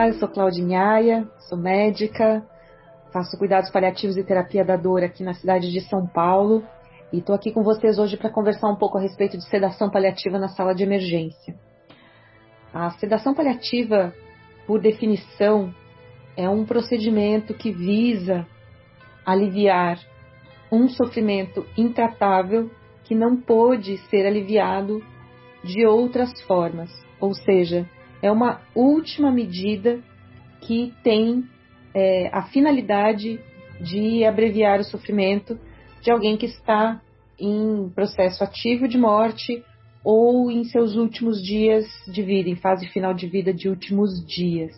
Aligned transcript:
Olá, 0.00 0.08
eu 0.08 0.14
sou 0.14 0.28
Claudinhaia, 0.28 1.28
sou 1.40 1.58
médica, 1.58 2.42
faço 3.12 3.36
cuidados 3.36 3.68
paliativos 3.68 4.16
e 4.16 4.24
terapia 4.24 4.64
da 4.64 4.74
dor 4.74 5.04
aqui 5.04 5.22
na 5.22 5.34
cidade 5.34 5.70
de 5.70 5.78
São 5.82 6.06
Paulo 6.06 6.64
e 7.12 7.18
estou 7.18 7.34
aqui 7.34 7.52
com 7.52 7.62
vocês 7.62 7.98
hoje 7.98 8.16
para 8.16 8.30
conversar 8.30 8.70
um 8.70 8.76
pouco 8.76 8.96
a 8.96 9.00
respeito 9.02 9.36
de 9.36 9.44
sedação 9.44 9.90
paliativa 9.90 10.38
na 10.38 10.48
sala 10.48 10.74
de 10.74 10.84
emergência. 10.84 11.54
A 12.72 12.92
sedação 12.92 13.34
paliativa, 13.34 14.14
por 14.66 14.80
definição, 14.80 15.70
é 16.34 16.48
um 16.48 16.64
procedimento 16.64 17.52
que 17.52 17.70
visa 17.70 18.46
aliviar 19.26 19.98
um 20.72 20.88
sofrimento 20.88 21.66
intratável 21.76 22.70
que 23.04 23.14
não 23.14 23.36
pode 23.36 23.98
ser 24.08 24.26
aliviado 24.26 25.04
de 25.62 25.84
outras 25.84 26.40
formas, 26.46 26.90
ou 27.20 27.34
seja, 27.34 27.86
é 28.22 28.30
uma 28.30 28.60
última 28.74 29.30
medida 29.30 30.00
que 30.60 30.92
tem 31.02 31.44
é, 31.94 32.28
a 32.32 32.42
finalidade 32.42 33.40
de 33.80 34.24
abreviar 34.24 34.80
o 34.80 34.84
sofrimento 34.84 35.58
de 36.02 36.10
alguém 36.10 36.36
que 36.36 36.46
está 36.46 37.00
em 37.38 37.90
processo 37.94 38.44
ativo 38.44 38.86
de 38.86 38.98
morte 38.98 39.64
ou 40.04 40.50
em 40.50 40.64
seus 40.64 40.96
últimos 40.96 41.42
dias 41.42 41.86
de 42.06 42.22
vida, 42.22 42.48
em 42.48 42.56
fase 42.56 42.86
final 42.88 43.14
de 43.14 43.26
vida 43.26 43.52
de 43.52 43.68
últimos 43.68 44.24
dias. 44.26 44.70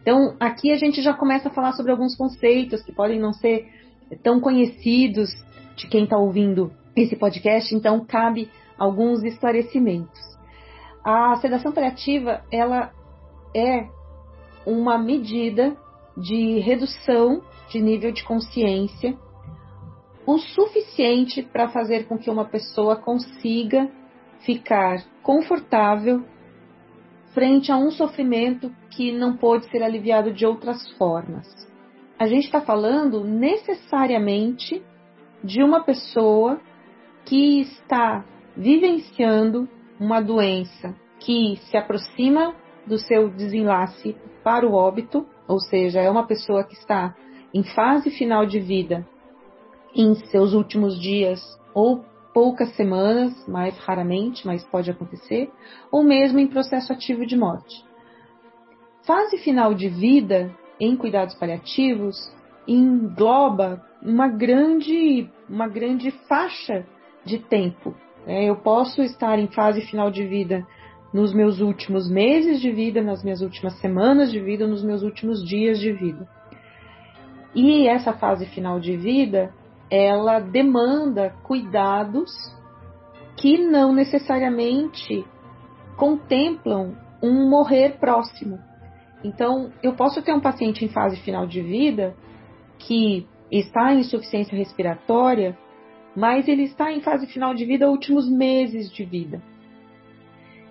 Então, 0.00 0.36
aqui 0.38 0.70
a 0.70 0.76
gente 0.76 1.00
já 1.00 1.14
começa 1.14 1.48
a 1.48 1.52
falar 1.52 1.72
sobre 1.72 1.92
alguns 1.92 2.14
conceitos 2.14 2.82
que 2.82 2.92
podem 2.92 3.18
não 3.18 3.32
ser 3.32 3.66
tão 4.22 4.38
conhecidos 4.40 5.30
de 5.76 5.88
quem 5.88 6.04
está 6.04 6.18
ouvindo 6.18 6.70
esse 6.94 7.16
podcast, 7.16 7.74
então 7.74 8.04
cabe 8.04 8.50
alguns 8.78 9.22
esclarecimentos. 9.24 10.33
A 11.04 11.36
sedação 11.36 11.70
paliativa, 11.70 12.42
ela 12.50 12.90
é 13.54 13.86
uma 14.66 14.96
medida 14.96 15.76
de 16.16 16.58
redução 16.60 17.42
de 17.68 17.80
nível 17.80 18.10
de 18.12 18.24
consciência 18.24 19.16
o 20.26 20.38
suficiente 20.38 21.42
para 21.42 21.68
fazer 21.68 22.06
com 22.06 22.16
que 22.16 22.30
uma 22.30 22.46
pessoa 22.46 22.96
consiga 22.96 23.90
ficar 24.40 25.04
confortável 25.22 26.24
frente 27.34 27.70
a 27.70 27.76
um 27.76 27.90
sofrimento 27.90 28.70
que 28.90 29.12
não 29.12 29.36
pode 29.36 29.68
ser 29.68 29.82
aliviado 29.82 30.32
de 30.32 30.46
outras 30.46 30.90
formas. 30.92 31.46
A 32.18 32.26
gente 32.26 32.44
está 32.44 32.60
falando 32.60 33.24
necessariamente 33.24 34.82
de 35.42 35.62
uma 35.62 35.82
pessoa 35.82 36.60
que 37.24 37.60
está 37.60 38.24
vivenciando 38.56 39.68
uma 39.98 40.20
doença 40.20 40.94
que 41.20 41.56
se 41.70 41.76
aproxima 41.76 42.54
do 42.86 42.98
seu 42.98 43.30
desenlace 43.30 44.16
para 44.42 44.66
o 44.66 44.74
óbito, 44.74 45.26
ou 45.48 45.58
seja, 45.58 46.00
é 46.00 46.10
uma 46.10 46.26
pessoa 46.26 46.64
que 46.64 46.74
está 46.74 47.14
em 47.52 47.62
fase 47.62 48.10
final 48.10 48.44
de 48.44 48.58
vida, 48.58 49.06
em 49.94 50.14
seus 50.14 50.52
últimos 50.52 51.00
dias 51.00 51.40
ou 51.72 52.04
poucas 52.34 52.74
semanas, 52.74 53.46
mais 53.46 53.78
raramente, 53.78 54.44
mas 54.44 54.64
pode 54.64 54.90
acontecer, 54.90 55.50
ou 55.90 56.02
mesmo 56.02 56.40
em 56.40 56.48
processo 56.48 56.92
ativo 56.92 57.24
de 57.24 57.36
morte. 57.36 57.84
Fase 59.06 59.38
final 59.38 59.72
de 59.72 59.88
vida 59.88 60.52
em 60.80 60.96
cuidados 60.96 61.34
paliativos 61.36 62.16
engloba 62.66 63.84
uma 64.02 64.26
grande, 64.26 65.30
uma 65.48 65.68
grande 65.68 66.10
faixa 66.26 66.84
de 67.24 67.38
tempo 67.38 67.94
é, 68.26 68.44
eu 68.44 68.56
posso 68.56 69.02
estar 69.02 69.38
em 69.38 69.48
fase 69.48 69.82
final 69.82 70.10
de 70.10 70.26
vida 70.26 70.66
nos 71.12 71.32
meus 71.32 71.60
últimos 71.60 72.10
meses 72.10 72.60
de 72.60 72.72
vida, 72.72 73.00
nas 73.02 73.22
minhas 73.22 73.40
últimas 73.40 73.78
semanas 73.80 74.32
de 74.32 74.40
vida, 74.40 74.66
nos 74.66 74.82
meus 74.82 75.02
últimos 75.02 75.44
dias 75.46 75.78
de 75.78 75.92
vida. 75.92 76.28
E 77.54 77.86
essa 77.86 78.12
fase 78.12 78.46
final 78.46 78.80
de 78.80 78.96
vida, 78.96 79.52
ela 79.88 80.40
demanda 80.40 81.34
cuidados 81.44 82.32
que 83.36 83.58
não 83.58 83.92
necessariamente 83.92 85.24
contemplam 85.96 86.96
um 87.22 87.48
morrer 87.48 87.98
próximo. 88.00 88.58
Então, 89.22 89.72
eu 89.82 89.94
posso 89.94 90.20
ter 90.20 90.32
um 90.32 90.40
paciente 90.40 90.84
em 90.84 90.88
fase 90.88 91.16
final 91.18 91.46
de 91.46 91.62
vida 91.62 92.14
que 92.78 93.26
está 93.50 93.94
em 93.94 94.00
insuficiência 94.00 94.56
respiratória 94.56 95.56
mas 96.14 96.46
ele 96.48 96.64
está 96.64 96.92
em 96.92 97.00
fase 97.00 97.26
final 97.26 97.54
de 97.54 97.64
vida, 97.64 97.88
últimos 97.88 98.30
meses 98.30 98.90
de 98.92 99.04
vida. 99.04 99.42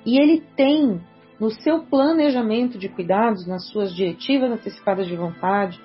E 0.06 0.20
ele 0.20 0.42
tem 0.56 1.02
no 1.40 1.50
seu 1.50 1.84
planejamento 1.84 2.78
de 2.78 2.88
cuidados, 2.88 3.46
nas 3.48 3.68
suas 3.70 3.94
diretivas 3.94 4.52
antecipadas 4.52 5.08
de 5.08 5.16
vontade, 5.16 5.80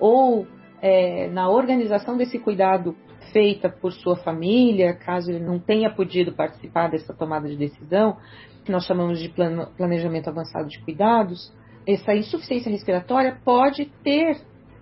ou 0.00 0.46
é, 0.82 1.28
na 1.28 1.48
organização 1.48 2.16
desse 2.16 2.38
cuidado 2.38 2.96
feita 3.32 3.68
por 3.68 3.92
sua 3.92 4.16
família, 4.16 4.94
caso 4.94 5.30
ele 5.30 5.44
não 5.44 5.58
tenha 5.58 5.90
podido 5.90 6.32
participar 6.32 6.88
dessa 6.88 7.12
tomada 7.14 7.48
de 7.48 7.56
decisão, 7.56 8.16
que 8.64 8.72
nós 8.72 8.84
chamamos 8.84 9.20
de 9.20 9.28
planejamento 9.28 10.28
avançado 10.28 10.68
de 10.68 10.80
cuidados, 10.80 11.52
essa 11.86 12.14
insuficiência 12.14 12.70
respiratória 12.70 13.38
pode 13.44 13.86
ter 14.02 14.38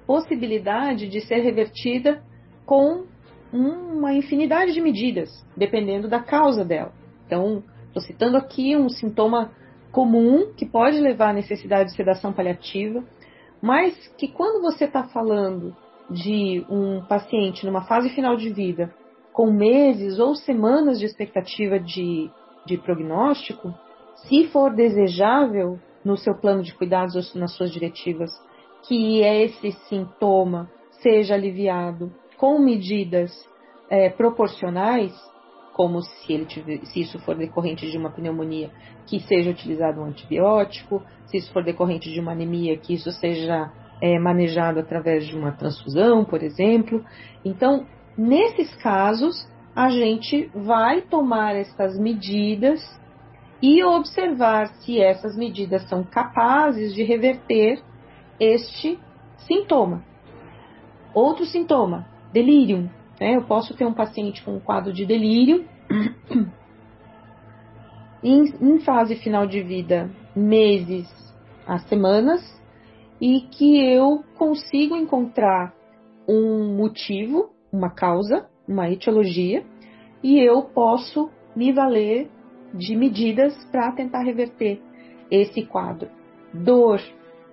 possibilidade 0.07 1.09
de 1.09 1.21
ser 1.21 1.41
revertida 1.41 2.23
com 2.65 3.05
uma 3.55 4.13
infinidade 4.13 4.73
de 4.73 4.81
medidas, 4.81 5.31
dependendo 5.57 6.09
da 6.09 6.21
causa 6.21 6.65
dela. 6.65 6.93
Então, 7.25 7.63
estou 7.87 8.03
citando 8.03 8.37
aqui 8.37 8.77
um 8.77 8.89
sintoma 8.89 9.53
comum 9.93 10.53
que 10.57 10.67
pode 10.67 10.99
levar 10.99 11.31
à 11.31 11.33
necessidade 11.33 11.91
de 11.91 11.97
sedação 11.97 12.33
paliativa, 12.33 13.05
mas 13.63 14.09
que 14.19 14.27
quando 14.27 14.61
você 14.61 14.87
está 14.87 15.05
falando 15.05 15.75
de 16.11 16.67
um 16.69 17.01
paciente 17.03 17.65
numa 17.65 17.83
fase 17.83 18.09
final 18.11 18.37
de 18.37 18.53
vida, 18.53 18.93
com 19.33 19.51
meses 19.53 20.19
ou 20.19 20.35
semanas 20.35 20.99
de 20.99 21.07
expectativa 21.07 21.79
de, 21.79 22.29
de 22.67 22.77
prognóstico, 22.77 23.73
se 24.27 24.49
for 24.49 24.75
desejável 24.75 25.79
no 26.05 26.17
seu 26.17 26.35
plano 26.35 26.63
de 26.63 26.75
cuidados 26.75 27.15
ou 27.15 27.41
nas 27.41 27.53
suas 27.53 27.71
diretivas 27.71 28.31
que 28.87 29.21
esse 29.21 29.73
sintoma 29.89 30.69
seja 31.01 31.35
aliviado 31.35 32.13
com 32.37 32.59
medidas 32.59 33.31
é, 33.89 34.11
proporcionais, 34.11 35.13
como 35.75 36.01
se, 36.03 36.33
ele 36.33 36.47
tiver, 36.47 36.85
se 36.87 37.01
isso 37.01 37.19
for 37.21 37.37
decorrente 37.37 37.91
de 37.91 37.99
uma 37.99 38.11
pneumonia, 38.11 38.71
que 39.07 39.21
seja 39.21 39.51
utilizado 39.51 40.01
um 40.01 40.05
antibiótico, 40.05 41.03
se 41.27 41.39
isso 41.39 41.53
for 41.53 41.65
decorrente 41.65 42.13
de 42.13 42.21
uma 42.21 42.33
anemia, 42.33 42.77
que 42.79 42.95
isso 42.95 43.11
seja 43.13 43.73
é, 44.01 44.19
manejado 44.19 44.81
através 44.81 45.27
de 45.27 45.37
uma 45.37 45.53
transfusão, 45.53 46.25
por 46.25 46.43
exemplo. 46.43 47.05
Então, 47.45 47.87
nesses 48.17 48.75
casos, 48.77 49.49
a 49.75 49.89
gente 49.89 50.49
vai 50.55 51.03
tomar 51.03 51.57
essas 51.57 51.99
medidas 51.99 52.81
e 53.61 53.83
observar 53.83 54.69
se 54.81 55.01
essas 55.01 55.37
medidas 55.37 55.89
são 55.89 56.05
capazes 56.05 56.95
de 56.95 57.03
reverter 57.03 57.83
este 58.39 58.99
sintoma. 59.39 60.05
Outro 61.15 61.45
sintoma, 61.45 62.07
delírio. 62.35 62.91
Né? 63.21 63.37
Eu 63.37 63.45
posso 63.45 63.75
ter 63.75 63.87
um 63.87 63.95
paciente 63.95 64.43
com 64.43 64.57
um 64.57 64.61
quadro 64.61 64.93
de 64.93 65.07
delírio, 65.07 65.65
em, 68.23 68.43
em 68.61 68.81
fase 68.81 69.15
final 69.17 69.47
de 69.47 69.63
vida, 69.63 70.11
meses 70.35 71.09
a 71.67 71.79
semanas, 71.79 72.43
e 73.21 73.43
que 73.43 73.79
eu 73.79 74.25
consigo 74.37 74.97
encontrar 74.97 75.73
um 76.29 76.77
motivo, 76.77 77.51
uma 77.73 77.89
causa, 77.91 78.49
uma 78.67 78.91
etiologia, 78.91 79.65
e 80.23 80.41
eu 80.41 80.63
posso 80.63 81.31
me 81.55 81.73
valer 81.73 82.29
de 82.75 82.97
medidas 82.97 83.55
para 83.71 83.93
tentar 83.93 84.23
reverter 84.23 84.83
esse 85.31 85.65
quadro. 85.65 86.11
Dor, 86.53 87.01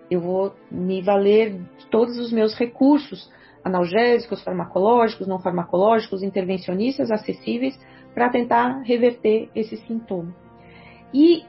eu 0.09 0.19
vou 0.19 0.53
me 0.71 1.01
valer 1.01 1.59
de 1.77 1.85
todos 1.89 2.17
os 2.17 2.31
meus 2.31 2.57
recursos 2.57 3.29
analgésicos, 3.63 4.43
farmacológicos, 4.43 5.27
não 5.27 5.39
farmacológicos, 5.39 6.23
intervencionistas 6.23 7.11
acessíveis 7.11 7.79
para 8.13 8.29
tentar 8.29 8.81
reverter 8.81 9.49
esse 9.55 9.77
sintoma. 9.77 10.33
E 11.13 11.43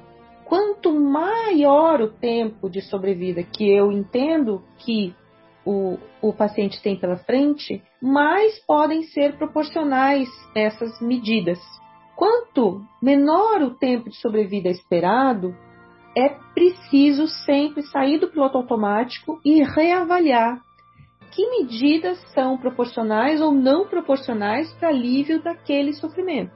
quanto 0.44 0.92
maior 0.92 2.00
o 2.00 2.12
tempo 2.12 2.68
de 2.68 2.80
sobrevida 2.82 3.42
que 3.42 3.70
eu 3.70 3.90
entendo 3.90 4.62
que 4.78 5.14
o, 5.64 5.98
o 6.20 6.32
paciente 6.32 6.82
tem 6.82 6.96
pela 6.96 7.16
frente, 7.16 7.82
mais 8.00 8.58
podem 8.66 9.02
ser 9.04 9.36
proporcionais 9.36 10.28
essas 10.54 11.00
medidas. 11.00 11.58
Quanto 12.16 12.82
menor 13.00 13.62
o 13.62 13.74
tempo 13.78 14.10
de 14.10 14.16
sobrevida 14.16 14.68
esperado, 14.68 15.54
é 16.16 16.28
preciso 16.52 17.26
sempre 17.26 17.82
sair 17.84 18.18
do 18.18 18.28
piloto 18.28 18.58
automático 18.58 19.40
e 19.44 19.62
reavaliar 19.62 20.60
que 21.32 21.48
medidas 21.48 22.18
são 22.32 22.56
proporcionais 22.56 23.40
ou 23.40 23.52
não 23.52 23.86
proporcionais 23.86 24.72
para 24.74 24.88
alívio 24.88 25.42
daquele 25.42 25.92
sofrimento. 25.94 26.52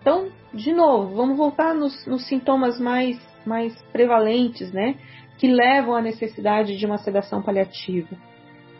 Então, 0.00 0.30
de 0.52 0.72
novo, 0.72 1.14
vamos 1.14 1.36
voltar 1.36 1.74
nos, 1.74 2.06
nos 2.06 2.26
sintomas 2.26 2.78
mais, 2.78 3.18
mais 3.46 3.74
prevalentes, 3.92 4.72
né? 4.72 4.96
que 5.38 5.48
levam 5.48 5.96
à 5.96 6.00
necessidade 6.00 6.76
de 6.76 6.86
uma 6.86 6.98
sedação 6.98 7.42
paliativa. 7.42 8.16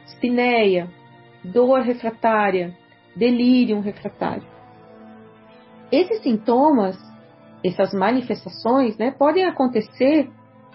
Espineia, 0.06 0.88
dor 1.43 1.81
refratária, 1.81 2.76
delírio 3.17 3.81
refratário. 3.81 4.46
Esses 5.90 6.23
sintomas, 6.23 6.96
essas 7.64 7.93
manifestações, 7.93 8.96
né, 8.96 9.11
podem 9.11 9.44
acontecer 9.44 10.31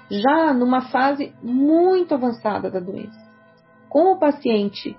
já 0.09 0.53
numa 0.53 0.89
fase 0.89 1.33
muito 1.41 2.13
avançada 2.13 2.69
da 2.69 2.79
doença, 2.79 3.26
com 3.97 4.11
o 4.11 4.19
paciente 4.19 4.95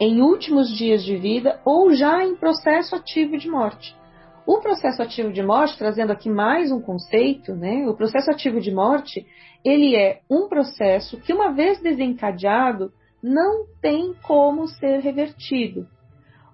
em 0.00 0.20
últimos 0.20 0.68
dias 0.76 1.04
de 1.04 1.16
vida 1.16 1.60
ou 1.64 1.94
já 1.94 2.24
em 2.24 2.34
processo 2.34 2.96
ativo 2.96 3.38
de 3.38 3.48
morte. 3.48 3.96
O 4.44 4.58
processo 4.58 5.00
ativo 5.00 5.32
de 5.32 5.40
morte, 5.40 5.78
trazendo 5.78 6.10
aqui 6.10 6.28
mais 6.28 6.72
um 6.72 6.80
conceito, 6.80 7.54
né? 7.54 7.88
O 7.88 7.94
processo 7.94 8.28
ativo 8.32 8.60
de 8.60 8.72
morte, 8.72 9.24
ele 9.64 9.94
é 9.94 10.18
um 10.28 10.48
processo 10.48 11.20
que, 11.20 11.32
uma 11.32 11.52
vez 11.52 11.80
desencadeado, 11.80 12.92
não 13.22 13.66
tem 13.80 14.12
como 14.24 14.66
ser 14.66 14.98
revertido. 14.98 15.86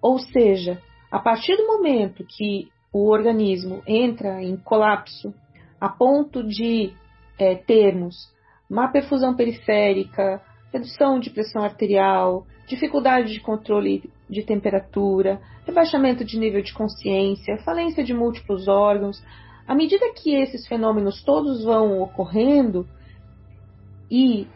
Ou 0.03 0.19
seja, 0.19 0.79
a 1.11 1.19
partir 1.19 1.56
do 1.56 1.67
momento 1.67 2.27
que 2.29 2.69
o 2.93 3.09
organismo 3.09 3.82
entra 3.87 4.43
em 4.43 4.55
colapso, 4.55 5.32
a 5.81 5.88
ponto 5.88 6.47
de 6.47 6.93
é, 7.38 7.55
termos 7.55 8.17
má 8.69 8.87
perfusão 8.88 9.35
periférica, 9.35 10.43
redução 10.72 11.19
de 11.19 11.31
pressão 11.31 11.62
arterial, 11.62 12.46
dificuldade 12.67 13.32
de 13.32 13.40
controle 13.40 14.11
de 14.28 14.43
temperatura, 14.43 15.40
rebaixamento 15.67 16.25
de 16.25 16.38
nível 16.38 16.62
de 16.62 16.72
consciência, 16.72 17.58
falência 17.58 18.05
de 18.05 18.14
múltiplos 18.14 18.69
órgãos. 18.69 19.22
À 19.67 19.75
medida 19.75 20.12
que 20.14 20.34
esses 20.34 20.67
fenômenos 20.67 21.22
todos 21.22 21.64
vão 21.64 22.00
ocorrendo, 22.00 22.87
e 24.11 24.46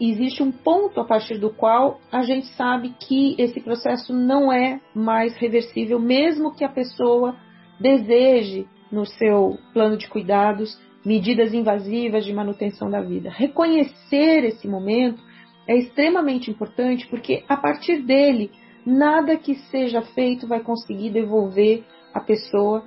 existe 0.00 0.42
um 0.42 0.52
ponto 0.52 1.00
a 1.00 1.04
partir 1.04 1.38
do 1.38 1.50
qual 1.50 2.00
a 2.12 2.22
gente 2.22 2.46
sabe 2.48 2.94
que 2.98 3.34
esse 3.38 3.60
processo 3.60 4.12
não 4.12 4.52
é 4.52 4.80
mais 4.94 5.36
reversível, 5.36 5.98
mesmo 5.98 6.54
que 6.54 6.64
a 6.64 6.68
pessoa 6.68 7.36
deseje, 7.80 8.66
no 8.92 9.04
seu 9.04 9.58
plano 9.72 9.96
de 9.96 10.08
cuidados, 10.08 10.78
medidas 11.04 11.52
invasivas 11.52 12.24
de 12.24 12.32
manutenção 12.32 12.88
da 12.88 13.00
vida. 13.00 13.30
Reconhecer 13.30 14.44
esse 14.44 14.68
momento 14.68 15.22
é 15.66 15.76
extremamente 15.76 16.50
importante 16.50 17.06
porque 17.08 17.44
a 17.48 17.56
partir 17.56 18.02
dele 18.02 18.50
nada 18.84 19.36
que 19.36 19.54
seja 19.70 20.02
feito 20.02 20.46
vai 20.46 20.60
conseguir 20.60 21.10
devolver 21.10 21.84
a 22.12 22.20
pessoa 22.20 22.84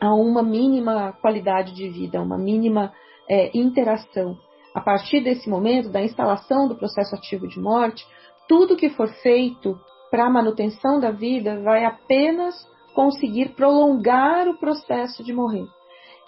a 0.00 0.14
uma 0.14 0.42
mínima 0.42 1.12
qualidade 1.20 1.74
de 1.74 1.88
vida, 1.88 2.18
a 2.18 2.22
uma 2.22 2.38
mínima 2.38 2.92
é, 3.28 3.50
interação. 3.56 4.36
A 4.74 4.80
partir 4.80 5.20
desse 5.20 5.48
momento, 5.48 5.90
da 5.90 6.00
instalação 6.00 6.66
do 6.66 6.76
processo 6.76 7.14
ativo 7.14 7.46
de 7.46 7.60
morte, 7.60 8.06
tudo 8.48 8.76
que 8.76 8.88
for 8.88 9.08
feito 9.08 9.78
para 10.10 10.26
a 10.26 10.30
manutenção 10.30 10.98
da 10.98 11.10
vida 11.10 11.60
vai 11.60 11.84
apenas 11.84 12.54
conseguir 12.94 13.50
prolongar 13.50 14.48
o 14.48 14.58
processo 14.58 15.22
de 15.22 15.32
morrer. 15.32 15.66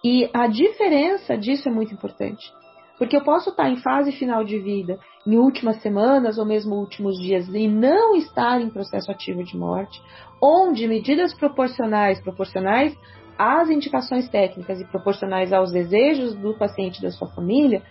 E 0.05 0.29
a 0.33 0.47
diferença 0.47 1.37
disso 1.37 1.69
é 1.69 1.73
muito 1.73 1.95
importante. 1.95 2.53
Porque 3.02 3.16
eu 3.16 3.25
posso 3.25 3.50
estar 3.50 3.69
em 3.69 3.78
fase 3.78 4.12
final 4.12 4.44
de 4.44 4.60
vida, 4.60 4.96
em 5.26 5.37
últimas 5.37 5.82
semanas 5.82 6.38
ou 6.38 6.46
mesmo 6.46 6.76
últimos 6.76 7.19
dias, 7.19 7.49
e 7.49 7.66
não 7.66 8.14
estar 8.14 8.60
em 8.60 8.70
processo 8.70 9.10
ativo 9.10 9.43
de 9.43 9.56
morte, 9.56 10.00
onde 10.40 10.87
medidas 10.87 11.34
proporcionais, 11.34 12.20
proporcionais 12.20 12.96
às 13.37 13.69
indicações 13.69 14.28
técnicas 14.28 14.81
e 14.81 14.84
proporcionais 14.84 15.52
aos 15.52 15.72
desejos 15.72 16.37
do 16.37 16.56
paciente 16.56 17.00
e 17.00 17.02
da 17.02 17.10
sua 17.10 17.26
família, 17.26 17.82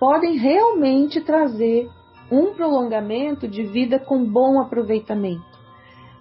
podem 0.00 0.38
realmente 0.38 1.20
trazer 1.20 1.86
um 2.32 2.54
prolongamento 2.54 3.46
de 3.46 3.62
vida 3.62 3.98
com 3.98 4.24
bom 4.24 4.58
aproveitamento. 4.58 5.44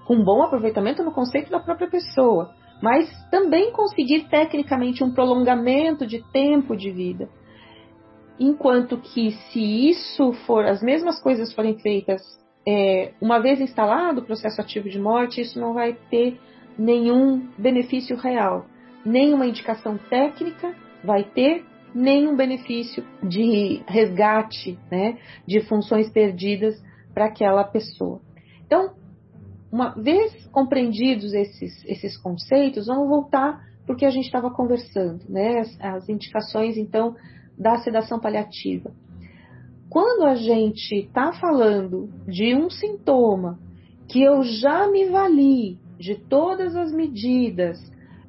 Com 0.03 0.21
bom 0.25 0.43
aproveitamento 0.43 1.01
no 1.03 1.13
conceito 1.13 1.49
da 1.49 1.61
própria 1.61 1.89
pessoa, 1.89 2.49
mas 2.81 3.09
também 3.31 3.71
conseguir 3.71 4.27
tecnicamente 4.27 5.05
um 5.05 5.13
prolongamento 5.13 6.05
de 6.05 6.21
tempo 6.33 6.75
de 6.75 6.91
vida. 6.91 7.29
Enquanto 8.39 8.97
que 8.97 9.31
se 9.31 9.89
isso 9.89 10.33
for, 10.45 10.65
as 10.65 10.81
mesmas 10.81 11.21
coisas 11.21 11.53
forem 11.53 11.79
feitas 11.79 12.21
é, 12.67 13.13
uma 13.21 13.39
vez 13.39 13.61
instalado 13.61 14.21
o 14.21 14.25
processo 14.25 14.59
ativo 14.59 14.89
de 14.89 14.99
morte, 14.99 15.39
isso 15.41 15.59
não 15.59 15.73
vai 15.73 15.93
ter 16.09 16.39
nenhum 16.77 17.47
benefício 17.57 18.17
real, 18.17 18.65
nenhuma 19.05 19.45
indicação 19.45 19.97
técnica 20.09 20.75
vai 21.03 21.23
ter, 21.23 21.63
nenhum 21.93 22.35
benefício 22.35 23.05
de 23.23 23.81
resgate, 23.87 24.77
né, 24.91 25.17
de 25.47 25.61
funções 25.61 26.09
perdidas 26.09 26.75
para 27.13 27.25
aquela 27.25 27.63
pessoa. 27.63 28.19
Então, 28.65 28.95
uma 29.71 29.91
vez 29.91 30.45
compreendidos 30.47 31.33
esses, 31.33 31.85
esses 31.85 32.17
conceitos, 32.17 32.87
vamos 32.87 33.07
voltar 33.07 33.63
porque 33.85 34.05
a 34.05 34.09
gente 34.09 34.25
estava 34.25 34.49
conversando, 34.49 35.23
né, 35.29 35.59
as, 35.59 35.79
as 35.79 36.09
indicações, 36.09 36.75
então, 36.75 37.15
da 37.57 37.78
sedação 37.78 38.19
paliativa. 38.19 38.92
Quando 39.90 40.25
a 40.25 40.36
gente 40.36 40.96
está 40.96 41.31
falando 41.34 42.10
de 42.28 42.56
um 42.56 42.69
sintoma 42.69 43.60
que 44.07 44.22
eu 44.22 44.44
já 44.44 44.88
me 44.88 45.06
vali 45.06 45.78
de 45.98 46.16
todas 46.16 46.75
as 46.75 46.92
medidas 46.92 47.80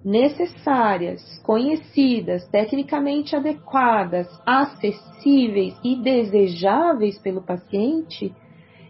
necessárias, 0.04 1.20
conhecidas, 1.42 2.46
tecnicamente 2.48 3.34
adequadas, 3.34 4.28
acessíveis 4.46 5.76
e 5.82 5.96
desejáveis 5.96 7.18
pelo 7.18 7.42
paciente, 7.42 8.32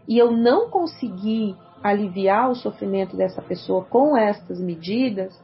e 0.06 0.18
eu 0.18 0.30
não 0.30 0.68
consegui 0.68 1.56
aliviar 1.82 2.50
o 2.50 2.54
sofrimento 2.54 3.16
dessa 3.16 3.40
pessoa 3.40 3.84
com 3.84 4.16
estas 4.16 4.60
medidas, 4.60 5.34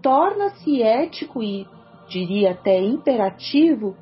torna-se 0.00 0.80
ético 0.82 1.42
e 1.42 1.66
diria 2.08 2.52
até 2.52 2.80
imperativo 2.80 3.96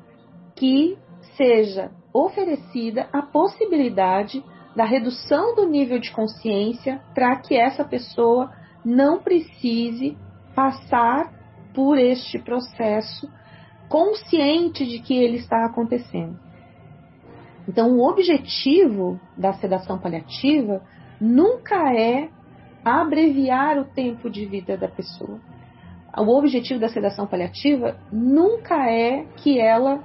que 0.59 0.97
seja 1.37 1.89
oferecida 2.13 3.07
a 3.13 3.21
possibilidade 3.21 4.43
da 4.75 4.83
redução 4.83 5.55
do 5.55 5.65
nível 5.65 5.99
de 5.99 6.11
consciência 6.11 7.01
para 7.15 7.37
que 7.37 7.55
essa 7.55 7.85
pessoa 7.85 8.51
não 8.83 9.19
precise 9.19 10.17
passar 10.53 11.31
por 11.73 11.97
este 11.97 12.37
processo 12.37 13.31
consciente 13.87 14.85
de 14.85 14.99
que 14.99 15.15
ele 15.15 15.37
está 15.37 15.65
acontecendo. 15.65 16.37
Então, 17.67 17.97
o 17.97 18.07
objetivo 18.07 19.19
da 19.37 19.53
sedação 19.53 19.97
paliativa 19.97 20.81
nunca 21.21 21.93
é 21.93 22.29
abreviar 22.83 23.77
o 23.77 23.85
tempo 23.85 24.29
de 24.29 24.45
vida 24.45 24.75
da 24.75 24.87
pessoa. 24.87 25.39
O 26.17 26.37
objetivo 26.37 26.79
da 26.79 26.89
sedação 26.89 27.27
paliativa 27.27 27.97
nunca 28.11 28.89
é 28.89 29.25
que 29.37 29.59
ela 29.59 30.03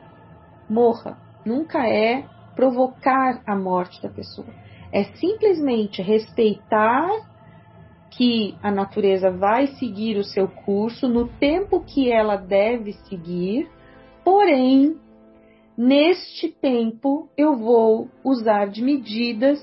morra. 0.68 1.18
Nunca 1.44 1.86
é 1.86 2.24
provocar 2.54 3.42
a 3.46 3.56
morte 3.56 4.02
da 4.02 4.08
pessoa. 4.08 4.46
É 4.92 5.04
simplesmente 5.04 6.00
respeitar 6.00 7.08
que 8.10 8.56
a 8.62 8.70
natureza 8.70 9.30
vai 9.30 9.66
seguir 9.66 10.16
o 10.16 10.24
seu 10.24 10.46
curso 10.46 11.08
no 11.08 11.26
tempo 11.26 11.80
que 11.80 12.12
ela 12.12 12.36
deve 12.36 12.92
seguir, 13.08 13.68
porém, 14.24 14.96
neste 15.76 16.48
tempo 16.48 17.28
eu 17.36 17.56
vou 17.56 18.08
usar 18.24 18.66
de 18.66 18.82
medidas 18.82 19.58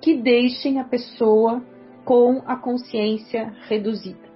que 0.00 0.14
deixem 0.14 0.78
a 0.78 0.84
pessoa 0.84 1.60
com 2.04 2.40
a 2.46 2.56
consciência 2.56 3.52
reduzida. 3.68 4.28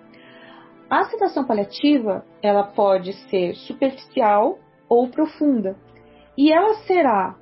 A 0.90 1.04
sedação 1.04 1.44
paliativa, 1.46 2.22
ela 2.42 2.64
pode 2.64 3.14
ser 3.30 3.54
superficial 3.54 4.58
ou 4.88 5.08
profunda. 5.08 5.76
E 6.36 6.52
ela 6.52 6.74
será 6.86 7.36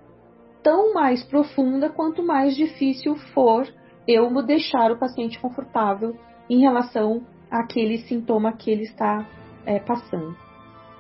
tão 0.63 0.93
mais 0.93 1.23
profunda 1.25 1.89
quanto 1.89 2.23
mais 2.23 2.55
difícil 2.57 3.17
for 3.33 3.67
eu 4.07 4.31
deixar 4.43 4.91
o 4.91 4.99
paciente 4.99 5.39
confortável 5.39 6.17
em 6.49 6.61
relação 6.61 7.25
àquele 7.51 7.99
sintoma 7.99 8.53
que 8.53 8.71
ele 8.71 8.83
está 8.83 9.27
é, 9.65 9.79
passando. 9.79 10.37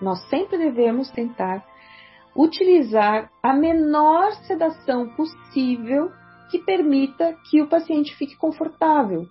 Nós 0.00 0.20
sempre 0.28 0.56
devemos 0.56 1.10
tentar 1.10 1.64
utilizar 2.34 3.30
a 3.42 3.52
menor 3.52 4.32
sedação 4.46 5.08
possível 5.10 6.10
que 6.50 6.58
permita 6.58 7.36
que 7.50 7.60
o 7.60 7.68
paciente 7.68 8.14
fique 8.16 8.36
confortável. 8.36 9.26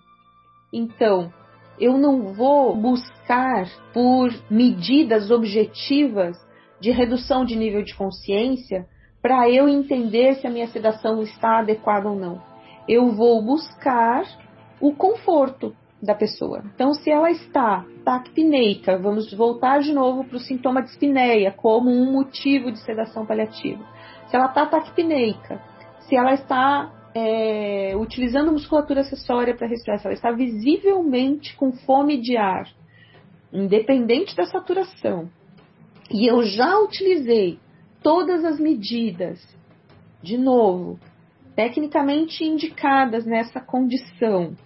Então, 0.72 1.32
eu 1.78 1.96
não 1.96 2.34
vou 2.34 2.76
buscar 2.76 3.66
por 3.92 4.30
medidas 4.50 5.30
objetivas 5.30 6.36
de 6.80 6.90
redução 6.90 7.44
de 7.44 7.56
nível 7.56 7.82
de 7.82 7.94
consciência 7.94 8.86
para 9.22 9.48
eu 9.50 9.68
entender 9.68 10.36
se 10.36 10.46
a 10.46 10.50
minha 10.50 10.66
sedação 10.68 11.22
está 11.22 11.58
adequada 11.58 12.08
ou 12.08 12.16
não. 12.16 12.40
Eu 12.88 13.12
vou 13.12 13.42
buscar 13.42 14.24
o 14.80 14.92
conforto 14.94 15.76
da 16.02 16.14
pessoa. 16.14 16.62
Então, 16.74 16.94
se 16.94 17.10
ela 17.10 17.30
está 17.30 17.84
taquipneica, 18.04 18.98
vamos 18.98 19.30
voltar 19.34 19.80
de 19.80 19.92
novo 19.92 20.24
para 20.24 20.36
o 20.36 20.40
sintoma 20.40 20.82
de 20.82 20.88
espineia 20.90 21.52
como 21.52 21.90
um 21.90 22.10
motivo 22.10 22.72
de 22.72 22.78
sedação 22.78 23.26
paliativa. 23.26 23.84
se 24.28 24.36
ela 24.36 24.46
está 24.46 24.64
taquipneica, 24.64 25.60
se 26.08 26.16
ela 26.16 26.32
está 26.32 26.90
é, 27.14 27.94
utilizando 27.96 28.52
musculatura 28.52 29.02
acessória 29.02 29.54
para 29.54 29.66
respirar, 29.66 29.98
se 29.98 30.06
ela 30.06 30.14
está 30.14 30.30
visivelmente 30.30 31.54
com 31.56 31.72
fome 31.72 32.18
de 32.20 32.36
ar, 32.36 32.66
independente 33.52 34.34
da 34.34 34.46
saturação, 34.46 35.28
e 36.10 36.26
eu 36.26 36.42
já 36.42 36.78
utilizei 36.78 37.58
todas 38.02 38.44
as 38.44 38.58
medidas, 38.58 39.40
de 40.22 40.36
novo, 40.36 40.98
tecnicamente 41.54 42.44
indicadas 42.44 43.24
nessa 43.24 43.60
condição, 43.60 44.56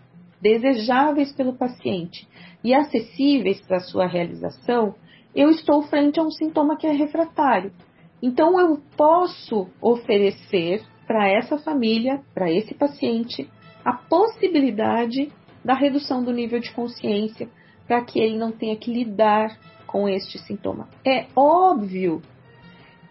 desejáveis 0.40 1.32
pelo 1.32 1.54
paciente 1.54 2.26
e 2.62 2.74
acessíveis 2.74 3.60
para 3.60 3.80
sua 3.80 4.06
realização, 4.06 4.94
eu 5.34 5.50
estou 5.50 5.82
frente 5.82 6.18
a 6.18 6.22
um 6.22 6.30
sintoma 6.30 6.76
que 6.76 6.86
é 6.86 6.92
refratário. 6.92 7.72
Então, 8.22 8.58
eu 8.58 8.80
posso 8.96 9.68
oferecer 9.82 10.82
para 11.06 11.28
essa 11.28 11.58
família, 11.58 12.22
para 12.32 12.50
esse 12.50 12.72
paciente, 12.74 13.50
a 13.84 13.92
possibilidade 13.92 15.30
da 15.64 15.74
redução 15.74 16.22
do 16.24 16.32
nível 16.32 16.60
de 16.60 16.72
consciência 16.72 17.48
para 17.86 18.02
que 18.02 18.18
ele 18.18 18.38
não 18.38 18.50
tenha 18.50 18.76
que 18.76 18.92
lidar 18.92 19.58
com 19.94 20.08
este 20.08 20.40
sintoma. 20.40 20.88
É 21.06 21.26
óbvio 21.36 22.20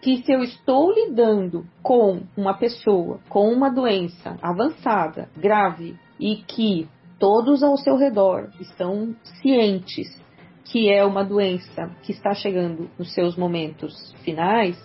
que 0.02 0.22
se 0.22 0.30
eu 0.30 0.42
estou 0.42 0.92
lidando 0.92 1.64
com 1.82 2.20
uma 2.36 2.52
pessoa 2.52 3.20
com 3.26 3.50
uma 3.50 3.70
doença 3.70 4.36
avançada, 4.42 5.30
grave, 5.34 5.96
e 6.20 6.36
que 6.36 6.86
todos 7.18 7.62
ao 7.62 7.78
seu 7.78 7.96
redor 7.96 8.50
estão 8.60 9.16
cientes 9.40 10.22
que 10.66 10.90
é 10.90 11.02
uma 11.02 11.24
doença 11.24 11.90
que 12.02 12.12
está 12.12 12.34
chegando 12.34 12.90
nos 12.98 13.14
seus 13.14 13.34
momentos 13.34 14.14
finais, 14.22 14.78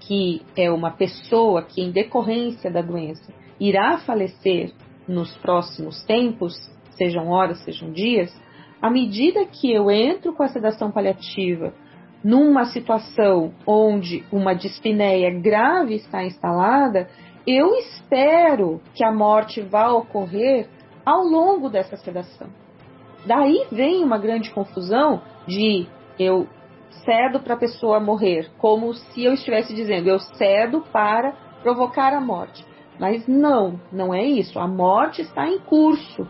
que 0.00 0.42
é 0.56 0.70
uma 0.70 0.92
pessoa 0.92 1.62
que, 1.62 1.80
em 1.80 1.90
decorrência 1.90 2.70
da 2.70 2.80
doença, 2.80 3.32
irá 3.58 3.98
falecer 3.98 4.72
nos 5.08 5.36
próximos 5.38 6.00
tempos, 6.04 6.54
sejam 6.92 7.28
horas, 7.28 7.58
sejam 7.64 7.90
dias, 7.90 8.32
à 8.80 8.90
medida 8.90 9.44
que 9.44 9.72
eu 9.72 9.90
entro 9.90 10.32
com 10.32 10.42
a 10.42 10.48
sedação 10.48 10.90
paliativa 10.90 11.72
numa 12.22 12.66
situação 12.66 13.52
onde 13.66 14.24
uma 14.30 14.54
dispneia 14.54 15.30
grave 15.40 15.94
está 15.94 16.24
instalada, 16.24 17.08
eu 17.46 17.74
espero 17.74 18.80
que 18.94 19.02
a 19.02 19.10
morte 19.10 19.60
vá 19.60 19.90
ocorrer 19.90 20.68
ao 21.04 21.24
longo 21.24 21.70
dessa 21.70 21.96
sedação. 21.96 22.48
Daí 23.26 23.66
vem 23.72 24.04
uma 24.04 24.18
grande 24.18 24.50
confusão 24.50 25.22
de 25.46 25.86
eu 26.18 26.46
cedo 27.04 27.40
para 27.40 27.54
a 27.54 27.58
pessoa 27.58 28.00
morrer, 28.00 28.50
como 28.58 28.92
se 28.94 29.24
eu 29.24 29.32
estivesse 29.32 29.74
dizendo 29.74 30.08
eu 30.08 30.18
cedo 30.18 30.82
para 30.92 31.32
provocar 31.62 32.12
a 32.12 32.20
morte. 32.20 32.64
Mas 32.98 33.26
não, 33.26 33.80
não 33.90 34.12
é 34.12 34.22
isso. 34.22 34.58
A 34.58 34.68
morte 34.68 35.22
está 35.22 35.48
em 35.48 35.58
curso. 35.58 36.28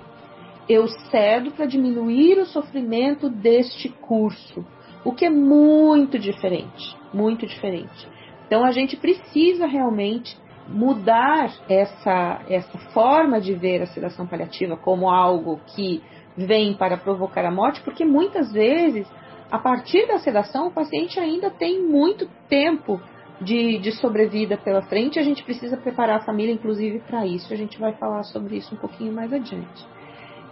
Eu 0.68 0.86
cedo 0.88 1.50
para 1.52 1.66
diminuir 1.66 2.38
o 2.38 2.46
sofrimento 2.46 3.28
deste 3.28 3.88
curso, 3.88 4.64
o 5.04 5.12
que 5.12 5.24
é 5.24 5.30
muito 5.30 6.18
diferente, 6.18 6.96
muito 7.12 7.46
diferente. 7.46 8.08
Então 8.46 8.64
a 8.64 8.70
gente 8.70 8.96
precisa 8.96 9.66
realmente 9.66 10.36
mudar 10.68 11.52
essa, 11.68 12.40
essa 12.48 12.78
forma 12.92 13.40
de 13.40 13.54
ver 13.54 13.82
a 13.82 13.86
sedação 13.86 14.26
paliativa 14.26 14.76
como 14.76 15.08
algo 15.08 15.60
que 15.74 16.02
vem 16.36 16.74
para 16.74 16.96
provocar 16.96 17.44
a 17.44 17.50
morte, 17.50 17.80
porque 17.82 18.04
muitas 18.04 18.52
vezes 18.52 19.06
a 19.50 19.58
partir 19.58 20.06
da 20.06 20.18
sedação, 20.18 20.68
o 20.68 20.70
paciente 20.70 21.18
ainda 21.18 21.50
tem 21.50 21.82
muito 21.82 22.28
tempo 22.48 23.00
de, 23.40 23.78
de 23.78 23.92
sobrevida 23.92 24.56
pela 24.56 24.82
frente. 24.82 25.18
A 25.18 25.24
gente 25.24 25.42
precisa 25.42 25.76
preparar 25.76 26.18
a 26.18 26.24
família, 26.24 26.52
inclusive, 26.52 27.00
para 27.00 27.26
isso. 27.26 27.52
A 27.52 27.56
gente 27.56 27.78
vai 27.78 27.92
falar 27.94 28.22
sobre 28.22 28.56
isso 28.56 28.74
um 28.74 28.78
pouquinho 28.78 29.12
mais 29.12 29.32
adiante. 29.32 29.84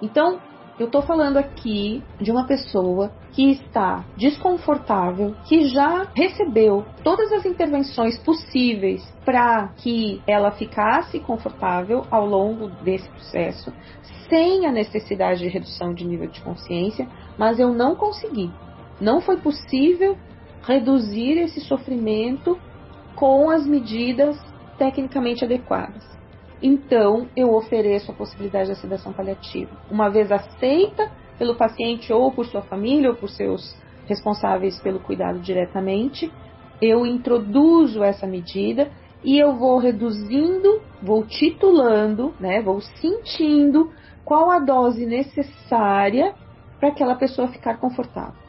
Então, 0.00 0.40
eu 0.78 0.86
estou 0.86 1.02
falando 1.02 1.38
aqui 1.38 2.04
de 2.20 2.30
uma 2.30 2.46
pessoa 2.46 3.10
que 3.32 3.50
está 3.50 4.04
desconfortável, 4.16 5.34
que 5.44 5.68
já 5.68 6.06
recebeu 6.14 6.86
todas 7.02 7.32
as 7.32 7.44
intervenções 7.44 8.16
possíveis 8.18 9.04
para 9.24 9.68
que 9.78 10.22
ela 10.24 10.52
ficasse 10.52 11.18
confortável 11.18 12.06
ao 12.10 12.24
longo 12.24 12.68
desse 12.84 13.08
processo, 13.10 13.72
sem 14.28 14.66
a 14.66 14.72
necessidade 14.72 15.40
de 15.40 15.48
redução 15.48 15.92
de 15.92 16.06
nível 16.06 16.28
de 16.28 16.40
consciência, 16.42 17.08
mas 17.36 17.58
eu 17.58 17.74
não 17.74 17.96
consegui. 17.96 18.50
Não 19.00 19.20
foi 19.20 19.38
possível 19.38 20.16
reduzir 20.62 21.38
esse 21.38 21.60
sofrimento 21.60 22.56
com 23.16 23.50
as 23.50 23.66
medidas 23.66 24.38
tecnicamente 24.78 25.44
adequadas. 25.44 26.17
Então, 26.62 27.28
eu 27.36 27.54
ofereço 27.54 28.10
a 28.10 28.14
possibilidade 28.14 28.68
da 28.68 28.74
sedação 28.74 29.12
paliativa. 29.12 29.70
Uma 29.90 30.08
vez 30.08 30.30
aceita 30.32 31.10
pelo 31.38 31.56
paciente 31.56 32.12
ou 32.12 32.32
por 32.32 32.46
sua 32.46 32.62
família 32.62 33.10
ou 33.10 33.16
por 33.16 33.28
seus 33.28 33.76
responsáveis 34.06 34.80
pelo 34.80 34.98
cuidado 34.98 35.38
diretamente, 35.38 36.32
eu 36.80 37.06
introduzo 37.06 38.02
essa 38.02 38.26
medida 38.26 38.90
e 39.22 39.38
eu 39.38 39.56
vou 39.56 39.78
reduzindo, 39.78 40.80
vou 41.02 41.24
titulando, 41.26 42.34
né, 42.40 42.62
vou 42.62 42.80
sentindo 42.80 43.92
qual 44.24 44.50
a 44.50 44.58
dose 44.58 45.04
necessária 45.06 46.34
para 46.78 46.88
aquela 46.88 47.14
pessoa 47.16 47.48
ficar 47.48 47.78
confortável. 47.78 48.40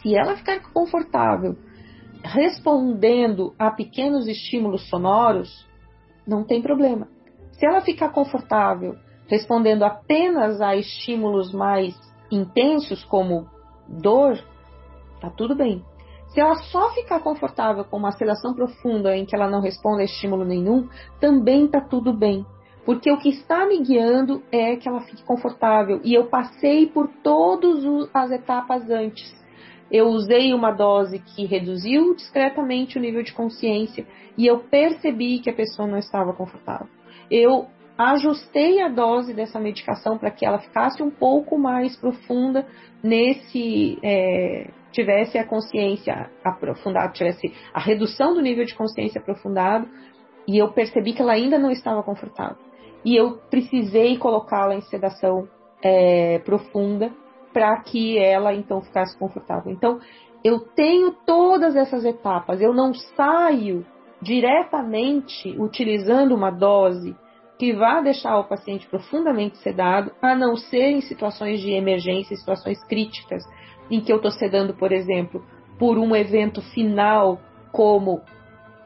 Se 0.00 0.14
ela 0.14 0.36
ficar 0.36 0.60
confortável 0.72 1.56
respondendo 2.22 3.54
a 3.58 3.70
pequenos 3.70 4.28
estímulos 4.28 4.88
sonoros, 4.88 5.66
não 6.30 6.44
tem 6.44 6.62
problema. 6.62 7.08
Se 7.52 7.66
ela 7.66 7.80
ficar 7.80 8.10
confortável 8.10 8.94
respondendo 9.26 9.82
apenas 9.82 10.60
a 10.60 10.76
estímulos 10.76 11.52
mais 11.52 11.94
intensos, 12.30 13.04
como 13.04 13.46
dor, 13.88 14.38
tá 15.20 15.28
tudo 15.30 15.54
bem. 15.56 15.84
Se 16.28 16.40
ela 16.40 16.54
só 16.54 16.90
ficar 16.90 17.20
confortável 17.20 17.84
com 17.84 17.96
uma 17.96 18.12
sedação 18.12 18.54
profunda 18.54 19.16
em 19.16 19.26
que 19.26 19.34
ela 19.34 19.50
não 19.50 19.60
responde 19.60 20.02
a 20.02 20.04
estímulo 20.04 20.44
nenhum, 20.44 20.88
também 21.20 21.66
tá 21.66 21.80
tudo 21.80 22.12
bem. 22.12 22.46
Porque 22.86 23.10
o 23.10 23.18
que 23.18 23.28
está 23.28 23.66
me 23.66 23.82
guiando 23.82 24.42
é 24.50 24.76
que 24.76 24.88
ela 24.88 25.00
fique 25.00 25.24
confortável. 25.24 26.00
E 26.04 26.14
eu 26.14 26.26
passei 26.26 26.86
por 26.86 27.08
todas 27.22 27.84
as 28.14 28.30
etapas 28.30 28.88
antes 28.88 29.40
eu 29.90 30.06
usei 30.08 30.54
uma 30.54 30.70
dose 30.70 31.18
que 31.18 31.44
reduziu 31.44 32.14
discretamente 32.14 32.96
o 32.96 33.00
nível 33.00 33.22
de 33.22 33.32
consciência 33.32 34.06
e 34.38 34.46
eu 34.46 34.60
percebi 34.60 35.40
que 35.40 35.50
a 35.50 35.54
pessoa 35.54 35.88
não 35.88 35.98
estava 35.98 36.32
confortável. 36.32 36.86
Eu 37.30 37.66
ajustei 37.98 38.80
a 38.80 38.88
dose 38.88 39.34
dessa 39.34 39.60
medicação 39.60 40.16
para 40.16 40.30
que 40.30 40.46
ela 40.46 40.58
ficasse 40.58 41.02
um 41.02 41.10
pouco 41.10 41.58
mais 41.58 41.96
profunda 41.96 42.66
nesse 43.02 43.98
é, 44.02 44.70
tivesse 44.92 45.38
a 45.38 45.46
consciência 45.46 46.30
aprofundada, 46.42 47.12
tivesse 47.12 47.52
a 47.74 47.80
redução 47.80 48.34
do 48.34 48.40
nível 48.40 48.64
de 48.64 48.74
consciência 48.74 49.20
aprofundado 49.20 49.88
e 50.48 50.56
eu 50.56 50.72
percebi 50.72 51.12
que 51.12 51.20
ela 51.20 51.32
ainda 51.32 51.58
não 51.58 51.70
estava 51.70 52.02
confortável 52.02 52.56
e 53.04 53.16
eu 53.16 53.38
precisei 53.50 54.16
colocá-la 54.16 54.74
em 54.74 54.82
sedação 54.82 55.48
é, 55.82 56.38
profunda 56.40 57.12
para 57.52 57.80
que 57.82 58.18
ela 58.18 58.54
então 58.54 58.80
ficasse 58.80 59.18
confortável. 59.18 59.72
Então, 59.72 60.00
eu 60.42 60.60
tenho 60.60 61.12
todas 61.26 61.76
essas 61.76 62.04
etapas, 62.04 62.60
eu 62.60 62.72
não 62.72 62.94
saio 62.94 63.84
diretamente 64.22 65.54
utilizando 65.58 66.34
uma 66.34 66.50
dose 66.50 67.16
que 67.58 67.74
vá 67.74 68.00
deixar 68.00 68.38
o 68.38 68.44
paciente 68.44 68.86
profundamente 68.88 69.58
sedado, 69.58 70.12
a 70.22 70.34
não 70.34 70.56
ser 70.56 70.92
em 70.92 71.02
situações 71.02 71.60
de 71.60 71.72
emergência, 71.72 72.34
situações 72.34 72.82
críticas, 72.84 73.42
em 73.90 74.00
que 74.00 74.10
eu 74.10 74.16
estou 74.16 74.30
sedando, 74.30 74.72
por 74.72 74.92
exemplo, 74.92 75.44
por 75.78 75.98
um 75.98 76.16
evento 76.16 76.62
final, 76.62 77.38
como 77.70 78.22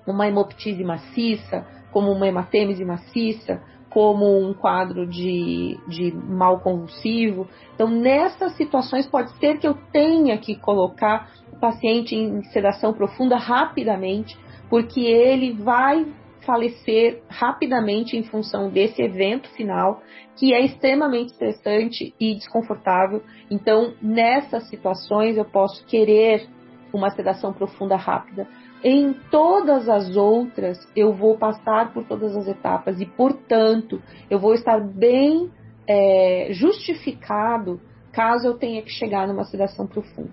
uma 0.05 0.27
hemoptise 0.27 0.83
maciça, 0.83 1.65
como 1.93 2.11
uma 2.11 2.27
hematêmese 2.27 2.85
maciça, 2.85 3.63
como 3.95 4.27
um 4.41 4.53
quadro 4.53 5.07
de, 5.07 5.79
de 5.87 6.13
mal 6.13 6.59
convulsivo. 6.59 7.47
Então, 7.73 7.89
nessas 7.89 8.57
situações, 8.57 9.07
pode 9.07 9.31
ser 9.39 9.59
que 9.59 9.69
eu 9.69 9.75
tenha 9.93 10.37
que 10.37 10.57
colocar 10.57 11.31
o 11.53 11.57
paciente 11.61 12.13
em 12.17 12.43
sedação 12.47 12.93
profunda 12.93 13.37
rapidamente, 13.37 14.37
porque 14.69 15.01
ele 15.01 15.53
vai 15.53 16.13
falecer 16.45 17.23
rapidamente 17.29 18.17
em 18.17 18.25
função 18.25 18.69
desse 18.69 19.01
evento 19.01 19.49
final, 19.51 20.03
que 20.37 20.53
é 20.53 20.65
extremamente 20.65 21.31
estressante 21.31 22.13
e 22.19 22.35
desconfortável. 22.35 23.23
Então, 23.49 23.95
nessas 24.03 24.69
situações, 24.69 25.37
eu 25.37 25.45
posso 25.45 25.87
querer 25.87 26.49
uma 26.93 27.11
sedação 27.11 27.53
profunda 27.53 27.95
rápida. 27.95 28.49
Em 28.85 29.15
todas 29.31 29.89
as 29.89 30.15
outras, 30.15 30.79
eu 30.95 31.15
vou 31.15 31.39
passar 31.39 31.95
por 31.95 32.05
todas 32.05 32.37
as 32.37 32.47
etapas 32.47 33.01
e, 33.01 33.07
portanto, 33.07 34.03
eu 34.29 34.39
vou 34.39 34.53
estar 34.53 34.79
bem 34.79 35.51
é, 35.89 36.49
justificado 36.51 37.81
caso 38.13 38.47
eu 38.47 38.59
tenha 38.59 38.83
que 38.83 38.91
chegar 38.91 39.27
numa 39.27 39.45
sedação 39.45 39.87
profunda. 39.87 40.29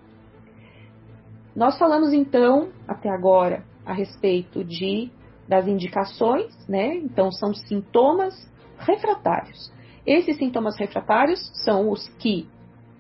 Nós 1.56 1.78
falamos 1.78 2.12
então, 2.12 2.70
até 2.86 3.10
agora, 3.10 3.64
a 3.86 3.94
respeito 3.94 4.66
de 4.66 5.10
das 5.48 5.68
indicações, 5.68 6.54
né? 6.68 6.96
Então, 6.96 7.32
são 7.32 7.54
sintomas 7.54 8.34
refratários. 8.78 9.72
Esses 10.06 10.38
sintomas 10.38 10.78
refratários 10.78 11.40
são 11.66 11.90
os 11.90 12.08
que 12.20 12.48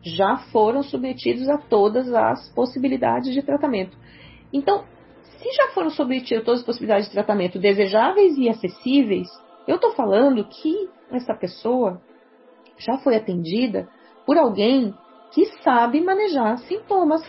já 0.01 0.37
foram 0.51 0.83
submetidos 0.83 1.47
a 1.47 1.57
todas 1.57 2.13
as 2.13 2.49
possibilidades 2.53 3.33
de 3.33 3.41
tratamento. 3.41 3.97
Então, 4.51 4.83
se 5.41 5.51
já 5.51 5.69
foram 5.69 5.89
submetidos 5.89 6.43
a 6.43 6.45
todas 6.45 6.59
as 6.59 6.65
possibilidades 6.65 7.07
de 7.07 7.13
tratamento 7.13 7.59
desejáveis 7.59 8.37
e 8.37 8.47
acessíveis, 8.47 9.27
eu 9.67 9.75
estou 9.75 9.91
falando 9.91 10.43
que 10.45 10.89
essa 11.11 11.33
pessoa 11.33 11.99
já 12.77 12.97
foi 12.99 13.15
atendida 13.15 13.89
por 14.25 14.37
alguém 14.37 14.93
que 15.31 15.45
sabe 15.63 16.01
manejar 16.01 16.57
sintomas 16.59 17.21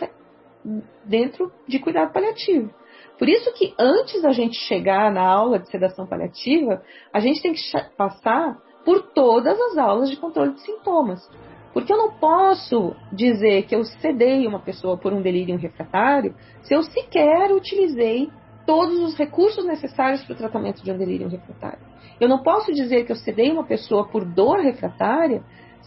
dentro 1.03 1.51
de 1.67 1.79
cuidado 1.79 2.13
paliativo. 2.13 2.73
Por 3.17 3.29
isso 3.29 3.51
que 3.53 3.73
antes 3.79 4.21
da 4.21 4.31
gente 4.31 4.57
chegar 4.57 5.11
na 5.11 5.21
aula 5.21 5.59
de 5.59 5.69
sedação 5.69 6.05
paliativa, 6.05 6.83
a 7.11 7.19
gente 7.19 7.41
tem 7.41 7.53
que 7.53 7.61
passar 7.95 8.57
por 8.83 9.01
todas 9.13 9.59
as 9.59 9.77
aulas 9.77 10.09
de 10.09 10.17
controle 10.17 10.53
de 10.53 10.61
sintomas. 10.61 11.29
Porque 11.73 11.91
eu 11.91 11.97
não 11.97 12.11
posso 12.11 12.95
dizer 13.11 13.63
que 13.63 13.75
eu 13.75 13.83
sedei 13.83 14.45
uma 14.45 14.59
pessoa 14.59 14.95
por 14.95 15.11
um 15.11 15.21
delírio 15.21 15.57
refratário 15.57 16.35
se 16.61 16.73
eu 16.73 16.83
sequer 16.83 17.51
utilizei 17.51 18.29
todos 18.65 18.99
os 18.99 19.17
recursos 19.17 19.65
necessários 19.65 20.23
para 20.23 20.33
o 20.33 20.37
tratamento 20.37 20.83
de 20.83 20.91
um 20.91 20.97
delírio 20.97 21.27
refratário. 21.27 21.79
Eu 22.19 22.29
não 22.29 22.43
posso 22.43 22.71
dizer 22.71 23.05
que 23.05 23.11
eu 23.11 23.15
sedei 23.15 23.51
uma 23.51 23.63
pessoa 23.63 24.07
por 24.07 24.23
dor 24.23 24.59
refratária 24.59 25.43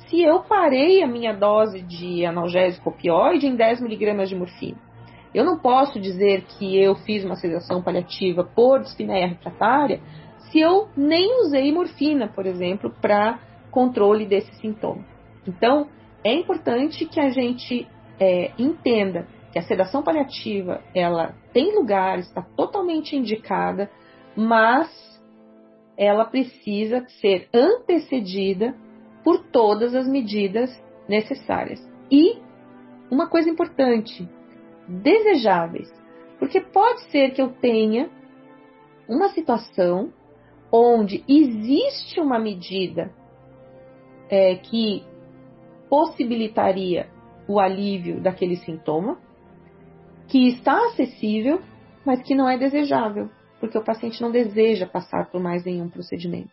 se 0.09 0.21
eu 0.21 0.40
parei 0.40 1.02
a 1.02 1.07
minha 1.07 1.33
dose 1.33 1.81
de 1.81 2.26
analgésico 2.26 2.90
opioide 2.90 3.47
em 3.47 3.57
10 3.57 3.81
miligramas 3.81 4.28
de 4.28 4.37
morfina. 4.37 4.78
Eu 5.33 5.45
não 5.45 5.59
posso 5.59 6.00
dizer 6.00 6.45
que 6.45 6.76
eu 6.76 6.95
fiz 6.97 7.25
uma 7.25 7.37
sedação 7.37 7.83
paliativa 7.83 8.43
por 8.43 8.81
dispneia 8.81 9.28
refratária 9.28 10.00
se 10.50 10.61
eu 10.61 10.88
nem 10.97 11.43
usei 11.43 11.73
morfina, 11.73 12.28
por 12.28 12.45
exemplo, 12.47 12.93
para 13.00 13.38
controle 13.71 14.26
desse 14.26 14.52
sintoma. 14.57 15.15
Então, 15.47 15.88
é 16.25 16.35
importante 16.35 17.07
que 17.07 17.21
a 17.21 17.31
gente 17.31 17.87
é, 18.19 18.53
entenda 18.59 19.26
que 19.53 19.59
a 19.59 19.62
sedação 19.62 20.03
paliativa 20.03 20.83
ela 20.95 21.35
tem 21.53 21.75
lugar, 21.75 22.19
está 22.19 22.43
totalmente 22.43 23.17
indicada, 23.17 23.91
mas 24.37 24.91
ela 25.97 26.25
precisa 26.25 27.07
ser 27.21 27.49
antecedida 27.55 28.75
por 29.25 29.45
todas 29.45 29.95
as 29.95 30.07
medidas 30.07 30.71
necessárias. 31.09 31.81
E 32.11 32.38
uma 33.11 33.29
coisa 33.29 33.49
importante, 33.49 34.29
desejáveis, 34.88 35.91
porque 36.38 36.61
pode 36.61 37.03
ser 37.11 37.31
que 37.31 37.41
eu 37.41 37.50
tenha 37.53 38.11
uma 39.09 39.29
situação 39.31 40.12
onde 40.71 41.25
existe 41.29 42.21
uma 42.21 42.38
medida 42.38 43.11
é, 44.29 44.57
que 44.57 45.05
possibilitaria 45.88 47.09
o 47.49 47.61
alívio 47.61 48.21
daquele 48.21 48.57
sintoma, 48.57 49.19
que 50.28 50.49
está 50.49 50.76
acessível, 50.88 51.61
mas 52.05 52.23
que 52.23 52.35
não 52.35 52.49
é 52.49 52.59
desejável, 52.59 53.31
porque 53.61 53.78
o 53.78 53.85
paciente 53.85 54.21
não 54.21 54.31
deseja 54.31 54.87
passar 54.87 55.31
por 55.31 55.40
mais 55.40 55.64
nenhum 55.64 55.88
procedimento 55.88 56.50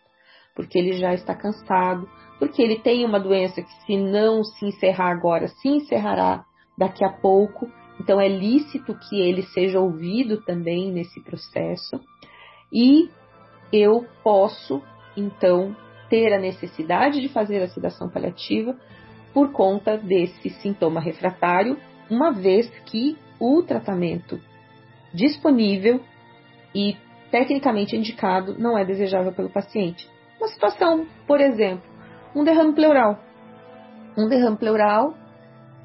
porque 0.54 0.78
ele 0.78 0.92
já 0.94 1.12
está 1.12 1.34
cansado, 1.34 2.08
porque 2.38 2.62
ele 2.62 2.78
tem 2.78 3.04
uma 3.04 3.18
doença 3.18 3.60
que, 3.60 3.72
se 3.84 3.96
não 3.96 4.44
se 4.44 4.66
encerrar 4.66 5.10
agora, 5.10 5.48
se 5.48 5.68
encerrará 5.68 6.44
daqui 6.78 7.04
a 7.04 7.10
pouco. 7.10 7.68
Então, 8.00 8.20
é 8.20 8.28
lícito 8.28 8.96
que 9.08 9.20
ele 9.20 9.42
seja 9.42 9.80
ouvido 9.80 10.42
também 10.42 10.92
nesse 10.92 11.22
processo. 11.22 12.00
E 12.72 13.08
eu 13.72 14.06
posso, 14.22 14.82
então, 15.16 15.76
ter 16.08 16.32
a 16.32 16.38
necessidade 16.38 17.20
de 17.20 17.28
fazer 17.28 17.62
a 17.62 17.68
sedação 17.68 18.08
paliativa 18.08 18.76
por 19.34 19.50
conta 19.50 19.98
desse 19.98 20.48
sintoma 20.48 21.00
refratário, 21.00 21.76
uma 22.08 22.30
vez 22.30 22.70
que 22.86 23.18
o 23.38 23.62
tratamento 23.62 24.40
disponível 25.12 26.00
e 26.74 26.96
tecnicamente 27.30 27.96
indicado 27.96 28.56
não 28.56 28.78
é 28.78 28.84
desejável 28.84 29.32
pelo 29.32 29.50
paciente. 29.50 30.08
Uma 30.38 30.48
situação, 30.48 31.06
por 31.26 31.40
exemplo, 31.40 31.82
um 32.34 32.44
derrame 32.44 32.72
pleural. 32.74 33.18
Um 34.16 34.28
derrame 34.28 34.56
pleural 34.56 35.14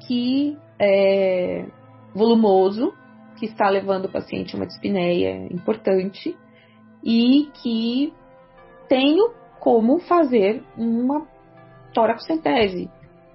que 0.06 0.56
é 0.78 1.66
volumoso, 2.14 2.94
que 3.36 3.46
está 3.46 3.68
levando 3.68 4.04
o 4.04 4.12
paciente 4.12 4.54
a 4.54 4.58
uma 4.58 4.66
dispneia 4.66 5.46
importante 5.52 6.36
e 7.02 7.50
que 7.62 8.12
tenho 8.88 9.32
como 9.58 9.98
fazer 10.00 10.62
uma 10.76 11.26
toracocentese, 11.92 12.88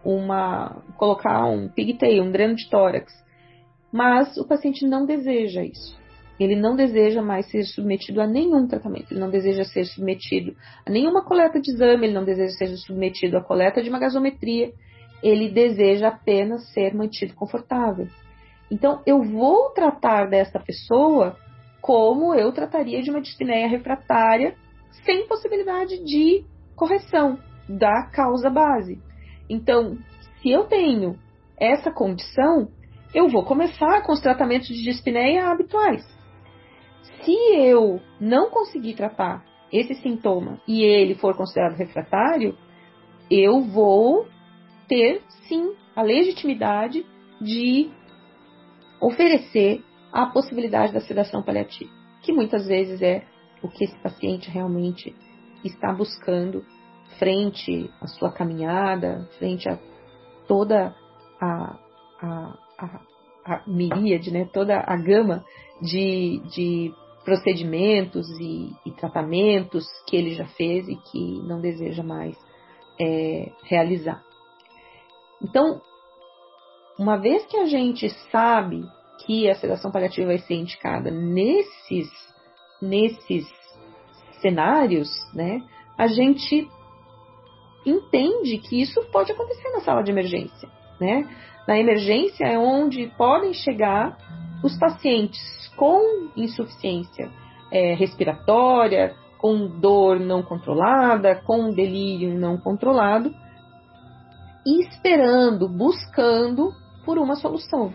uma 0.05 0.83
colocar 0.97 1.45
um 1.45 1.67
pigtail, 1.67 2.23
um 2.23 2.31
dreno 2.31 2.55
de 2.55 2.69
tórax. 2.69 3.11
Mas 3.91 4.37
o 4.37 4.47
paciente 4.47 4.85
não 4.85 5.05
deseja 5.05 5.63
isso. 5.63 5.97
Ele 6.39 6.55
não 6.55 6.75
deseja 6.75 7.21
mais 7.21 7.49
ser 7.49 7.63
submetido 7.63 8.21
a 8.21 8.27
nenhum 8.27 8.67
tratamento, 8.67 9.11
ele 9.11 9.21
não 9.21 9.29
deseja 9.29 9.63
ser 9.63 9.85
submetido 9.85 10.53
a 10.85 10.91
nenhuma 10.91 11.23
coleta 11.23 11.61
de 11.61 11.71
exame, 11.71 12.07
ele 12.07 12.13
não 12.13 12.25
deseja 12.25 12.51
ser 12.57 12.67
submetido 12.75 13.37
à 13.37 13.41
coleta 13.41 13.81
de 13.81 13.89
uma 13.89 13.99
gasometria, 13.99 14.73
ele 15.23 15.49
deseja 15.49 16.09
apenas 16.09 16.69
ser 16.73 16.93
mantido 16.93 17.33
confortável. 17.33 18.07
Então, 18.69 19.01
eu 19.05 19.23
vou 19.23 19.69
tratar 19.69 20.25
dessa 20.25 20.59
pessoa 20.59 21.37
como 21.81 22.33
eu 22.33 22.51
trataria 22.51 23.01
de 23.01 23.11
uma 23.11 23.21
dispneia 23.21 23.67
refratária, 23.67 24.55
sem 25.05 25.27
possibilidade 25.27 26.03
de 26.03 26.43
correção 26.75 27.37
da 27.69 28.07
causa 28.11 28.49
base. 28.49 28.99
Então, 29.49 29.97
se 30.41 30.49
eu 30.49 30.65
tenho 30.65 31.17
essa 31.57 31.91
condição, 31.91 32.69
eu 33.13 33.29
vou 33.29 33.43
começar 33.43 34.01
com 34.03 34.11
os 34.11 34.21
tratamentos 34.21 34.67
de 34.67 34.83
dispneia 34.83 35.47
habituais. 35.47 36.03
Se 37.23 37.31
eu 37.55 38.01
não 38.19 38.49
conseguir 38.49 38.95
tratar 38.95 39.43
esse 39.71 39.95
sintoma 39.95 40.59
e 40.67 40.83
ele 40.83 41.15
for 41.15 41.35
considerado 41.35 41.77
refratário, 41.77 42.57
eu 43.29 43.61
vou 43.61 44.27
ter 44.87 45.21
sim 45.47 45.73
a 45.95 46.01
legitimidade 46.01 47.05
de 47.41 47.89
oferecer 49.01 49.83
a 50.11 50.27
possibilidade 50.27 50.93
da 50.93 51.01
sedação 51.01 51.41
paliativa, 51.43 51.91
que 52.21 52.31
muitas 52.31 52.67
vezes 52.67 53.01
é 53.01 53.25
o 53.61 53.67
que 53.67 53.83
esse 53.83 53.97
paciente 53.99 54.49
realmente 54.49 55.15
está 55.63 55.91
buscando 55.91 56.63
frente 57.17 57.89
à 58.01 58.07
sua 58.07 58.31
caminhada, 58.31 59.27
frente 59.37 59.69
a 59.69 59.77
toda 60.47 60.95
a, 61.39 61.77
a, 62.21 62.57
a, 62.77 63.01
a 63.45 63.63
miríade, 63.67 64.31
né, 64.31 64.47
toda 64.51 64.83
a 64.85 64.95
gama 64.97 65.43
de, 65.81 66.41
de 66.53 66.93
procedimentos 67.23 68.29
e, 68.39 68.71
e, 68.85 68.91
tratamentos 68.91 69.85
que 70.07 70.15
ele 70.15 70.35
já 70.35 70.45
fez 70.45 70.87
e 70.87 70.95
que 70.95 71.41
não 71.43 71.59
deseja 71.59 72.03
mais 72.03 72.37
é, 72.99 73.51
realizar. 73.63 74.23
Então, 75.41 75.81
uma 76.99 77.17
vez 77.17 77.45
que 77.45 77.57
a 77.57 77.65
gente 77.65 78.09
sabe 78.31 78.83
que 79.25 79.49
a 79.49 79.55
sedação 79.55 79.91
paliativa 79.91 80.27
vai 80.27 80.37
ser 80.39 80.55
indicada 80.55 81.09
nesses, 81.09 82.09
nesses 82.81 83.45
cenários, 84.39 85.09
né, 85.33 85.61
a 85.97 86.07
gente 86.07 86.69
entende 87.85 88.57
que 88.57 88.81
isso 88.81 89.01
pode 89.11 89.31
acontecer 89.31 89.69
na 89.69 89.81
sala 89.81 90.01
de 90.01 90.11
emergência. 90.11 90.69
Né? 90.99 91.27
Na 91.67 91.77
emergência 91.77 92.45
é 92.45 92.57
onde 92.57 93.11
podem 93.17 93.53
chegar 93.53 94.17
os 94.63 94.77
pacientes 94.77 95.41
com 95.75 96.29
insuficiência 96.35 97.29
é, 97.71 97.93
respiratória, 97.93 99.15
com 99.37 99.67
dor 99.67 100.19
não 100.19 100.41
controlada, 100.41 101.35
com 101.35 101.71
delírio 101.71 102.33
não 102.33 102.57
controlado, 102.57 103.33
esperando, 104.65 105.67
buscando 105.67 106.71
por 107.05 107.17
uma 107.17 107.35
solução. 107.35 107.93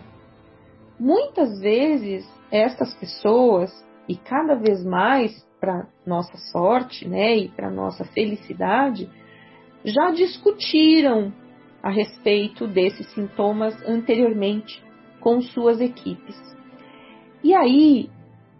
Muitas 0.99 1.59
vezes 1.59 2.25
essas 2.51 2.93
pessoas, 2.93 3.71
e 4.07 4.15
cada 4.15 4.55
vez 4.55 4.83
mais 4.85 5.45
para 5.59 5.87
nossa 6.05 6.37
sorte, 6.51 7.07
né, 7.07 7.35
e 7.35 7.49
para 7.49 7.69
nossa 7.69 8.03
felicidade, 8.05 9.09
já 9.83 10.11
discutiram 10.11 11.33
a 11.81 11.89
respeito 11.89 12.67
desses 12.67 13.07
sintomas 13.13 13.75
anteriormente 13.87 14.83
com 15.19 15.41
suas 15.41 15.81
equipes. 15.81 16.35
E 17.43 17.53
aí 17.55 18.09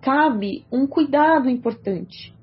cabe 0.02 0.66
um 0.72 0.88
cuidado 0.88 1.50
importante, 1.50 2.34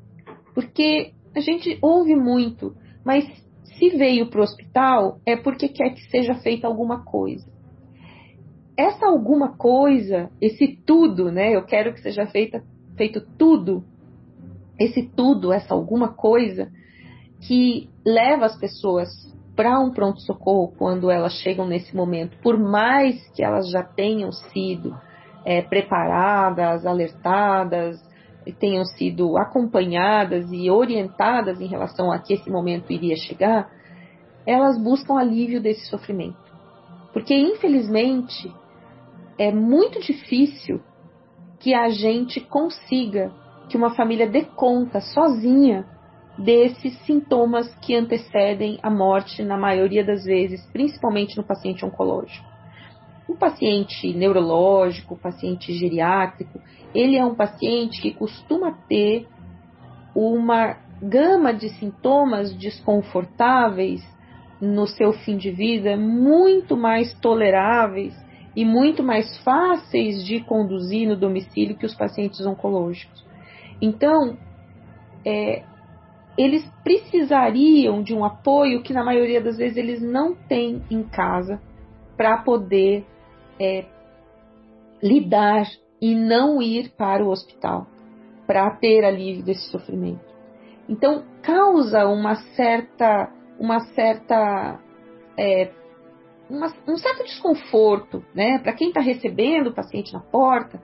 porque 0.54 1.12
a 1.34 1.40
gente 1.40 1.78
ouve 1.82 2.14
muito, 2.14 2.76
mas 3.04 3.24
se 3.64 3.90
veio 3.90 4.28
para 4.30 4.40
o 4.40 4.44
hospital 4.44 5.20
é 5.26 5.36
porque 5.36 5.68
quer 5.68 5.90
que 5.90 6.08
seja 6.10 6.34
feita 6.34 6.66
alguma 6.66 7.04
coisa. 7.04 7.46
Essa 8.76 9.06
alguma 9.06 9.56
coisa, 9.56 10.30
esse 10.40 10.68
tudo, 10.86 11.32
né? 11.32 11.54
Eu 11.54 11.64
quero 11.64 11.92
que 11.92 12.00
seja 12.00 12.26
feita, 12.26 12.62
feito 12.96 13.20
tudo, 13.36 13.84
esse 14.78 15.02
tudo, 15.02 15.52
essa 15.52 15.74
alguma 15.74 16.08
coisa 16.08 16.70
que 17.40 17.88
leva 18.04 18.46
as 18.46 18.58
pessoas 18.58 19.08
para 19.54 19.78
um 19.80 19.90
pronto-socorro 19.90 20.72
quando 20.76 21.10
elas 21.10 21.32
chegam 21.34 21.66
nesse 21.66 21.94
momento, 21.94 22.36
por 22.42 22.58
mais 22.58 23.28
que 23.30 23.42
elas 23.42 23.68
já 23.70 23.82
tenham 23.82 24.30
sido 24.30 24.96
é, 25.44 25.62
preparadas, 25.62 26.86
alertadas, 26.86 28.00
tenham 28.58 28.84
sido 28.84 29.36
acompanhadas 29.36 30.50
e 30.52 30.70
orientadas 30.70 31.60
em 31.60 31.66
relação 31.66 32.12
a 32.12 32.18
que 32.18 32.34
esse 32.34 32.50
momento 32.50 32.92
iria 32.92 33.16
chegar, 33.16 33.70
elas 34.46 34.78
buscam 34.82 35.18
alívio 35.18 35.60
desse 35.60 35.86
sofrimento. 35.86 36.38
Porque, 37.12 37.34
infelizmente, 37.34 38.52
é 39.38 39.52
muito 39.52 40.00
difícil 40.00 40.80
que 41.58 41.74
a 41.74 41.88
gente 41.88 42.40
consiga 42.40 43.32
que 43.68 43.76
uma 43.76 43.90
família 43.90 44.28
dê 44.28 44.44
conta 44.44 45.00
sozinha 45.00 45.84
desses 46.38 46.96
sintomas 47.00 47.74
que 47.82 47.96
antecedem 47.96 48.78
a 48.80 48.88
morte, 48.88 49.42
na 49.42 49.56
maioria 49.56 50.04
das 50.04 50.24
vezes, 50.24 50.64
principalmente 50.72 51.36
no 51.36 51.42
paciente 51.42 51.84
oncológico. 51.84 52.46
O 53.28 53.34
paciente 53.34 54.14
neurológico, 54.14 55.14
o 55.14 55.18
paciente 55.18 55.72
geriátrico, 55.72 56.60
ele 56.94 57.16
é 57.16 57.24
um 57.24 57.34
paciente 57.34 58.00
que 58.00 58.14
costuma 58.14 58.72
ter 58.88 59.26
uma 60.14 60.76
gama 61.02 61.52
de 61.52 61.68
sintomas 61.70 62.54
desconfortáveis 62.54 64.02
no 64.60 64.86
seu 64.86 65.12
fim 65.12 65.36
de 65.36 65.50
vida 65.50 65.96
muito 65.96 66.76
mais 66.76 67.12
toleráveis 67.20 68.14
e 68.56 68.64
muito 68.64 69.02
mais 69.02 69.36
fáceis 69.38 70.24
de 70.24 70.40
conduzir 70.40 71.08
no 71.08 71.16
domicílio 71.16 71.76
que 71.76 71.86
os 71.86 71.94
pacientes 71.94 72.44
oncológicos. 72.46 73.24
Então, 73.80 74.36
é, 75.24 75.62
eles 76.38 76.64
precisariam 76.84 78.00
de 78.00 78.14
um 78.14 78.24
apoio 78.24 78.80
que 78.80 78.92
na 78.92 79.04
maioria 79.04 79.40
das 79.40 79.56
vezes 79.56 79.76
eles 79.76 80.00
não 80.00 80.36
têm 80.36 80.80
em 80.88 81.02
casa 81.02 81.60
para 82.16 82.38
poder 82.38 83.04
é, 83.60 83.84
lidar 85.02 85.66
e 86.00 86.14
não 86.14 86.62
ir 86.62 86.90
para 86.96 87.24
o 87.24 87.28
hospital 87.28 87.88
para 88.46 88.70
ter 88.70 89.04
alívio 89.04 89.44
desse 89.44 89.68
sofrimento. 89.68 90.24
Então 90.88 91.24
causa 91.42 92.06
uma 92.06 92.36
certa, 92.54 93.30
uma 93.58 93.80
certa, 93.80 94.80
é, 95.36 95.72
uma, 96.48 96.72
um 96.86 96.96
certo 96.96 97.24
desconforto, 97.24 98.24
né, 98.32 98.58
para 98.60 98.72
quem 98.72 98.88
está 98.88 99.00
recebendo 99.00 99.68
o 99.68 99.74
paciente 99.74 100.12
na 100.12 100.20
porta, 100.20 100.80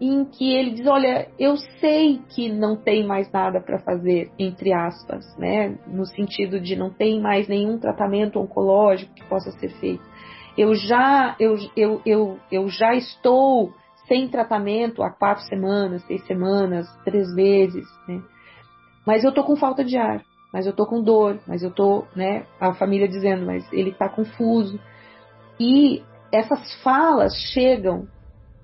em 0.00 0.24
que 0.24 0.52
ele 0.52 0.72
diz: 0.72 0.86
Olha, 0.86 1.28
eu 1.38 1.56
sei 1.56 2.20
que 2.34 2.48
não 2.48 2.76
tem 2.76 3.06
mais 3.06 3.30
nada 3.30 3.60
para 3.60 3.78
fazer, 3.78 4.30
entre 4.38 4.72
aspas, 4.72 5.24
né? 5.38 5.78
no 5.86 6.04
sentido 6.06 6.60
de 6.60 6.76
não 6.76 6.90
tem 6.90 7.20
mais 7.20 7.48
nenhum 7.48 7.78
tratamento 7.78 8.38
oncológico 8.38 9.14
que 9.14 9.24
possa 9.24 9.50
ser 9.52 9.68
feito. 9.80 10.04
Eu 10.56 10.74
já, 10.74 11.34
eu, 11.38 11.56
eu, 11.76 12.00
eu, 12.06 12.38
eu 12.50 12.68
já 12.68 12.94
estou 12.94 13.72
sem 14.06 14.28
tratamento 14.28 15.02
há 15.02 15.10
quatro 15.10 15.44
semanas, 15.44 16.04
seis 16.06 16.24
semanas, 16.26 16.86
três 17.04 17.34
vezes, 17.34 17.86
né? 18.06 18.22
mas 19.06 19.24
eu 19.24 19.30
estou 19.30 19.44
com 19.44 19.56
falta 19.56 19.84
de 19.84 19.96
ar, 19.96 20.22
mas 20.52 20.66
eu 20.66 20.70
estou 20.70 20.86
com 20.86 21.02
dor, 21.02 21.40
mas 21.46 21.62
eu 21.62 21.70
estou, 21.70 22.06
né? 22.14 22.46
A 22.60 22.72
família 22.74 23.08
dizendo, 23.08 23.44
mas 23.44 23.66
ele 23.72 23.90
está 23.90 24.08
confuso. 24.08 24.78
E 25.58 26.02
essas 26.30 26.74
falas 26.82 27.34
chegam 27.52 28.06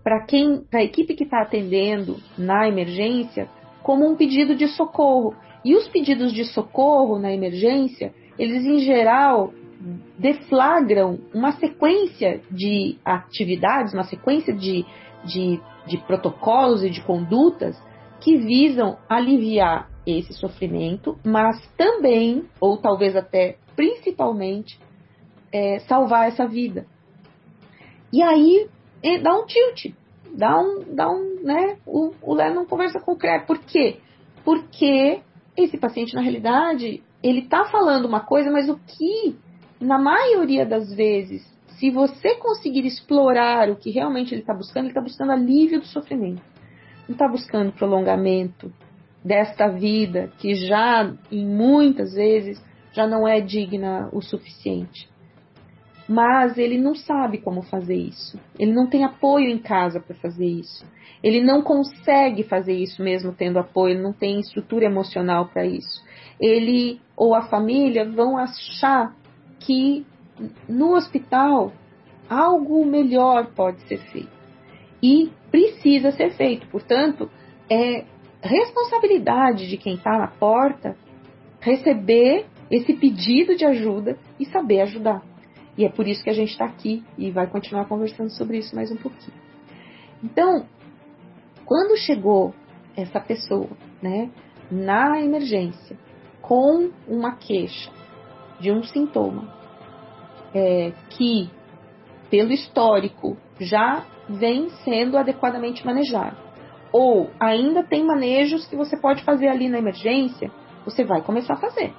para 0.02 0.24
quem, 0.24 0.62
para 0.62 0.80
a 0.80 0.84
equipe 0.84 1.14
que 1.14 1.24
está 1.24 1.42
atendendo 1.42 2.18
na 2.36 2.68
emergência, 2.68 3.48
como 3.82 4.06
um 4.08 4.16
pedido 4.16 4.54
de 4.54 4.68
socorro. 4.68 5.34
E 5.64 5.74
os 5.74 5.88
pedidos 5.88 6.32
de 6.32 6.44
socorro 6.44 7.18
na 7.18 7.32
emergência, 7.32 8.14
eles 8.38 8.64
em 8.64 8.78
geral 8.78 9.52
deflagram 10.18 11.18
uma 11.34 11.52
sequência 11.52 12.40
de 12.50 12.98
atividades, 13.04 13.94
uma 13.94 14.04
sequência 14.04 14.54
de, 14.54 14.84
de, 15.24 15.60
de 15.86 15.96
protocolos 16.06 16.84
e 16.84 16.90
de 16.90 17.02
condutas 17.02 17.80
que 18.20 18.36
visam 18.36 18.98
aliviar 19.08 19.88
esse 20.06 20.34
sofrimento, 20.34 21.18
mas 21.24 21.56
também, 21.76 22.44
ou 22.60 22.76
talvez 22.76 23.16
até 23.16 23.56
principalmente, 23.74 24.78
é, 25.52 25.78
salvar 25.80 26.28
essa 26.28 26.46
vida. 26.46 26.86
E 28.12 28.22
aí 28.22 28.68
dá 29.22 29.34
um 29.34 29.46
tilt, 29.46 29.94
dá 30.34 30.58
um, 30.58 30.94
dá 30.94 31.10
um, 31.10 31.42
né? 31.42 31.78
O, 31.86 32.12
o 32.22 32.34
Léo 32.34 32.54
não 32.54 32.66
conversa 32.66 33.00
com 33.00 33.12
o 33.12 33.16
CREA. 33.16 33.44
Por 33.46 33.58
quê? 33.58 33.98
Porque 34.44 35.20
esse 35.56 35.78
paciente, 35.78 36.14
na 36.14 36.20
realidade, 36.20 37.02
ele 37.22 37.42
tá 37.42 37.64
falando 37.66 38.06
uma 38.06 38.20
coisa, 38.20 38.50
mas 38.50 38.68
o 38.68 38.78
que, 38.78 39.36
na 39.80 39.98
maioria 39.98 40.64
das 40.64 40.94
vezes, 40.94 41.42
se 41.78 41.90
você 41.90 42.36
conseguir 42.36 42.86
explorar 42.86 43.70
o 43.70 43.76
que 43.76 43.90
realmente 43.90 44.34
ele 44.34 44.42
está 44.42 44.54
buscando, 44.54 44.84
ele 44.84 44.90
está 44.90 45.00
buscando 45.00 45.32
alívio 45.32 45.80
do 45.80 45.86
sofrimento. 45.86 46.42
Não 47.08 47.14
está 47.14 47.26
buscando 47.26 47.72
prolongamento 47.72 48.72
desta 49.24 49.68
vida 49.68 50.30
que 50.38 50.54
já, 50.54 51.12
em 51.30 51.46
muitas 51.46 52.14
vezes, 52.14 52.62
já 52.92 53.06
não 53.06 53.26
é 53.26 53.40
digna 53.40 54.08
o 54.12 54.20
suficiente 54.22 55.09
mas 56.10 56.58
ele 56.58 56.76
não 56.76 56.92
sabe 56.92 57.38
como 57.38 57.62
fazer 57.62 57.94
isso. 57.94 58.36
Ele 58.58 58.72
não 58.72 58.88
tem 58.88 59.04
apoio 59.04 59.48
em 59.48 59.58
casa 59.58 60.00
para 60.00 60.16
fazer 60.16 60.44
isso. 60.44 60.84
Ele 61.22 61.40
não 61.40 61.62
consegue 61.62 62.42
fazer 62.42 62.72
isso 62.72 63.00
mesmo 63.00 63.32
tendo 63.32 63.60
apoio, 63.60 63.94
ele 63.94 64.02
não 64.02 64.12
tem 64.12 64.40
estrutura 64.40 64.86
emocional 64.86 65.46
para 65.46 65.64
isso. 65.64 66.04
Ele 66.40 67.00
ou 67.16 67.32
a 67.32 67.42
família 67.42 68.10
vão 68.10 68.36
achar 68.36 69.14
que 69.60 70.04
no 70.68 70.96
hospital 70.96 71.72
algo 72.28 72.84
melhor 72.84 73.46
pode 73.54 73.80
ser 73.82 73.98
feito. 74.10 74.32
E 75.00 75.30
precisa 75.48 76.10
ser 76.10 76.30
feito. 76.30 76.66
Portanto, 76.66 77.30
é 77.70 78.04
responsabilidade 78.42 79.68
de 79.68 79.76
quem 79.76 79.94
está 79.94 80.18
na 80.18 80.26
porta 80.26 80.96
receber 81.60 82.46
esse 82.68 82.94
pedido 82.94 83.54
de 83.54 83.64
ajuda 83.64 84.18
e 84.40 84.44
saber 84.46 84.80
ajudar. 84.80 85.29
E 85.80 85.84
é 85.86 85.88
por 85.88 86.06
isso 86.06 86.22
que 86.22 86.28
a 86.28 86.34
gente 86.34 86.50
está 86.50 86.66
aqui 86.66 87.02
e 87.16 87.30
vai 87.30 87.46
continuar 87.46 87.86
conversando 87.86 88.28
sobre 88.28 88.58
isso 88.58 88.76
mais 88.76 88.92
um 88.92 88.96
pouquinho. 88.96 89.32
Então, 90.22 90.66
quando 91.64 91.96
chegou 91.96 92.52
essa 92.94 93.18
pessoa, 93.18 93.70
né, 94.02 94.30
na 94.70 95.22
emergência, 95.22 95.96
com 96.42 96.90
uma 97.08 97.34
queixa 97.34 97.90
de 98.60 98.70
um 98.70 98.82
sintoma 98.82 99.50
é, 100.52 100.92
que, 101.08 101.48
pelo 102.28 102.52
histórico, 102.52 103.38
já 103.58 104.04
vem 104.28 104.68
sendo 104.84 105.16
adequadamente 105.16 105.86
manejado, 105.86 106.36
ou 106.92 107.30
ainda 107.40 107.82
tem 107.82 108.04
manejos 108.04 108.66
que 108.66 108.76
você 108.76 108.98
pode 108.98 109.24
fazer 109.24 109.48
ali 109.48 109.66
na 109.66 109.78
emergência, 109.78 110.50
você 110.84 111.04
vai 111.04 111.22
começar 111.22 111.54
a 111.54 111.56
fazer 111.56 111.94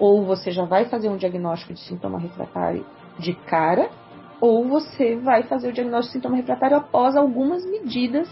ou 0.00 0.24
você 0.24 0.50
já 0.50 0.64
vai 0.64 0.86
fazer 0.86 1.10
um 1.10 1.16
diagnóstico 1.16 1.74
de 1.74 1.80
sintoma 1.80 2.18
refratário 2.18 2.84
de 3.18 3.34
cara, 3.34 3.90
ou 4.40 4.66
você 4.66 5.16
vai 5.16 5.42
fazer 5.42 5.68
o 5.68 5.72
diagnóstico 5.72 6.12
de 6.12 6.18
sintoma 6.18 6.36
refratário 6.36 6.78
após 6.78 7.14
algumas 7.14 7.64
medidas 7.66 8.28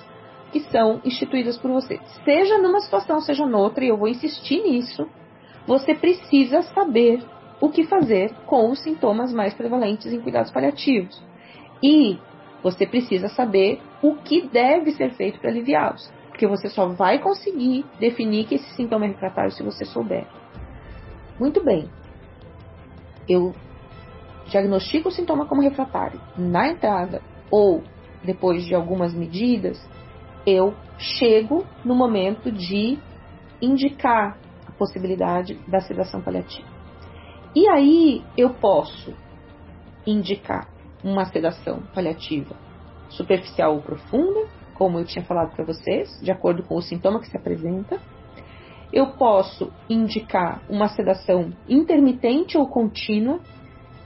que 0.50 0.60
são 0.60 1.00
instituídas 1.04 1.58
por 1.58 1.70
você. 1.70 2.00
Seja 2.24 2.56
numa 2.56 2.80
situação, 2.80 3.20
seja 3.20 3.44
noutra, 3.46 3.84
e 3.84 3.88
eu 3.88 3.98
vou 3.98 4.08
insistir 4.08 4.62
nisso, 4.62 5.06
você 5.66 5.94
precisa 5.94 6.62
saber 6.62 7.22
o 7.60 7.68
que 7.68 7.84
fazer 7.84 8.32
com 8.46 8.70
os 8.70 8.80
sintomas 8.80 9.32
mais 9.32 9.52
prevalentes 9.52 10.10
em 10.10 10.20
cuidados 10.20 10.50
paliativos. 10.50 11.22
E 11.82 12.18
você 12.62 12.86
precisa 12.86 13.28
saber 13.28 13.80
o 14.02 14.14
que 14.14 14.48
deve 14.48 14.92
ser 14.92 15.10
feito 15.10 15.38
para 15.38 15.50
aliviá-los. 15.50 16.10
Porque 16.28 16.46
você 16.46 16.68
só 16.68 16.86
vai 16.86 17.18
conseguir 17.18 17.84
definir 18.00 18.46
que 18.46 18.54
esse 18.54 18.70
sintoma 18.74 19.04
é 19.04 19.08
refratário 19.08 19.50
se 19.50 19.62
você 19.62 19.84
souber. 19.84 20.24
Muito 21.38 21.62
bem. 21.64 21.88
Eu 23.28 23.54
diagnostico 24.46 25.08
o 25.08 25.12
sintoma 25.12 25.46
como 25.46 25.62
refratário 25.62 26.20
na 26.36 26.68
entrada 26.68 27.22
ou 27.50 27.82
depois 28.22 28.64
de 28.64 28.74
algumas 28.74 29.14
medidas, 29.14 29.78
eu 30.46 30.74
chego 30.98 31.64
no 31.84 31.94
momento 31.94 32.50
de 32.50 32.98
indicar 33.60 34.38
a 34.66 34.72
possibilidade 34.72 35.54
da 35.68 35.80
sedação 35.80 36.20
paliativa. 36.20 36.66
E 37.54 37.68
aí 37.68 38.24
eu 38.36 38.50
posso 38.54 39.14
indicar 40.06 40.68
uma 41.02 41.24
sedação 41.26 41.82
paliativa 41.94 42.56
superficial 43.10 43.74
ou 43.74 43.82
profunda, 43.82 44.48
como 44.74 44.98
eu 44.98 45.04
tinha 45.04 45.24
falado 45.24 45.54
para 45.54 45.64
vocês, 45.64 46.20
de 46.20 46.30
acordo 46.30 46.62
com 46.62 46.76
o 46.76 46.82
sintoma 46.82 47.20
que 47.20 47.28
se 47.28 47.36
apresenta 47.36 48.00
eu 48.92 49.08
posso 49.12 49.70
indicar 49.88 50.62
uma 50.68 50.88
sedação 50.88 51.52
intermitente 51.68 52.56
ou 52.56 52.66
contínua. 52.66 53.40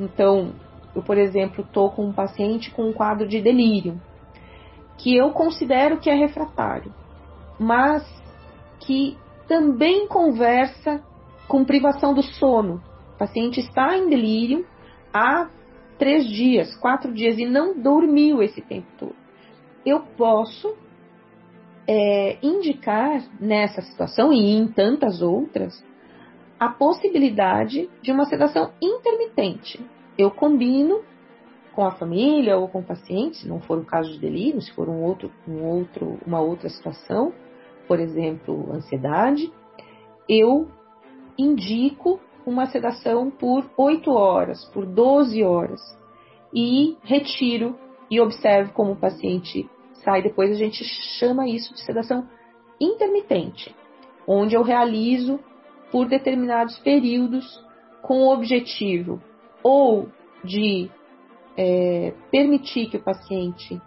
Então, 0.01 0.53
eu, 0.95 1.03
por 1.03 1.17
exemplo, 1.17 1.65
estou 1.65 1.91
com 1.91 2.07
um 2.07 2.13
paciente 2.13 2.71
com 2.71 2.89
um 2.89 2.93
quadro 2.93 3.27
de 3.29 3.41
delírio, 3.41 4.01
que 4.99 5.17
eu 5.17 5.31
considero 5.31 5.99
que 5.99 6.11
é 6.11 6.15
refratário, 6.15 6.93
mas 7.59 8.05
que 8.81 9.17
também 9.47 10.07
conversa 10.09 11.03
com 11.47 11.65
privação 11.65 12.15
do 12.15 12.23
sono. 12.23 12.83
O 13.15 13.19
paciente 13.19 13.61
está 13.61 13.97
em 13.97 14.09
delírio 14.09 14.67
há 15.13 15.49
três 15.99 16.27
dias, 16.27 16.75
quatro 16.77 17.13
dias 17.13 17.39
e 17.39 17.47
não 17.47 17.79
dormiu 17.81 18.43
esse 18.43 18.61
tempo 18.61 18.87
todo. 18.99 19.15
Eu 19.85 20.01
posso 20.17 20.75
é, 21.87 22.39
indicar 22.43 23.23
nessa 23.41 23.83
situação 23.83 24.33
e 24.33 24.55
em 24.55 24.69
tantas 24.69 25.21
outras 25.21 25.85
a 26.59 26.69
possibilidade 26.69 27.91
de 28.01 28.13
uma 28.13 28.25
sedação 28.25 28.71
intermitente. 28.81 29.85
Eu 30.17 30.31
combino 30.31 31.01
com 31.75 31.85
a 31.85 31.91
família 31.93 32.57
ou 32.57 32.69
com 32.69 32.81
o 32.81 32.85
paciente, 32.85 33.39
se 33.39 33.49
não 33.49 33.61
for 33.61 33.79
o 33.79 33.85
caso 33.85 34.13
de 34.13 34.19
delírio, 34.19 34.61
se 34.61 34.73
for 34.73 34.89
um 34.89 35.03
outro, 35.03 35.33
um 35.49 35.65
outro, 35.65 36.19
uma 36.25 36.41
outra 36.41 36.69
situação, 36.69 37.33
por 37.89 37.99
exemplo, 37.99 38.71
ansiedade, 38.73 39.53
eu 40.29 40.69
indico 41.37 42.21
uma 42.47 42.67
sedação 42.67 43.31
por 43.31 43.69
8 43.77 44.11
horas, 44.11 44.65
por 44.67 44.87
12 44.87 45.43
horas, 45.43 45.81
e 46.55 46.97
retiro 47.03 47.77
e 48.11 48.21
observo 48.21 48.73
como 48.73 48.93
o 48.93 48.97
paciente 48.97 49.69
sai. 50.05 50.23
Depois 50.23 50.51
a 50.51 50.55
gente 50.55 50.85
chama 51.19 51.49
isso 51.49 51.73
de 51.75 51.81
sedação 51.81 52.29
intermitente, 52.81 53.75
onde 54.27 54.55
eu 54.55 54.63
realizo 54.63 55.39
por 55.91 56.09
determinados 56.09 56.79
períodos 56.79 57.63
com 58.03 58.23
o 58.23 58.33
objetivo 58.33 59.21
ou 59.63 60.09
de 60.43 60.91
é, 61.57 62.13
permitir 62.31 62.89
que 62.89 62.97
o 62.97 63.03
paciente 63.03 63.81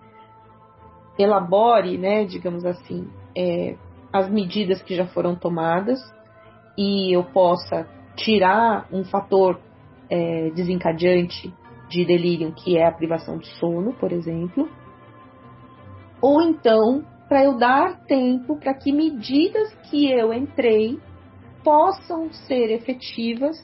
elabore, 1.17 1.97
né, 1.97 2.25
digamos 2.25 2.65
assim, 2.65 3.09
é, 3.35 3.75
as 4.11 4.29
medidas 4.29 4.81
que 4.81 4.95
já 4.95 5.05
foram 5.07 5.35
tomadas 5.35 5.99
e 6.77 7.15
eu 7.15 7.23
possa 7.23 7.87
tirar 8.15 8.87
um 8.91 9.03
fator 9.03 9.59
é, 10.09 10.49
desencadeante 10.51 11.53
de 11.89 12.05
delírio, 12.05 12.53
que 12.53 12.77
é 12.77 12.85
a 12.85 12.91
privação 12.91 13.37
de 13.37 13.47
sono, 13.59 13.93
por 13.93 14.11
exemplo, 14.11 14.69
ou 16.25 16.41
então 16.41 17.05
para 17.29 17.43
eu 17.43 17.55
dar 17.55 18.01
tempo 18.07 18.57
para 18.57 18.73
que 18.73 18.91
medidas 18.91 19.71
que 19.83 20.09
eu 20.09 20.33
entrei 20.33 20.99
possam 21.63 22.33
ser 22.33 22.71
efetivas 22.71 23.55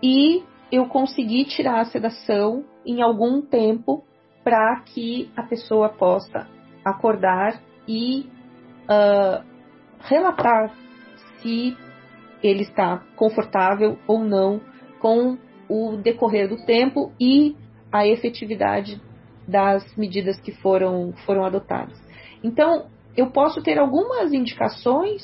e 0.00 0.44
eu 0.70 0.86
conseguir 0.86 1.46
tirar 1.46 1.80
a 1.80 1.84
sedação 1.86 2.64
em 2.86 3.02
algum 3.02 3.42
tempo 3.42 4.04
para 4.44 4.80
que 4.82 5.28
a 5.36 5.42
pessoa 5.42 5.88
possa 5.88 6.46
acordar 6.84 7.60
e 7.88 8.28
uh, 8.84 9.44
relatar 9.98 10.72
se 11.40 11.76
ele 12.40 12.62
está 12.62 13.02
confortável 13.16 13.98
ou 14.06 14.20
não 14.20 14.60
com 15.00 15.36
o 15.68 15.96
decorrer 15.96 16.48
do 16.48 16.64
tempo 16.64 17.12
e 17.18 17.56
a 17.90 18.06
efetividade 18.06 19.02
das 19.48 19.96
medidas 19.96 20.38
que 20.38 20.52
foram, 20.52 21.12
foram 21.24 21.44
adotadas. 21.44 21.98
Então, 22.44 22.86
eu 23.16 23.30
posso 23.30 23.62
ter 23.62 23.78
algumas 23.78 24.32
indicações 24.32 25.22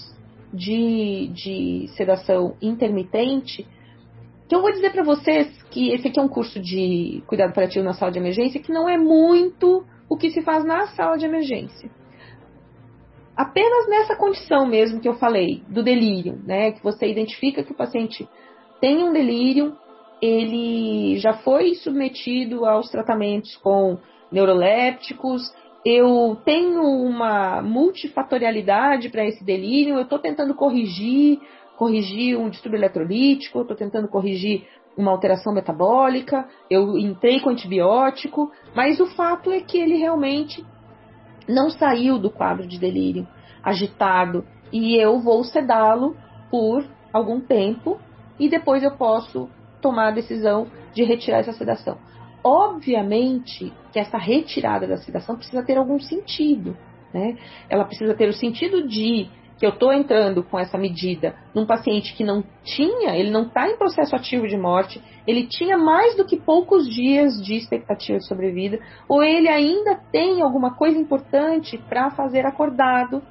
de, 0.52 1.28
de 1.34 1.88
sedação 1.96 2.56
intermitente 2.62 3.66
que 4.48 4.54
eu 4.54 4.60
vou 4.60 4.72
dizer 4.72 4.90
para 4.90 5.02
vocês 5.02 5.62
que 5.70 5.92
esse 5.92 6.08
aqui 6.08 6.18
é 6.18 6.22
um 6.22 6.28
curso 6.28 6.60
de 6.60 7.22
cuidado 7.26 7.52
paliativo 7.52 7.84
na 7.84 7.92
sala 7.92 8.12
de 8.12 8.18
emergência 8.18 8.60
que 8.60 8.72
não 8.72 8.88
é 8.88 8.96
muito 8.96 9.84
o 10.08 10.16
que 10.16 10.30
se 10.30 10.42
faz 10.42 10.64
na 10.64 10.86
sala 10.88 11.16
de 11.16 11.24
emergência 11.24 11.90
apenas 13.36 13.88
nessa 13.88 14.16
condição 14.16 14.66
mesmo 14.66 15.00
que 15.00 15.08
eu 15.08 15.14
falei, 15.14 15.62
do 15.68 15.82
delírio, 15.82 16.40
né? 16.44 16.72
Que 16.72 16.82
você 16.82 17.06
identifica 17.06 17.62
que 17.62 17.72
o 17.72 17.76
paciente 17.76 18.28
tem 18.80 19.02
um 19.02 19.12
delírio, 19.12 19.76
ele 20.22 21.18
já 21.18 21.34
foi 21.34 21.74
submetido 21.74 22.64
aos 22.64 22.90
tratamentos 22.90 23.56
com 23.56 23.98
neurolépticos, 24.34 25.54
eu 25.84 26.36
tenho 26.44 26.82
uma 26.82 27.62
multifatorialidade 27.62 29.08
para 29.08 29.24
esse 29.24 29.44
delírio, 29.44 29.96
eu 29.96 30.02
estou 30.02 30.18
tentando 30.18 30.54
corrigir, 30.54 31.38
corrigir 31.76 32.38
um 32.38 32.48
distúrbio 32.48 32.78
eletrolítico, 32.78 33.60
estou 33.60 33.76
tentando 33.76 34.08
corrigir 34.08 34.66
uma 34.96 35.10
alteração 35.10 35.52
metabólica, 35.52 36.48
eu 36.70 36.96
entrei 36.98 37.40
com 37.40 37.50
antibiótico, 37.50 38.50
mas 38.74 39.00
o 39.00 39.06
fato 39.06 39.50
é 39.50 39.60
que 39.60 39.78
ele 39.78 39.96
realmente 39.96 40.64
não 41.48 41.68
saiu 41.70 42.18
do 42.18 42.30
quadro 42.30 42.66
de 42.66 42.78
delírio 42.78 43.26
agitado. 43.62 44.44
E 44.72 44.96
eu 44.96 45.20
vou 45.20 45.44
sedá-lo 45.44 46.16
por 46.50 46.84
algum 47.12 47.40
tempo 47.40 48.00
e 48.38 48.48
depois 48.48 48.82
eu 48.82 48.92
posso 48.92 49.48
tomar 49.80 50.08
a 50.08 50.12
decisão 50.12 50.66
de 50.94 51.04
retirar 51.04 51.38
essa 51.38 51.52
sedação. 51.52 51.98
Obviamente 52.44 53.72
que 53.90 53.98
essa 53.98 54.18
retirada 54.18 54.86
da 54.86 54.98
sedação 54.98 55.36
precisa 55.36 55.64
ter 55.64 55.78
algum 55.78 55.98
sentido, 55.98 56.76
né? 57.12 57.38
Ela 57.70 57.86
precisa 57.86 58.14
ter 58.14 58.28
o 58.28 58.34
sentido 58.34 58.86
de 58.86 59.30
que 59.58 59.64
eu 59.64 59.70
estou 59.70 59.92
entrando 59.92 60.42
com 60.42 60.58
essa 60.58 60.76
medida 60.76 61.34
num 61.54 61.64
paciente 61.64 62.14
que 62.14 62.24
não 62.24 62.44
tinha, 62.62 63.16
ele 63.16 63.30
não 63.30 63.44
está 63.44 63.68
em 63.68 63.78
processo 63.78 64.14
ativo 64.14 64.46
de 64.46 64.56
morte, 64.56 65.00
ele 65.26 65.46
tinha 65.46 65.78
mais 65.78 66.16
do 66.16 66.26
que 66.26 66.36
poucos 66.36 66.88
dias 66.88 67.40
de 67.42 67.54
expectativa 67.54 68.18
de 68.18 68.26
sobrevida, 68.26 68.78
ou 69.08 69.22
ele 69.22 69.48
ainda 69.48 69.94
tem 70.12 70.42
alguma 70.42 70.74
coisa 70.74 70.98
importante 70.98 71.78
para 71.88 72.10
fazer 72.10 72.44
acordado, 72.44 73.22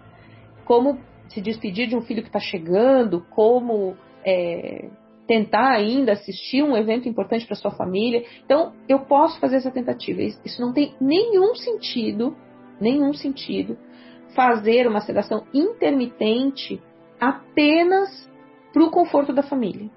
como 0.66 0.98
se 1.28 1.42
despedir 1.42 1.88
de 1.88 1.96
um 1.96 2.02
filho 2.02 2.22
que 2.22 2.30
está 2.30 2.40
chegando, 2.40 3.26
como 3.30 3.96
é, 4.26 4.90
tentar 5.28 5.72
ainda 5.72 6.14
assistir 6.14 6.64
um 6.64 6.76
evento 6.76 7.08
importante 7.08 7.46
para 7.46 7.56
sua 7.56 7.72
família. 7.72 8.26
Então, 8.46 8.74
eu 8.88 9.00
posso 9.00 9.40
fazer 9.40 9.58
essa 9.58 9.72
tentativa. 9.72 10.22
Isso 10.22 10.62
não 10.62 10.74
tem 10.74 10.96
nenhum 11.00 11.56
sentido, 11.56 12.36
nenhum 12.80 13.14
sentido 13.14 13.78
fazer 14.36 14.88
uma 14.88 15.02
sedação 15.02 15.46
intermitente 15.54 16.82
apenas 17.20 18.30
para 18.74 18.84
o 18.84 18.92
conforto 18.92 19.32
da 19.32 19.44
família. 19.44 19.90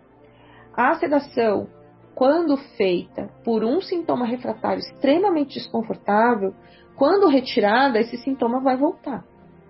A 0.74 0.94
sedação, 0.94 1.68
quando 2.14 2.56
feita 2.76 3.30
por 3.42 3.64
um 3.64 3.80
sintoma 3.80 4.26
refratário 4.26 4.80
extremamente 4.80 5.54
desconfortável, 5.54 6.54
quando 6.94 7.28
retirada, 7.28 7.98
esse 7.98 8.16
sintoma 8.18 8.60
vai 8.60 8.76
voltar. 8.76 9.24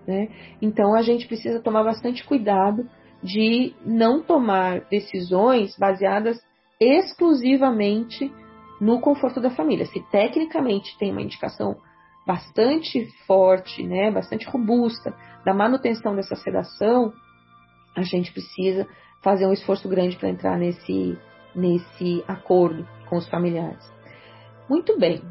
Né? 0.05 0.29
Então 0.61 0.93
a 0.93 1.01
gente 1.01 1.27
precisa 1.27 1.61
tomar 1.61 1.83
bastante 1.83 2.25
cuidado 2.25 2.89
de 3.27 3.75
não 3.85 4.23
tomar 4.23 4.81
decisões 4.89 5.77
baseadas 5.77 6.41
exclusivamente 6.79 8.31
no 8.79 9.01
conforto 9.01 9.41
da 9.41 9.49
família. 9.49 9.85
Se 9.85 9.99
tecnicamente 10.09 10.97
tem 10.97 11.11
uma 11.11 11.21
indicação 11.21 11.75
bastante 12.25 13.07
forte, 13.25 13.83
né, 13.83 14.11
bastante 14.11 14.47
robusta 14.47 15.13
da 15.45 15.53
manutenção 15.53 16.15
dessa 16.15 16.35
sedação, 16.35 17.13
a 17.95 18.01
gente 18.01 18.31
precisa 18.31 18.87
fazer 19.21 19.45
um 19.45 19.53
esforço 19.53 19.89
grande 19.89 20.15
para 20.17 20.29
entrar 20.29 20.57
nesse, 20.57 21.17
nesse 21.55 22.23
acordo 22.27 22.87
com 23.09 23.17
os 23.17 23.27
familiares. 23.27 23.83
Muito 24.69 24.97
bem. 24.99 25.21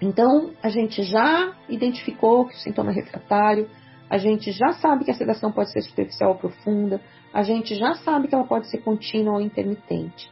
Então, 0.00 0.52
a 0.62 0.68
gente 0.68 1.02
já 1.02 1.54
identificou 1.68 2.46
que 2.46 2.54
o 2.54 2.58
sintoma 2.58 2.90
é 2.90 2.94
refratário, 2.94 3.68
a 4.14 4.18
gente 4.18 4.52
já 4.52 4.72
sabe 4.74 5.04
que 5.04 5.10
a 5.10 5.14
sedação 5.14 5.50
pode 5.50 5.72
ser 5.72 5.82
superficial 5.82 6.30
ou 6.30 6.38
profunda, 6.38 7.00
a 7.32 7.42
gente 7.42 7.74
já 7.74 7.94
sabe 7.94 8.28
que 8.28 8.34
ela 8.34 8.44
pode 8.44 8.70
ser 8.70 8.78
contínua 8.78 9.34
ou 9.34 9.40
intermitente. 9.40 10.30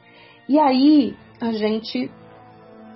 E 0.48 0.56
aí, 0.56 1.16
a 1.40 1.50
gente 1.50 2.08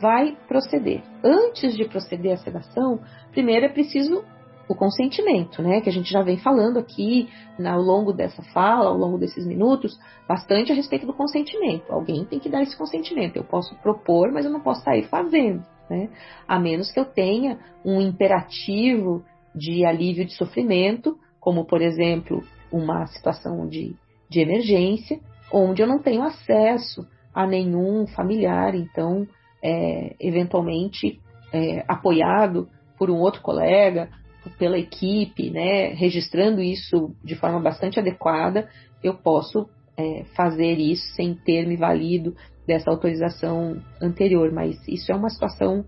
vai 0.01 0.37
proceder. 0.47 1.03
Antes 1.25 1.77
de 1.77 1.87
proceder 1.87 2.35
à 2.35 2.37
sedação, 2.37 3.01
primeiro 3.33 3.67
é 3.67 3.69
preciso 3.69 4.23
o 4.69 4.77
consentimento, 4.77 5.61
né? 5.61 5.81
Que 5.81 5.89
a 5.89 5.93
gente 5.93 6.09
já 6.09 6.23
vem 6.23 6.39
falando 6.39 6.79
aqui 6.79 7.29
ao 7.65 7.81
longo 7.81 8.13
dessa 8.13 8.43
fala, 8.55 8.89
ao 8.89 8.97
longo 8.97 9.19
desses 9.19 9.45
minutos, 9.45 9.99
bastante 10.29 10.71
a 10.71 10.75
respeito 10.77 11.05
do 11.05 11.15
consentimento. 11.15 11.93
Alguém 11.93 12.25
tem 12.27 12.39
que 12.39 12.49
dar 12.49 12.63
esse 12.63 12.79
consentimento. 12.79 13.35
Eu 13.35 13.45
posso 13.45 13.75
propor, 13.83 14.31
mas 14.31 14.45
eu 14.45 14.53
não 14.53 14.61
posso 14.61 14.85
sair 14.85 15.03
fazendo, 15.09 15.65
né? 15.91 16.11
A 16.47 16.61
menos 16.61 16.93
que 16.93 17.01
eu 17.01 17.05
tenha 17.05 17.59
um 17.85 18.01
imperativo 18.01 19.25
de 19.57 19.85
alívio 19.85 20.25
de 20.25 20.35
sofrimento, 20.35 21.19
como 21.41 21.65
por 21.65 21.81
exemplo 21.81 22.43
uma 22.71 23.07
situação 23.07 23.67
de, 23.67 23.95
de 24.29 24.41
emergência, 24.41 25.19
onde 25.53 25.83
eu 25.83 25.87
não 25.87 25.99
tenho 25.99 26.23
acesso 26.23 27.07
a 27.35 27.47
nenhum 27.47 28.07
familiar, 28.07 28.75
então 28.75 29.27
é, 29.63 30.15
eventualmente 30.21 31.21
é, 31.53 31.85
apoiado 31.89 32.69
por 32.99 33.11
um 33.11 33.17
outro 33.17 33.41
colega, 33.43 34.11
pela 34.59 34.79
equipe, 34.79 35.51
né, 35.51 35.89
registrando 35.89 36.63
isso 36.63 37.15
de 37.25 37.35
forma 37.35 37.61
bastante 37.61 37.99
adequada, 37.99 38.69
eu 39.03 39.15
posso 39.15 39.69
é, 39.97 40.25
fazer 40.37 40.79
isso 40.79 41.15
sem 41.15 41.35
ter 41.35 41.67
me 41.67 41.77
valido 41.77 42.35
dessa 42.67 42.91
autorização 42.91 43.81
anterior, 44.01 44.53
mas 44.53 44.77
isso 44.89 45.11
é 45.11 45.15
uma 45.15 45.31
situação 45.31 45.85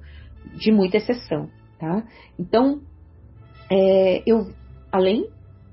de 0.54 0.72
muita 0.72 0.96
exceção, 0.96 1.48
tá? 1.78 2.04
Então, 2.38 2.81
é, 3.70 4.22
eu, 4.26 4.48
além 4.90 5.28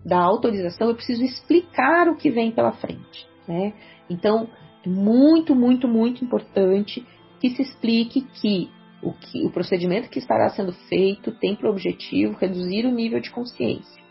da 0.05 0.19
autorização, 0.19 0.89
eu 0.89 0.95
preciso 0.95 1.23
explicar 1.23 2.07
o 2.07 2.15
que 2.15 2.29
vem 2.29 2.51
pela 2.51 2.71
frente. 2.73 3.27
Né? 3.47 3.73
Então, 4.09 4.49
é 4.85 4.89
muito, 4.89 5.55
muito, 5.55 5.87
muito 5.87 6.23
importante 6.23 7.05
que 7.39 7.49
se 7.51 7.61
explique 7.61 8.21
que 8.41 8.69
o, 9.01 9.13
que 9.13 9.45
o 9.45 9.51
procedimento 9.51 10.09
que 10.09 10.19
estará 10.19 10.49
sendo 10.49 10.73
feito 10.89 11.31
tem 11.31 11.55
por 11.55 11.69
objetivo 11.69 12.37
reduzir 12.39 12.85
o 12.85 12.91
nível 12.91 13.19
de 13.19 13.31
consciência. 13.31 14.03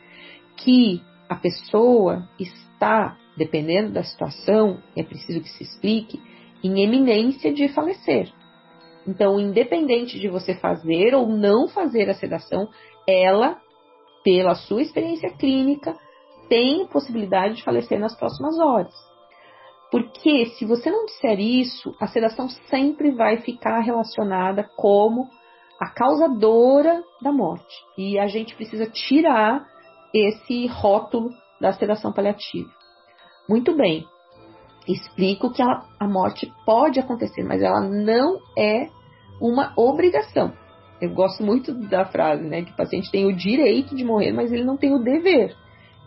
Que 0.57 1.03
a 1.29 1.35
pessoa 1.35 2.29
está, 2.39 3.17
dependendo 3.37 3.93
da 3.93 4.03
situação, 4.03 4.79
é 4.97 5.03
preciso 5.03 5.41
que 5.41 5.49
se 5.49 5.63
explique, 5.65 6.21
em 6.63 6.83
eminência 6.83 7.53
de 7.53 7.69
falecer. 7.69 8.33
Então, 9.07 9.39
independente 9.39 10.19
de 10.19 10.29
você 10.29 10.55
fazer 10.55 11.15
ou 11.15 11.29
não 11.29 11.69
fazer 11.69 12.09
a 12.09 12.15
sedação, 12.15 12.69
ela, 13.07 13.61
pela 14.25 14.55
sua 14.55 14.83
experiência 14.83 15.31
clínica, 15.37 15.95
tem 16.49 16.87
possibilidade 16.87 17.57
de 17.57 17.63
falecer 17.63 18.01
nas 18.01 18.17
próximas 18.17 18.59
horas. 18.59 18.95
Porque 19.91 20.47
se 20.47 20.65
você 20.65 20.91
não 20.91 21.05
disser 21.05 21.39
isso, 21.39 21.95
a 22.01 22.09
sedação 22.09 22.49
sempre 22.49 23.13
vai 23.13 23.37
ficar 23.43 23.79
relacionada 23.81 24.69
como 24.77 25.29
a 25.81 25.91
causadora 25.91 27.03
da 27.23 27.31
morte. 27.31 27.75
E 27.97 28.19
a 28.19 28.27
gente 28.27 28.57
precisa 28.57 28.87
tirar 28.87 29.65
esse 30.13 30.67
rótulo 30.67 31.31
da 31.61 31.73
sedação 31.73 32.13
paliativa. 32.13 32.69
Muito 33.49 33.75
bem, 33.77 34.07
explico 34.89 35.53
que 35.53 35.63
a, 35.63 35.83
a 36.01 36.09
morte 36.09 36.53
pode 36.65 36.99
acontecer, 36.99 37.43
mas 37.43 37.63
ela 37.63 37.81
não 37.81 38.39
é 38.57 38.89
uma 39.41 39.73
obrigação. 39.77 40.53
Eu 41.05 41.15
gosto 41.15 41.45
muito 41.45 41.73
da 41.73 42.05
frase, 42.05 42.45
né? 42.45 42.63
Que 42.63 42.73
o 42.73 42.77
paciente 42.77 43.11
tem 43.11 43.27
o 43.27 43.37
direito 43.37 43.95
de 43.95 44.05
morrer, 44.05 44.33
mas 44.33 44.53
ele 44.53 44.65
não 44.65 44.77
tem 44.77 44.95
o 44.95 45.03
dever. 45.03 45.55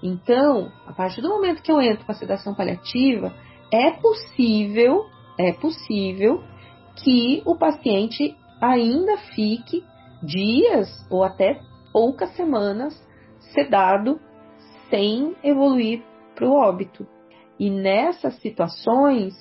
Então, 0.02 0.72
a 0.86 0.94
partir 0.94 1.22
do 1.22 1.30
momento 1.30 1.62
que 1.62 1.72
eu 1.72 1.82
entro 1.82 2.06
com 2.06 2.12
a 2.12 2.16
sedação 2.16 2.54
paliativa, 2.54 3.34
é 3.72 3.92
possível, 3.92 5.06
é 5.40 5.54
possível 5.54 6.44
que 7.04 7.42
o 7.46 7.56
paciente 7.56 8.36
ainda 8.62 9.18
fique 9.36 9.84
dias 10.22 10.90
ou 11.10 11.24
até 11.24 11.60
poucas 11.92 12.36
semanas 12.36 12.94
sedado 13.54 14.20
sem 14.90 15.36
evoluir 15.44 16.04
para 16.36 16.48
o 16.48 16.54
óbito. 16.54 17.08
E 17.60 17.70
nessas 17.70 18.36
situações 18.40 19.34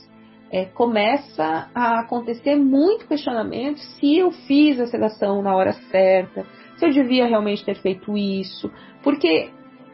é, 0.50 0.64
começa 0.64 1.68
a 1.74 2.00
acontecer 2.00 2.56
muito 2.56 3.06
questionamento 3.06 3.78
se 3.78 4.16
eu 4.16 4.30
fiz 4.30 4.78
a 4.80 4.86
sedação 4.86 5.42
na 5.42 5.54
hora 5.54 5.72
certa, 5.90 6.46
se 6.76 6.86
eu 6.86 6.92
devia 6.92 7.26
realmente 7.26 7.64
ter 7.64 7.76
feito 7.76 8.16
isso, 8.16 8.70
porque 9.02 9.50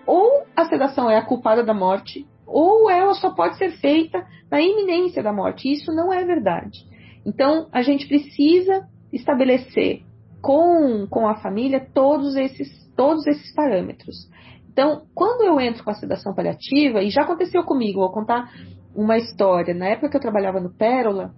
ou 0.07 0.45
a 0.57 0.65
sedação 0.65 1.11
é 1.11 1.17
a 1.17 1.25
culpada 1.25 1.63
da 1.63 1.73
morte, 1.73 2.27
ou 2.47 2.91
ela 2.91 3.15
só 3.15 3.31
pode 3.31 3.57
ser 3.57 3.71
feita 3.73 4.27
na 4.51 4.61
iminência 4.61 5.23
da 5.23 5.33
morte. 5.33 5.73
Isso 5.73 5.93
não 5.93 6.13
é 6.13 6.25
verdade. 6.25 6.81
Então, 7.25 7.69
a 7.73 7.83
gente 7.83 8.07
precisa 8.07 8.87
estabelecer 9.13 10.03
com, 10.41 11.07
com 11.09 11.29
a 11.29 11.37
família 11.37 11.87
todos 11.95 12.37
esses, 12.37 12.69
todos 12.97 13.27
esses 13.27 13.55
parâmetros. 13.55 14.29
Então, 14.71 15.03
quando 15.15 15.43
eu 15.43 15.61
entro 15.61 15.85
com 15.85 15.91
a 15.91 15.95
sedação 15.95 16.35
paliativa, 16.35 17.03
e 17.03 17.11
já 17.11 17.23
aconteceu 17.23 17.63
comigo, 17.63 18.01
vou 18.01 18.11
contar 18.11 18.51
uma 18.95 19.17
história. 19.17 19.75
Na 19.75 19.89
época 19.89 20.11
que 20.11 20.17
eu 20.17 20.21
trabalhava 20.21 20.61
no 20.61 20.71
Pérola, 20.71 21.35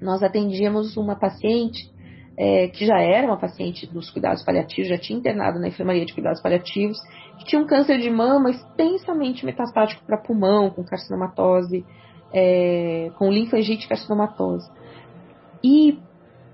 nós 0.00 0.22
atendíamos 0.22 0.96
uma 0.96 1.16
paciente 1.16 1.90
é, 2.36 2.68
que 2.68 2.84
já 2.84 3.00
era 3.00 3.26
uma 3.26 3.38
paciente 3.38 3.86
dos 3.86 4.10
cuidados 4.10 4.44
paliativos, 4.44 4.90
já 4.90 4.98
tinha 4.98 5.18
internado 5.18 5.58
na 5.58 5.68
enfermaria 5.68 6.04
de 6.04 6.12
cuidados 6.12 6.42
paliativos, 6.42 6.98
que 7.38 7.46
tinha 7.46 7.60
um 7.60 7.66
câncer 7.66 7.98
de 7.98 8.10
mama 8.10 8.50
extensamente 8.50 9.44
metastático 9.44 10.04
para 10.04 10.18
pulmão, 10.18 10.70
com 10.70 10.84
carcinomatose, 10.84 11.84
é, 12.32 13.10
com 13.16 13.30
linfangite 13.30 13.88
carcinomatose. 13.88 14.70
E 15.64 15.98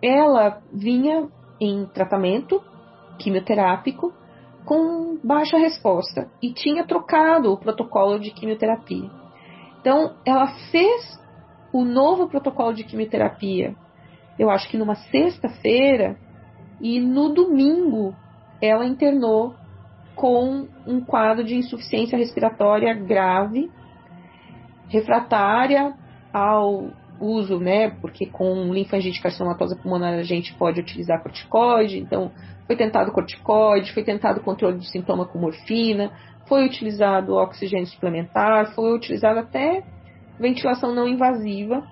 ela 0.00 0.60
vinha 0.72 1.28
em 1.60 1.84
tratamento 1.86 2.62
quimioterápico 3.18 4.12
com 4.64 5.18
baixa 5.22 5.58
resposta 5.58 6.28
e 6.40 6.52
tinha 6.52 6.86
trocado 6.86 7.52
o 7.52 7.56
protocolo 7.56 8.18
de 8.18 8.30
quimioterapia. 8.30 9.10
Então, 9.82 10.14
ela 10.24 10.46
fez 10.70 11.20
o 11.72 11.84
novo 11.84 12.28
protocolo 12.28 12.72
de 12.72 12.84
quimioterapia, 12.84 13.74
eu 14.38 14.48
acho 14.48 14.68
que 14.70 14.78
numa 14.78 14.94
sexta-feira, 14.94 16.16
e 16.80 17.00
no 17.00 17.34
domingo 17.34 18.14
ela 18.60 18.86
internou 18.86 19.54
com 20.14 20.68
um 20.86 21.00
quadro 21.00 21.44
de 21.44 21.56
insuficiência 21.56 22.16
respiratória 22.16 22.94
grave, 22.94 23.70
refratária 24.88 25.94
ao 26.32 26.90
uso, 27.20 27.58
né? 27.58 27.90
Porque 28.00 28.26
com 28.26 28.72
linfangite 28.72 29.20
carcinomatosa 29.20 29.76
pulmonar 29.76 30.14
a 30.14 30.22
gente 30.22 30.54
pode 30.54 30.80
utilizar 30.80 31.22
corticoide, 31.22 31.98
então 31.98 32.30
foi 32.66 32.76
tentado 32.76 33.10
corticoide, 33.12 33.92
foi 33.92 34.04
tentado 34.04 34.40
controle 34.40 34.78
do 34.78 34.84
sintoma 34.84 35.26
com 35.26 35.38
morfina, 35.38 36.12
foi 36.46 36.66
utilizado 36.66 37.34
oxigênio 37.34 37.86
suplementar, 37.86 38.74
foi 38.74 38.94
utilizado 38.94 39.38
até 39.38 39.82
ventilação 40.38 40.94
não 40.94 41.06
invasiva, 41.06 41.82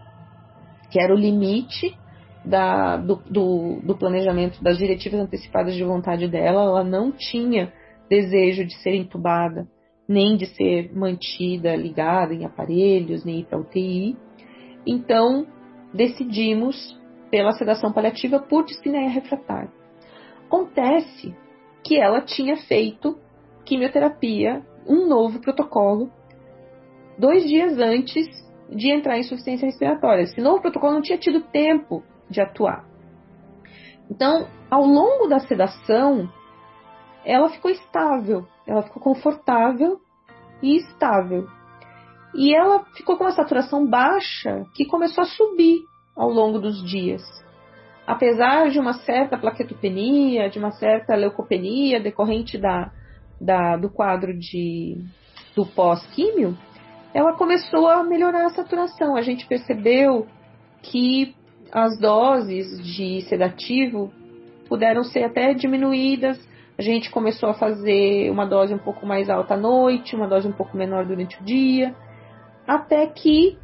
que 0.91 1.01
era 1.01 1.15
o 1.15 1.19
limite 1.19 1.97
da, 2.45 2.97
do, 2.97 3.17
do, 3.31 3.81
do, 3.83 3.97
planejamento 3.97 4.63
das 4.63 4.79
diretivas 4.79 5.21
antecipadas 5.21 5.75
de 5.75 5.85
vontade 5.85 6.27
dela. 6.27 6.63
Ela 6.63 6.85
não 6.85 7.13
tinha 7.13 7.73
desejo 8.09 8.65
de 8.65 8.75
ser 8.83 8.95
entubada, 8.95 9.69
nem 10.09 10.37
de 10.37 10.47
ser 10.47 10.93
mantida 10.93 11.77
ligada 11.77 12.35
em 12.35 12.45
aparelhos, 12.45 13.25
nem 13.25 13.41
ir 13.41 13.45
para 13.45 13.61
UTI. 13.61 14.17
Então, 14.87 15.47
decidimos 15.95 16.99
pela 17.31 17.53
sedação 17.53 17.93
paliativa 17.93 18.41
por 18.41 18.65
dispneia 18.65 19.09
refratária. 19.09 19.71
Acontece 20.47 21.35
que 21.85 21.97
ela 21.97 22.21
tinha 22.21 22.57
feito 22.57 23.17
quimioterapia, 23.65 24.63
um 24.87 25.07
novo 25.07 25.41
protocolo, 25.41 26.11
dois 27.19 27.45
dias 27.45 27.79
antes 27.79 28.27
de 28.69 28.91
entrar 28.91 29.17
em 29.17 29.21
insuficiência 29.21 29.67
respiratória. 29.67 30.23
Esse 30.23 30.41
novo 30.41 30.63
protocolo 30.63 30.95
não 30.95 31.03
tinha 31.03 31.19
tido 31.19 31.41
tempo 31.41 32.03
de 32.29 32.41
atuar. 32.41 32.85
Então, 34.11 34.49
ao 34.71 34.85
longo 34.85 35.27
da 35.27 35.39
sedação, 35.41 36.29
ela 37.25 37.49
ficou 37.51 37.71
estável, 37.71 38.47
ela 38.67 38.83
ficou 38.83 39.03
confortável 39.03 40.01
e 40.63 40.77
estável. 40.77 41.47
E 42.35 42.55
ela 42.55 42.85
ficou 42.97 43.17
com 43.17 43.25
uma 43.25 43.33
saturação 43.33 43.87
baixa 43.87 44.65
que 44.75 44.85
começou 44.85 45.23
a 45.23 45.27
subir 45.27 45.83
ao 46.17 46.31
longo 46.31 46.59
dos 46.59 46.83
dias. 46.85 47.23
Apesar 48.07 48.71
de 48.71 48.79
uma 48.79 48.95
certa 48.95 49.37
plaquetopenia, 49.37 50.49
de 50.49 50.59
uma 50.59 50.71
certa 50.73 51.15
leucopenia 51.15 52.01
decorrente 52.01 52.59
da, 52.59 52.91
da 53.41 53.77
do 53.77 53.89
quadro 53.89 54.39
de, 54.39 54.99
do 55.57 55.65
pós-químio, 55.67 56.57
ela 57.15 57.33
começou 57.35 57.89
a 57.89 58.05
melhorar 58.05 58.47
a 58.47 58.51
saturação. 58.51 59.17
A 59.17 59.23
gente 59.23 59.47
percebeu 59.47 60.27
que 60.83 61.35
as 61.73 61.99
doses 61.99 62.83
de 62.85 63.23
sedativo 63.23 64.13
puderam 64.69 65.03
ser 65.03 65.25
até 65.25 65.53
diminuídas. 65.55 66.39
A 66.79 66.83
gente 66.83 67.11
começou 67.11 67.51
a 67.51 67.55
fazer 67.55 68.31
uma 68.31 68.47
dose 68.47 68.73
um 68.75 68.79
pouco 68.79 69.07
mais 69.07 69.29
alta 69.29 69.55
à 69.55 69.57
noite, 69.57 70.17
uma 70.17 70.29
dose 70.29 70.49
um 70.49 70.53
pouco 70.53 70.77
menor 70.77 71.05
durante 71.05 71.41
o 71.41 71.45
dia, 71.45 71.95
até 72.67 73.07
que 73.07 73.59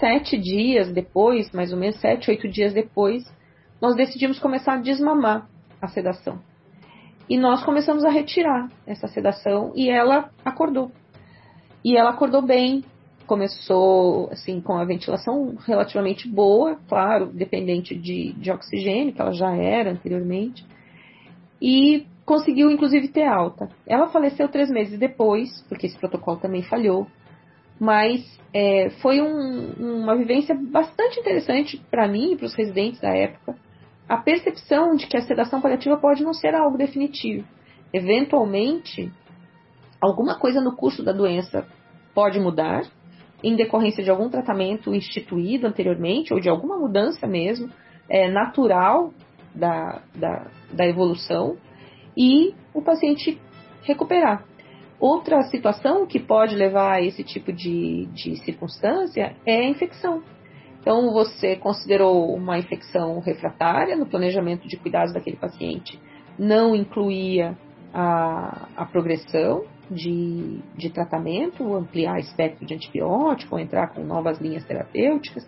sete 0.00 0.36
dias 0.36 0.90
depois, 0.92 1.50
mais 1.52 1.72
ou 1.72 1.78
menos 1.78 2.00
sete, 2.00 2.30
oito 2.30 2.48
dias 2.48 2.72
depois, 2.72 3.24
nós 3.80 3.94
decidimos 3.94 4.38
começar 4.38 4.74
a 4.74 4.80
desmamar 4.80 5.48
a 5.80 5.86
sedação. 5.86 6.40
E 7.28 7.36
nós 7.36 7.64
começamos 7.64 8.04
a 8.04 8.10
retirar 8.10 8.68
essa 8.86 9.08
sedação 9.08 9.72
e 9.74 9.90
ela 9.90 10.30
acordou. 10.44 10.92
E 11.84 11.96
ela 11.96 12.10
acordou 12.10 12.42
bem, 12.42 12.84
começou 13.26 14.28
assim 14.30 14.60
com 14.60 14.74
a 14.74 14.84
ventilação 14.84 15.56
relativamente 15.66 16.28
boa, 16.28 16.78
claro, 16.88 17.26
dependente 17.26 17.94
de, 17.96 18.32
de 18.34 18.50
oxigênio, 18.50 19.12
que 19.12 19.20
ela 19.20 19.32
já 19.32 19.54
era 19.54 19.90
anteriormente, 19.90 20.64
e 21.60 22.06
conseguiu 22.24 22.70
inclusive 22.70 23.08
ter 23.08 23.26
alta. 23.26 23.68
Ela 23.86 24.08
faleceu 24.08 24.48
três 24.48 24.70
meses 24.70 24.98
depois, 24.98 25.64
porque 25.68 25.86
esse 25.86 25.98
protocolo 25.98 26.38
também 26.38 26.62
falhou, 26.62 27.06
mas 27.78 28.24
é, 28.54 28.90
foi 29.02 29.20
um, 29.20 30.02
uma 30.02 30.16
vivência 30.16 30.54
bastante 30.54 31.20
interessante 31.20 31.76
para 31.90 32.08
mim 32.08 32.32
e 32.32 32.36
para 32.36 32.46
os 32.46 32.54
residentes 32.54 33.00
da 33.00 33.10
época, 33.10 33.56
a 34.08 34.16
percepção 34.16 34.94
de 34.94 35.06
que 35.06 35.16
a 35.16 35.22
sedação 35.22 35.60
paliativa 35.60 35.96
pode 35.96 36.22
não 36.22 36.32
ser 36.32 36.54
algo 36.54 36.78
definitivo. 36.78 37.46
Eventualmente, 37.92 39.12
alguma 40.00 40.38
coisa 40.38 40.60
no 40.60 40.76
curso 40.76 41.02
da 41.02 41.12
doença 41.12 41.66
pode 42.14 42.38
mudar, 42.38 42.84
em 43.42 43.54
decorrência 43.54 44.02
de 44.02 44.10
algum 44.10 44.28
tratamento 44.30 44.94
instituído 44.94 45.66
anteriormente 45.66 46.32
ou 46.32 46.40
de 46.40 46.48
alguma 46.48 46.78
mudança 46.78 47.26
mesmo 47.26 47.70
é, 48.08 48.28
natural 48.28 49.12
da, 49.54 50.02
da, 50.14 50.46
da 50.72 50.86
evolução 50.86 51.56
e 52.16 52.54
o 52.72 52.82
paciente 52.82 53.40
recuperar. 53.82 54.44
Outra 54.98 55.42
situação 55.42 56.06
que 56.06 56.18
pode 56.18 56.54
levar 56.54 56.94
a 56.94 57.02
esse 57.02 57.22
tipo 57.22 57.52
de, 57.52 58.06
de 58.06 58.36
circunstância 58.36 59.36
é 59.44 59.58
a 59.58 59.68
infecção. 59.68 60.22
Então, 60.86 61.12
você 61.12 61.56
considerou 61.56 62.32
uma 62.32 62.60
infecção 62.60 63.18
refratária 63.18 63.96
no 63.96 64.06
planejamento 64.06 64.68
de 64.68 64.76
cuidados 64.76 65.12
daquele 65.12 65.36
paciente, 65.36 66.00
não 66.38 66.76
incluía 66.76 67.58
a, 67.92 68.68
a 68.76 68.84
progressão 68.84 69.64
de, 69.90 70.60
de 70.76 70.88
tratamento, 70.90 71.74
ampliar 71.74 72.20
espectro 72.20 72.64
de 72.64 72.74
antibiótico, 72.74 73.58
entrar 73.58 73.88
com 73.88 74.04
novas 74.04 74.38
linhas 74.38 74.64
terapêuticas, 74.64 75.44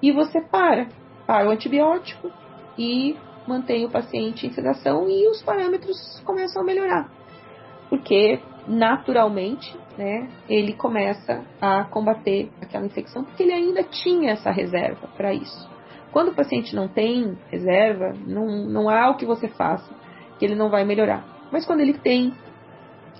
e 0.00 0.12
você 0.12 0.40
para, 0.40 0.86
para 1.26 1.48
o 1.48 1.50
antibiótico 1.50 2.30
e 2.78 3.16
mantém 3.48 3.84
o 3.84 3.90
paciente 3.90 4.46
em 4.46 4.52
sedação 4.52 5.10
e 5.10 5.26
os 5.26 5.42
parâmetros 5.42 6.22
começam 6.24 6.62
a 6.62 6.64
melhorar. 6.64 7.10
Porque 7.90 8.38
naturalmente, 8.66 9.76
né, 9.96 10.28
ele 10.48 10.72
começa 10.72 11.44
a 11.60 11.84
combater 11.84 12.50
aquela 12.60 12.86
infecção, 12.86 13.24
porque 13.24 13.42
ele 13.42 13.52
ainda 13.52 13.82
tinha 13.82 14.32
essa 14.32 14.50
reserva 14.50 15.08
para 15.16 15.34
isso. 15.34 15.70
Quando 16.12 16.28
o 16.28 16.34
paciente 16.34 16.74
não 16.74 16.88
tem 16.88 17.36
reserva, 17.50 18.12
não, 18.26 18.46
não 18.66 18.88
há 18.88 19.10
o 19.10 19.16
que 19.16 19.24
você 19.24 19.48
faça, 19.48 19.90
que 20.38 20.44
ele 20.44 20.54
não 20.54 20.70
vai 20.70 20.84
melhorar. 20.84 21.24
Mas 21.50 21.64
quando 21.64 21.80
ele 21.80 21.94
tem, 21.94 22.32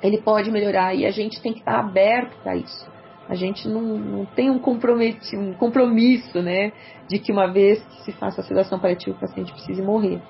ele 0.03 0.19
pode 0.19 0.51
melhorar 0.51 0.95
e 0.95 1.07
a 1.07 1.11
gente 1.11 1.41
tem 1.41 1.53
que 1.53 1.61
estar 1.61 1.79
aberto 1.79 2.37
para 2.43 2.57
isso. 2.57 2.91
A 3.29 3.35
gente 3.35 3.69
não, 3.69 3.81
não 3.81 4.25
tem 4.27 4.51
um, 4.51 4.57
um 4.57 5.55
compromisso, 5.55 6.43
né, 6.43 6.73
de 7.09 7.19
que 7.19 7.33
uma 7.33 7.51
vez 7.51 7.83
que 7.83 8.05
se 8.05 8.13
faça 8.13 8.41
a 8.41 8.45
sedação 8.45 8.79
paliativa 8.79 9.17
o 9.17 9.21
paciente 9.21 9.53
precise 9.53 9.81
morrer. 9.81 10.21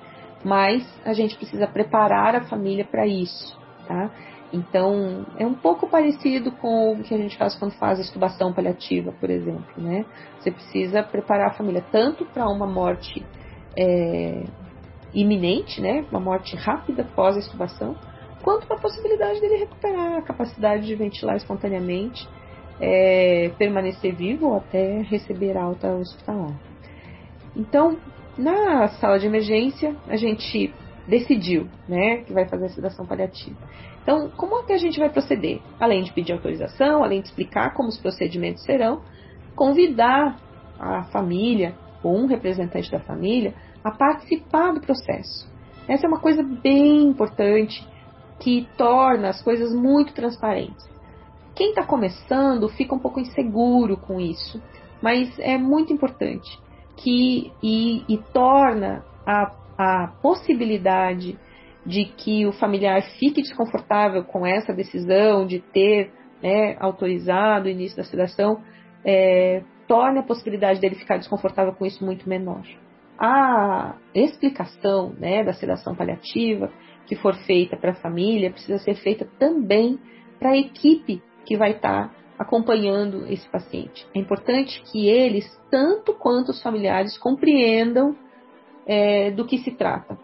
Mas 0.45 0.87
a 1.05 1.13
gente 1.13 1.37
precisa 1.37 1.67
preparar 1.67 2.35
a 2.35 2.43
família 2.43 2.85
para 2.85 3.07
isso, 3.07 3.59
tá? 3.87 4.11
Então, 4.53 5.25
é 5.39 5.47
um 5.47 5.55
pouco 5.55 5.89
parecido 5.89 6.53
com 6.53 6.93
o 6.93 7.03
que 7.03 7.15
a 7.15 7.17
gente 7.17 7.39
faz 7.39 7.55
quando 7.55 7.73
faz 7.73 7.99
a 7.99 8.03
extubação 8.03 8.53
paliativa, 8.53 9.11
por 9.13 9.31
exemplo, 9.31 9.65
né? 9.79 10.05
Você 10.39 10.51
precisa 10.51 11.03
preparar 11.03 11.49
a 11.49 11.55
família 11.55 11.83
tanto 11.91 12.27
para 12.27 12.47
uma 12.49 12.67
morte 12.67 13.25
é, 13.77 14.45
iminente, 15.15 15.81
né? 15.81 16.05
Uma 16.11 16.21
morte 16.21 16.55
rápida 16.55 17.03
pós 17.17 17.37
a 17.37 17.39
extubação, 17.39 17.97
quanto 18.43 18.67
para 18.67 18.77
a 18.77 18.81
possibilidade 18.81 19.41
dele 19.41 19.57
recuperar 19.57 20.19
a 20.19 20.23
capacidade 20.23 20.87
de 20.87 20.95
ventilar 20.95 21.37
espontaneamente, 21.37 22.29
é, 22.79 23.51
permanecer 23.57 24.15
vivo 24.15 24.49
ou 24.49 24.57
até 24.57 25.01
receber 25.03 25.57
alta 25.57 25.95
hospitalar. 25.95 26.55
Então, 27.57 27.97
na 28.37 28.89
sala 28.89 29.19
de 29.19 29.27
emergência, 29.27 29.97
a 30.09 30.17
gente 30.17 30.75
decidiu, 31.07 31.69
né, 31.89 32.19
que 32.19 32.33
vai 32.33 32.49
fazer 32.49 32.67
a 32.67 32.69
sedação 32.69 33.07
paliativa. 33.07 33.57
Então, 34.03 34.31
como 34.37 34.59
é 34.59 34.63
que 34.65 34.73
a 34.73 34.79
gente 34.79 34.99
vai 34.99 35.09
proceder? 35.09 35.61
Além 35.79 36.03
de 36.03 36.13
pedir 36.13 36.33
autorização, 36.33 37.05
além 37.05 37.21
de 37.21 37.29
explicar 37.29 37.73
como 37.75 37.89
os 37.89 37.99
procedimentos 37.99 38.65
serão, 38.65 39.03
convidar 39.55 40.39
a 40.79 41.05
família 41.05 41.75
ou 42.03 42.17
um 42.17 42.27
representante 42.27 42.91
da 42.91 42.99
família 42.99 43.55
a 43.85 43.91
participar 43.91 44.73
do 44.73 44.81
processo. 44.81 45.51
Essa 45.89 46.07
é 46.07 46.09
uma 46.09 46.21
coisa 46.21 46.43
bem 46.43 47.03
importante 47.03 47.87
que 48.41 48.69
torna 48.77 49.29
as 49.29 49.41
coisas 49.41 49.73
muito 49.73 50.13
transparentes. 50.13 50.91
Quem 51.55 51.71
está 51.71 51.85
começando 51.85 52.69
fica 52.69 52.95
um 52.95 52.99
pouco 52.99 53.21
inseguro 53.21 53.97
com 53.97 54.21
isso, 54.21 54.61
mas 55.01 55.39
é 55.39 55.57
muito 55.59 55.93
importante 55.93 56.59
que 56.97 57.53
e, 57.63 58.05
e 58.09 58.19
torna 58.33 59.05
a, 59.27 59.53
a 59.79 60.07
possibilidade 60.21 61.39
de 61.85 62.05
que 62.05 62.47
o 62.47 62.53
familiar 62.53 63.03
fique 63.19 63.43
desconfortável 63.43 64.25
com 64.25 64.47
essa 64.47 64.73
decisão 64.73 65.47
de 65.47 65.59
ter 65.59 66.13
né, 66.43 66.77
autorizado 66.79 67.67
o 67.67 67.71
início 67.71 67.97
da 67.97 68.05
sedação, 68.05 68.61
é, 69.05 69.63
torna 69.87 70.21
a 70.21 70.25
possibilidade 70.25 70.81
dele 70.81 70.95
ficar 70.95 71.17
desconfortável 71.17 71.73
com 71.73 71.85
isso 71.85 72.05
muito 72.05 72.29
menor. 72.29 72.63
A 73.19 73.97
explicação 74.15 75.13
né, 75.19 75.45
da 75.45 75.53
sedação 75.53 75.95
paliativa 75.95 76.71
que 77.07 77.17
for 77.17 77.35
feita 77.47 77.77
para 77.77 77.91
a 77.93 77.97
família 77.97 78.51
precisa 78.51 78.79
ser 78.79 78.95
feita 78.95 79.29
também 79.39 79.99
para 80.39 80.51
a 80.51 80.57
equipe 80.57 81.23
que 81.45 81.57
vai 81.57 81.73
estar 81.73 82.09
tá 82.09 82.15
acompanhando 82.39 83.27
esse 83.27 83.49
paciente. 83.49 84.07
É 84.15 84.19
importante 84.19 84.83
que 84.91 85.09
eles, 85.09 85.45
tanto 85.71 86.15
quanto 86.15 86.51
os 86.51 86.63
familiares, 86.63 87.19
compreendam 87.19 88.17
é, 88.87 89.31
do 89.31 89.45
que 89.45 89.59
se 89.59 89.73
trata 89.73 90.17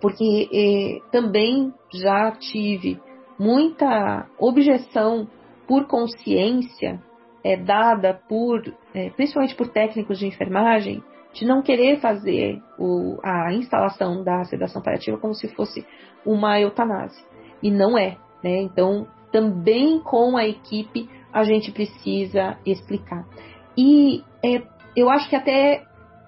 porque 0.00 0.48
eh, 0.52 1.10
também 1.10 1.72
já 1.92 2.32
tive 2.32 3.00
muita 3.38 4.26
objeção 4.38 5.28
por 5.66 5.86
consciência 5.86 7.00
é, 7.46 7.56
dada 7.56 8.20
por, 8.28 8.60
é, 8.92 9.10
principalmente 9.10 9.54
por 9.54 9.68
técnicos 9.68 10.18
de 10.18 10.26
enfermagem, 10.26 11.00
de 11.32 11.46
não 11.46 11.62
querer 11.62 12.00
fazer 12.00 12.60
o, 12.76 13.20
a 13.22 13.52
instalação 13.52 14.24
da 14.24 14.42
sedação 14.44 14.82
paliativa 14.82 15.16
como 15.18 15.32
se 15.32 15.46
fosse 15.54 15.86
uma 16.24 16.58
eutanásia. 16.58 17.24
E 17.62 17.70
não 17.70 17.96
é. 17.96 18.16
Né? 18.42 18.62
Então, 18.62 19.06
também 19.30 20.00
com 20.00 20.36
a 20.36 20.44
equipe, 20.44 21.08
a 21.32 21.44
gente 21.44 21.70
precisa 21.70 22.58
explicar. 22.66 23.24
E 23.76 24.24
é, 24.44 24.62
eu 24.96 25.08
acho 25.08 25.28
que 25.28 25.36
até 25.36 25.84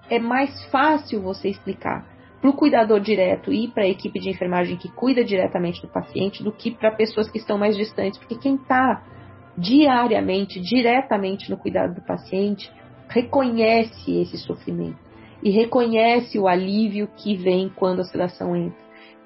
é 0.09 0.19
mais 0.19 0.65
fácil 0.71 1.21
você 1.21 1.49
explicar 1.49 2.07
para 2.39 2.49
o 2.49 2.53
cuidador 2.53 2.99
direto 2.99 3.51
e 3.51 3.67
para 3.67 3.83
a 3.83 3.89
equipe 3.89 4.19
de 4.19 4.29
enfermagem 4.29 4.77
que 4.77 4.89
cuida 4.89 5.23
diretamente 5.23 5.81
do 5.81 5.87
paciente 5.87 6.43
do 6.43 6.51
que 6.51 6.71
para 6.71 6.91
pessoas 6.91 7.29
que 7.29 7.37
estão 7.37 7.57
mais 7.57 7.75
distantes, 7.75 8.17
porque 8.17 8.35
quem 8.35 8.55
está 8.55 9.03
diariamente, 9.57 10.59
diretamente 10.59 11.49
no 11.49 11.57
cuidado 11.57 11.95
do 11.95 12.01
paciente, 12.01 12.71
reconhece 13.09 14.21
esse 14.21 14.37
sofrimento 14.37 14.97
e 15.43 15.49
reconhece 15.49 16.39
o 16.39 16.47
alívio 16.47 17.09
que 17.17 17.35
vem 17.35 17.69
quando 17.69 18.01
a 18.01 18.05
sedação 18.05 18.55
entra. 18.55 18.79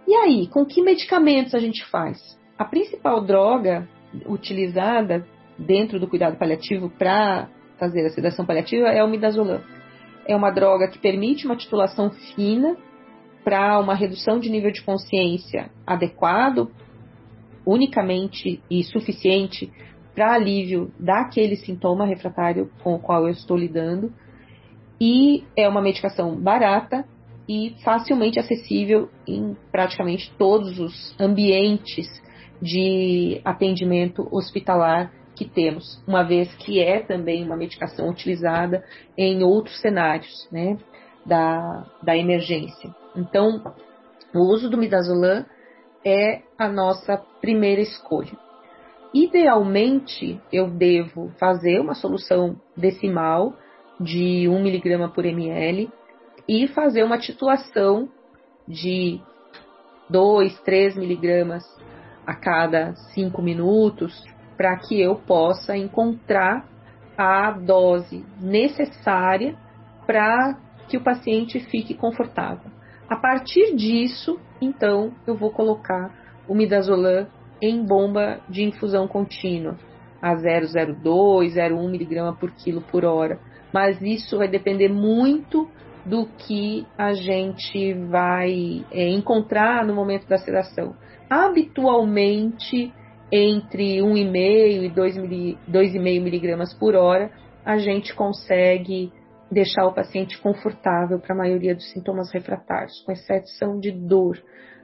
E 0.07 0.16
aí, 0.16 0.47
com 0.47 0.66
que 0.66 0.82
medicamentos 0.82 1.53
a 1.53 1.59
gente 1.59 1.86
faz? 1.86 2.20
A 2.57 2.66
principal 2.66 3.22
droga 3.22 3.88
utilizada 4.28 5.26
dentro 5.57 5.99
do 5.99 6.07
cuidado 6.07 6.38
paliativo 6.38 6.89
para 6.89 7.49
fazer 7.78 8.05
a 8.05 8.09
sedação 8.09 8.45
paliativa 8.45 8.88
é 8.88 9.03
o 9.03 9.07
midazolam. 9.07 9.61
É 10.28 10.36
uma 10.36 10.51
droga 10.51 10.88
que 10.88 10.99
permite 10.99 11.45
uma 11.45 11.55
titulação 11.55 12.11
fina 12.36 12.78
para 13.44 13.80
uma 13.80 13.94
redução 13.94 14.39
de 14.39 14.50
nível 14.50 14.72
de 14.72 14.82
consciência 14.82 15.70
adequado, 15.86 16.72
unicamente 17.66 18.62
e 18.70 18.84
suficiente 18.84 19.72
para 20.14 20.34
alívio 20.34 20.91
daquele 21.00 21.56
sintoma 21.56 22.06
refratário 22.06 22.70
com 22.84 22.96
o 22.96 23.00
qual 23.00 23.24
eu 23.24 23.32
estou 23.32 23.58
lidando, 23.58 24.14
e 25.00 25.44
é 25.56 25.68
uma 25.68 25.82
medicação 25.82 26.36
barata 26.36 27.06
e 27.48 27.76
facilmente 27.84 28.39
acessível 28.39 29.10
em 29.28 29.56
praticamente 29.72 30.32
todos 30.38 30.80
os 30.80 31.16
ambientes 31.20 32.08
de 32.62 33.41
atendimento 33.44 34.28
hospitalar 34.32 35.12
que 35.36 35.46
temos, 35.46 36.02
uma 36.08 36.24
vez 36.24 36.54
que 36.56 36.80
é 36.80 37.00
também 37.00 37.44
uma 37.44 37.58
medicação 37.58 38.10
utilizada 38.10 38.84
em 39.18 39.44
outros 39.44 39.80
cenários 39.82 40.48
né, 40.52 40.78
da, 41.26 41.86
da 42.02 42.16
emergência. 42.16 42.94
Então, 43.16 43.61
o 44.34 44.39
uso 44.39 44.70
do 44.70 44.78
midazolam 44.78 45.45
é 46.05 46.41
a 46.57 46.68
nossa 46.68 47.18
primeira 47.39 47.82
escolha. 47.82 48.38
Idealmente, 49.14 50.41
eu 50.51 50.70
devo 50.70 51.32
fazer 51.39 51.80
uma 51.80 51.93
solução 51.93 52.59
decimal 52.76 53.53
de 53.99 54.47
1 54.49 54.57
mg 54.57 55.14
por 55.14 55.26
ml 55.26 55.91
e 56.47 56.68
fazer 56.68 57.03
uma 57.03 57.20
titulação 57.20 58.09
de 58.68 59.22
2, 60.09 60.59
3 60.61 60.95
miligramas 60.95 61.64
a 62.26 62.34
cada 62.34 62.95
5 63.14 63.41
minutos 63.41 64.24
para 64.57 64.76
que 64.78 64.99
eu 64.99 65.16
possa 65.16 65.78
encontrar 65.78 66.68
a 67.18 67.51
dose 67.51 68.26
necessária 68.41 69.55
para 70.07 70.57
que 70.88 70.97
o 70.97 71.03
paciente 71.03 71.59
fique 71.59 71.93
confortável. 71.93 72.72
A 73.14 73.16
partir 73.16 73.76
disso, 73.76 74.39
então, 74.59 75.14
eu 75.28 75.36
vou 75.36 75.51
colocar 75.51 76.11
o 76.47 76.55
midazolam 76.55 77.28
em 77.61 77.86
bomba 77.86 78.39
de 78.49 78.64
infusão 78.64 79.07
contínua, 79.07 79.78
a 80.20 80.34
0,02, 80.34 81.53
0,1 81.53 81.91
miligrama 81.91 82.34
por 82.34 82.49
quilo 82.49 82.82
por 82.82 83.05
hora. 83.05 83.39
Mas 83.72 84.01
isso 84.01 84.39
vai 84.39 84.47
depender 84.47 84.89
muito 84.89 85.70
do 86.03 86.26
que 86.26 86.88
a 86.97 87.14
gente 87.14 87.93
vai 88.09 88.84
é, 88.91 89.07
encontrar 89.09 89.86
no 89.86 89.93
momento 89.93 90.28
da 90.28 90.39
sedação. 90.39 90.95
Habitualmente, 91.30 92.91
entre 93.32 93.99
1,5 93.99 94.86
e 94.86 94.89
2,5 95.72 96.01
miligramas 96.20 96.74
por 96.74 96.95
hora, 96.95 97.30
a 97.64 97.78
gente 97.78 98.16
consegue 98.16 99.14
deixar 99.54 99.86
o 99.86 99.93
paciente 99.93 100.41
confortável 100.41 101.20
para 101.20 101.34
a 101.34 101.38
maioria 101.38 101.76
dos 101.76 101.89
sintomas 101.91 102.32
refratários, 102.32 103.01
com 103.01 103.12
exceção 103.12 103.80
de 103.80 103.91
dor. 103.91 104.38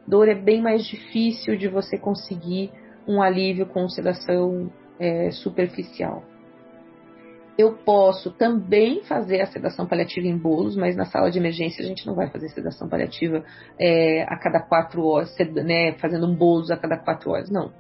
Dor 0.07 0.29
é 0.29 0.35
bem 0.35 0.61
mais 0.61 0.85
difícil 0.85 1.57
de 1.57 1.67
você 1.67 1.97
conseguir 1.97 2.71
um 3.07 3.21
alívio 3.21 3.65
com 3.65 3.89
sedação 3.89 4.71
é, 4.99 5.31
superficial. 5.31 6.23
Eu 7.57 7.73
posso 7.73 8.31
também 8.31 9.03
fazer 9.03 9.41
a 9.41 9.45
sedação 9.45 9.85
paliativa 9.85 10.25
em 10.25 10.37
bolos, 10.37 10.77
mas 10.77 10.95
na 10.95 11.03
sala 11.03 11.29
de 11.29 11.39
emergência 11.39 11.83
a 11.83 11.87
gente 11.87 12.07
não 12.07 12.15
vai 12.15 12.29
fazer 12.29 12.47
sedação 12.49 12.87
paliativa 12.87 13.43
é, 13.77 14.23
a 14.23 14.37
cada 14.37 14.61
quatro 14.61 15.03
horas, 15.05 15.35
né, 15.65 15.91
fazendo 15.99 16.25
um 16.25 16.33
bolos 16.33 16.71
a 16.71 16.77
cada 16.77 16.97
quatro 16.97 17.31
horas, 17.31 17.49
não. 17.49 17.73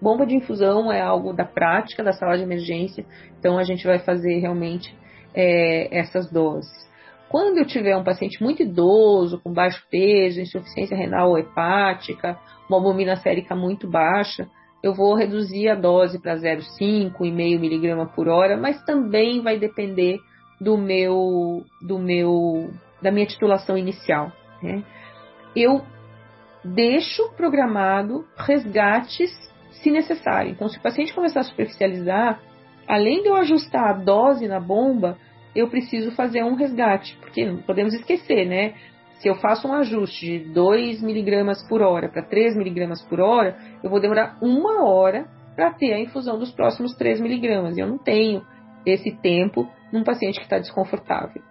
Bomba 0.00 0.26
de 0.26 0.34
infusão 0.34 0.90
é 0.92 1.00
algo 1.00 1.32
da 1.32 1.44
prática 1.44 2.02
da 2.02 2.12
sala 2.12 2.36
de 2.36 2.42
emergência, 2.42 3.06
então 3.38 3.56
a 3.56 3.62
gente 3.62 3.86
vai 3.86 4.00
fazer 4.00 4.40
realmente 4.40 4.92
é, 5.34 5.98
essas 5.98 6.30
doses. 6.30 6.70
Quando 7.28 7.58
eu 7.58 7.66
tiver 7.66 7.96
um 7.96 8.04
paciente 8.04 8.42
muito 8.42 8.62
idoso, 8.62 9.40
com 9.40 9.52
baixo 9.52 9.82
peso, 9.90 10.40
insuficiência 10.40 10.96
renal 10.96 11.30
ou 11.30 11.38
hepática, 11.38 12.38
uma 12.68 12.76
albumina 12.78 13.16
sérica 13.16 13.54
muito 13.54 13.88
baixa, 13.88 14.46
eu 14.82 14.92
vou 14.94 15.14
reduzir 15.14 15.68
a 15.68 15.74
dose 15.74 16.20
para 16.20 16.36
0,5 16.36 17.24
e 17.24 17.30
meio 17.30 17.58
miligrama 17.58 18.06
por 18.06 18.28
hora, 18.28 18.56
mas 18.56 18.84
também 18.84 19.40
vai 19.40 19.58
depender 19.58 20.18
do 20.60 20.76
meu, 20.76 21.64
do 21.80 21.98
meu, 21.98 22.70
da 23.00 23.10
minha 23.10 23.26
titulação 23.26 23.78
inicial. 23.78 24.30
Né? 24.62 24.84
Eu 25.56 25.82
deixo 26.64 27.30
programado 27.36 28.24
resgates 28.36 29.30
se 29.82 29.90
necessário. 29.90 30.50
Então, 30.50 30.68
se 30.68 30.78
o 30.78 30.82
paciente 30.82 31.14
começar 31.14 31.40
a 31.40 31.44
superficializar, 31.44 32.40
além 32.88 33.22
de 33.22 33.28
eu 33.28 33.36
ajustar 33.36 33.90
a 33.90 33.92
dose 33.92 34.46
na 34.48 34.60
bomba, 34.60 35.16
eu 35.54 35.68
preciso 35.68 36.10
fazer 36.12 36.42
um 36.42 36.54
resgate, 36.54 37.16
porque 37.20 37.44
não 37.44 37.58
podemos 37.58 37.94
esquecer, 37.94 38.46
né? 38.46 38.74
Se 39.14 39.28
eu 39.28 39.36
faço 39.36 39.68
um 39.68 39.72
ajuste 39.72 40.38
de 40.38 40.52
2 40.52 41.00
miligramas 41.02 41.62
por 41.68 41.80
hora 41.80 42.08
para 42.08 42.22
3 42.22 42.56
miligramas 42.56 43.00
por 43.02 43.20
hora, 43.20 43.56
eu 43.82 43.88
vou 43.88 44.00
demorar 44.00 44.36
uma 44.42 44.84
hora 44.84 45.26
para 45.54 45.72
ter 45.72 45.92
a 45.92 46.00
infusão 46.00 46.38
dos 46.38 46.50
próximos 46.50 46.94
3 46.96 47.20
miligramas. 47.20 47.76
Eu 47.78 47.86
não 47.86 47.98
tenho 47.98 48.42
esse 48.84 49.12
tempo 49.20 49.68
num 49.92 50.02
paciente 50.02 50.38
que 50.38 50.44
está 50.44 50.58
desconfortável. 50.58 51.42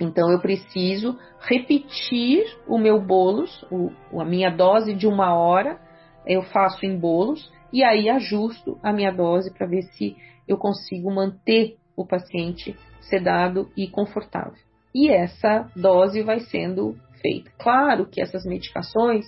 Então 0.00 0.30
eu 0.30 0.40
preciso 0.40 1.16
repetir 1.40 2.44
o 2.66 2.76
meu 2.78 3.00
bolos, 3.00 3.64
o, 3.70 3.90
a 4.20 4.24
minha 4.24 4.50
dose 4.50 4.94
de 4.94 5.06
uma 5.06 5.34
hora, 5.34 5.78
eu 6.26 6.42
faço 6.42 6.84
em 6.84 6.98
bolos 6.98 7.50
e 7.72 7.82
aí 7.84 8.08
ajusto 8.08 8.78
a 8.82 8.92
minha 8.92 9.12
dose 9.12 9.52
para 9.52 9.66
ver 9.66 9.82
se 9.82 10.16
eu 10.46 10.56
consigo 10.56 11.10
manter 11.10 11.76
o 11.96 12.06
paciente 12.06 12.76
sedado 13.00 13.70
e 13.76 13.88
confortável 13.88 14.66
e 14.96 15.10
essa 15.10 15.70
dose 15.76 16.22
vai 16.22 16.40
sendo 16.40 16.96
feita. 17.20 17.50
Claro 17.58 18.06
que 18.06 18.18
essas 18.18 18.46
medicações, 18.46 19.26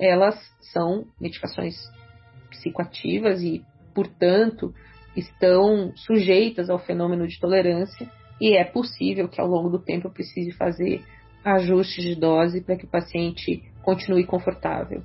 elas 0.00 0.34
são 0.72 1.04
medicações 1.20 1.74
psicoativas 2.48 3.42
e, 3.42 3.62
portanto, 3.94 4.72
estão 5.14 5.92
sujeitas 5.96 6.70
ao 6.70 6.78
fenômeno 6.78 7.28
de 7.28 7.38
tolerância 7.38 8.10
e 8.40 8.56
é 8.56 8.64
possível 8.64 9.28
que 9.28 9.38
ao 9.38 9.46
longo 9.46 9.68
do 9.68 9.78
tempo 9.78 10.06
eu 10.06 10.10
precise 10.10 10.50
fazer 10.52 11.04
ajustes 11.44 12.02
de 12.02 12.14
dose 12.14 12.62
para 12.62 12.76
que 12.76 12.86
o 12.86 12.90
paciente 12.90 13.62
continue 13.82 14.24
confortável. 14.24 15.02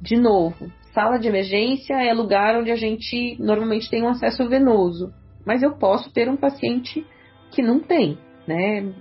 De 0.00 0.16
novo, 0.16 0.72
sala 0.92 1.18
de 1.18 1.28
emergência 1.28 1.94
é 1.94 2.12
lugar 2.12 2.56
onde 2.56 2.70
a 2.70 2.76
gente 2.76 3.36
normalmente 3.38 3.90
tem 3.90 4.02
um 4.02 4.08
acesso 4.08 4.48
venoso, 4.48 5.12
mas 5.46 5.62
eu 5.62 5.76
posso 5.76 6.12
ter 6.12 6.28
um 6.28 6.36
paciente 6.36 7.06
que 7.50 7.62
não 7.62 7.80
tem 7.80 8.18
né? 8.46 8.92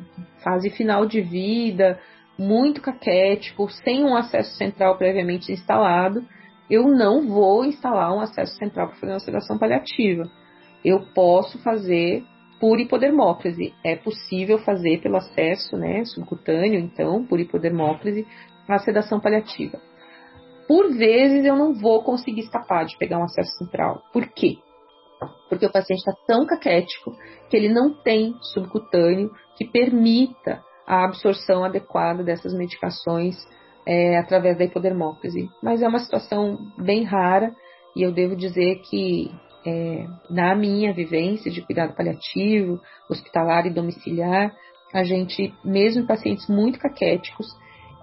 Fase 0.44 0.70
final 0.70 1.06
de 1.06 1.22
vida, 1.22 2.00
muito 2.38 2.82
caquético, 2.82 3.70
sem 3.70 4.04
um 4.04 4.16
acesso 4.16 4.56
central 4.56 4.98
previamente 4.98 5.52
instalado, 5.52 6.24
eu 6.70 6.88
não 6.88 7.28
vou 7.28 7.66
instalar 7.66 8.16
um 8.16 8.22
acesso 8.22 8.56
central 8.56 8.88
para 8.88 8.98
fazer 8.98 9.14
uma 9.14 9.20
sedação 9.20 9.58
paliativa. 9.58 10.24
Eu 10.84 11.02
posso 11.14 11.62
fazer 11.62 12.24
por 12.60 12.80
hipodermóclise. 12.80 13.74
É 13.84 13.96
possível 13.96 14.58
fazer 14.60 15.02
pelo 15.02 15.18
acesso 15.18 15.76
né, 15.78 16.06
subcutâneo, 16.06 16.80
então, 16.80 17.26
por 17.26 17.40
hipodermóclise, 17.40 18.26
a 18.68 18.80
sedação 18.80 19.20
paliativa. 19.20 19.80
Por 20.72 20.94
vezes 20.96 21.44
eu 21.44 21.58
não 21.58 21.74
vou 21.74 22.02
conseguir 22.02 22.40
escapar 22.40 22.86
de 22.86 22.98
pegar 22.98 23.20
um 23.20 23.26
acesso 23.26 23.58
central. 23.58 24.02
Por 24.14 24.26
quê? 24.28 24.58
porque 25.50 25.66
o 25.66 25.72
paciente 25.72 26.00
está 26.00 26.14
tão 26.26 26.46
caquético 26.46 27.14
que 27.50 27.58
ele 27.58 27.68
não 27.68 27.94
tem 27.94 28.34
subcutâneo 28.54 29.30
que 29.58 29.66
permita 29.66 30.64
a 30.88 31.04
absorção 31.04 31.66
adequada 31.66 32.24
dessas 32.24 32.54
medicações 32.54 33.36
é, 33.86 34.18
através 34.18 34.58
da 34.58 34.64
hipodermóclise. 34.64 35.50
Mas 35.62 35.82
é 35.82 35.88
uma 35.90 36.00
situação 36.00 36.58
bem 36.78 37.04
rara 37.04 37.54
e 37.98 38.02
eu 38.02 38.14
devo 38.14 38.34
dizer 38.34 38.78
que 38.90 39.30
é, 39.68 40.08
na 40.30 40.56
minha 40.56 40.94
vivência 40.94 41.52
de 41.52 41.62
cuidado 41.62 41.94
paliativo, 41.96 42.80
hospitalar 43.10 43.68
e 43.68 43.74
domiciliar, 43.74 44.56
a 44.94 45.04
gente, 45.04 45.54
mesmo 45.66 46.04
em 46.04 46.08
pacientes 46.08 46.48
muito 46.48 46.80
caquéticos, 46.80 47.46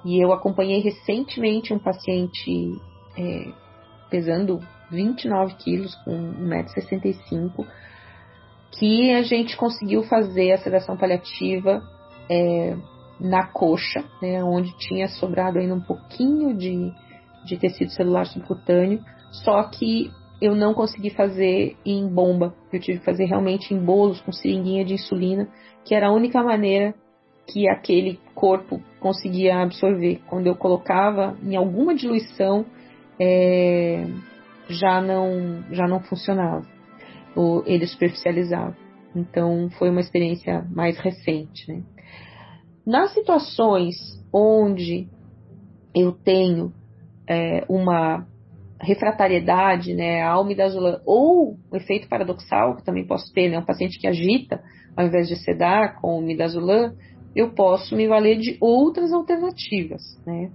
e 0.09 0.19
eu 0.19 0.33
acompanhei 0.33 0.81
recentemente 0.81 1.75
um 1.75 1.79
paciente 1.79 2.81
é, 3.15 3.53
pesando 4.09 4.59
29 4.91 5.55
quilos, 5.57 5.95
com 5.97 6.33
1,65m, 6.33 7.67
que 8.71 9.13
a 9.13 9.21
gente 9.21 9.55
conseguiu 9.55 10.03
fazer 10.05 10.53
a 10.53 10.57
sedação 10.57 10.97
paliativa 10.97 11.83
é, 12.31 12.75
na 13.21 13.49
coxa, 13.49 14.03
né, 14.23 14.43
onde 14.43 14.75
tinha 14.79 15.09
sobrado 15.09 15.59
ainda 15.59 15.75
um 15.75 15.81
pouquinho 15.83 16.57
de, 16.57 16.91
de 17.45 17.59
tecido 17.59 17.91
celular 17.91 18.25
subcutâneo, 18.25 19.05
só 19.45 19.63
que 19.65 20.11
eu 20.41 20.55
não 20.55 20.73
consegui 20.73 21.11
fazer 21.11 21.77
em 21.85 22.09
bomba, 22.09 22.55
eu 22.73 22.81
tive 22.81 23.01
que 23.01 23.05
fazer 23.05 23.27
realmente 23.27 23.75
em 23.75 23.85
bolos 23.85 24.23
com 24.23 24.33
seringuinha 24.33 24.87
de 24.87 24.95
insulina, 24.95 25.51
que 25.85 25.95
era 25.95 26.09
a 26.09 26.13
única 26.15 26.43
maneira 26.43 26.95
que 27.47 27.69
aquele 27.69 28.19
corpo 28.35 28.81
conseguia 29.01 29.63
absorver. 29.63 30.21
Quando 30.27 30.47
eu 30.47 30.55
colocava 30.55 31.37
em 31.43 31.57
alguma 31.57 31.95
diluição, 31.95 32.65
é, 33.21 34.05
já 34.69 35.01
não, 35.01 35.63
já 35.71 35.87
não 35.87 36.01
funcionava. 36.01 36.67
Ou 37.35 37.63
ele 37.67 37.87
superficializava. 37.87 38.77
Então 39.15 39.69
foi 39.79 39.91
uma 39.91 40.01
experiência 40.01 40.67
mais 40.71 40.99
recente. 40.99 41.71
Né? 41.71 41.83
Nas 42.87 43.13
situações 43.13 43.95
onde 44.33 45.09
eu 45.95 46.13
tenho 46.13 46.73
é, 47.29 47.65
uma 47.69 48.27
refratariedade 48.81 49.93
né, 49.95 50.23
à 50.23 50.31
almidazolã 50.31 51.01
ou 51.05 51.57
o 51.71 51.77
efeito 51.77 52.09
paradoxal, 52.09 52.77
que 52.77 52.85
também 52.85 53.07
posso 53.07 53.33
ter, 53.33 53.49
né, 53.49 53.59
um 53.59 53.65
paciente 53.65 53.99
que 53.99 54.07
agita 54.07 54.63
ao 54.99 55.07
invés 55.07 55.29
de 55.29 55.37
sedar 55.37 56.01
com 56.01 56.21
midazolam, 56.21 56.93
eu 57.39 57.51
posso 57.51 57.95
me 57.95 58.07
valer 58.09 58.39
de 58.39 58.57
outras 58.61 59.13
alternativas. 59.13 60.03
Né? 60.27 60.51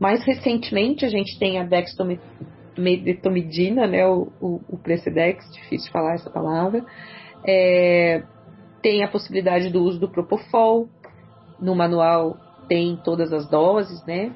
Mais 0.00 0.24
recentemente, 0.24 1.04
a 1.04 1.08
gente 1.08 1.38
tem 1.38 1.60
a 1.60 1.64
dextrometrina 1.64 2.54
medetomidina, 2.76 3.86
né, 3.86 4.04
o, 4.04 4.28
o, 4.40 4.60
o 4.68 4.78
Precedex, 4.78 5.48
difícil 5.52 5.92
falar 5.92 6.14
essa 6.14 6.28
palavra. 6.28 6.84
É, 7.46 8.22
tem 8.82 9.04
a 9.04 9.08
possibilidade 9.08 9.70
do 9.70 9.82
uso 9.82 10.00
do 10.00 10.08
Propofol, 10.08 10.88
no 11.60 11.74
manual 11.74 12.36
tem 12.68 12.96
todas 12.96 13.32
as 13.32 13.48
doses, 13.48 14.04
né? 14.06 14.32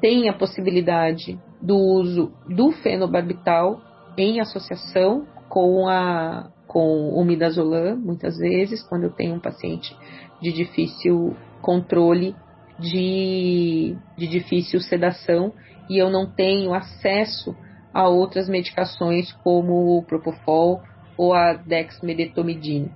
Tem 0.00 0.28
a 0.28 0.32
possibilidade 0.32 1.38
do 1.60 1.76
uso 1.76 2.32
do 2.48 2.72
fenobarbital 2.72 3.80
em 4.16 4.40
associação 4.40 5.26
com 5.48 5.86
a 5.88 6.50
com 6.66 7.10
o 7.10 7.24
midazolam, 7.24 7.96
muitas 7.96 8.36
vezes, 8.38 8.82
quando 8.82 9.04
eu 9.04 9.10
tenho 9.10 9.34
um 9.34 9.40
paciente 9.40 9.96
de 10.40 10.52
difícil 10.52 11.36
controle 11.62 12.34
de, 12.78 13.96
de 14.16 14.26
difícil 14.26 14.80
sedação 14.80 15.52
e 15.88 15.96
eu 15.98 16.10
não 16.10 16.26
tenho 16.26 16.74
acesso 16.74 17.56
a 17.92 18.08
outras 18.08 18.48
medicações 18.48 19.32
como 19.32 19.96
o 19.96 20.02
Propofol 20.02 20.82
ou 21.16 21.32
a 21.32 21.54
dexmedetomidina. 21.54 22.90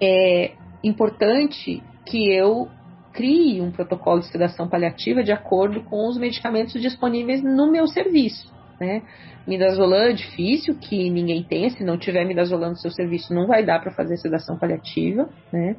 É 0.00 0.52
importante 0.84 1.82
que 2.06 2.32
eu 2.32 2.68
crie 3.12 3.60
um 3.60 3.70
protocolo 3.70 4.20
de 4.20 4.26
sedação 4.26 4.68
paliativa 4.68 5.22
de 5.22 5.32
acordo 5.32 5.82
com 5.82 6.08
os 6.08 6.16
medicamentos 6.16 6.80
disponíveis 6.80 7.42
no 7.42 7.70
meu 7.70 7.86
serviço. 7.86 8.52
Né? 8.82 9.00
Midazolam 9.46 10.08
é 10.08 10.12
difícil 10.12 10.74
que 10.74 11.08
ninguém 11.08 11.44
tenha, 11.44 11.70
se 11.70 11.84
não 11.84 11.96
tiver 11.96 12.24
midazolam 12.24 12.70
no 12.70 12.76
seu 12.76 12.90
serviço 12.90 13.32
não 13.32 13.46
vai 13.46 13.64
dar 13.64 13.80
para 13.80 13.92
fazer 13.92 14.16
sedação 14.16 14.58
paliativa, 14.58 15.28
né? 15.52 15.76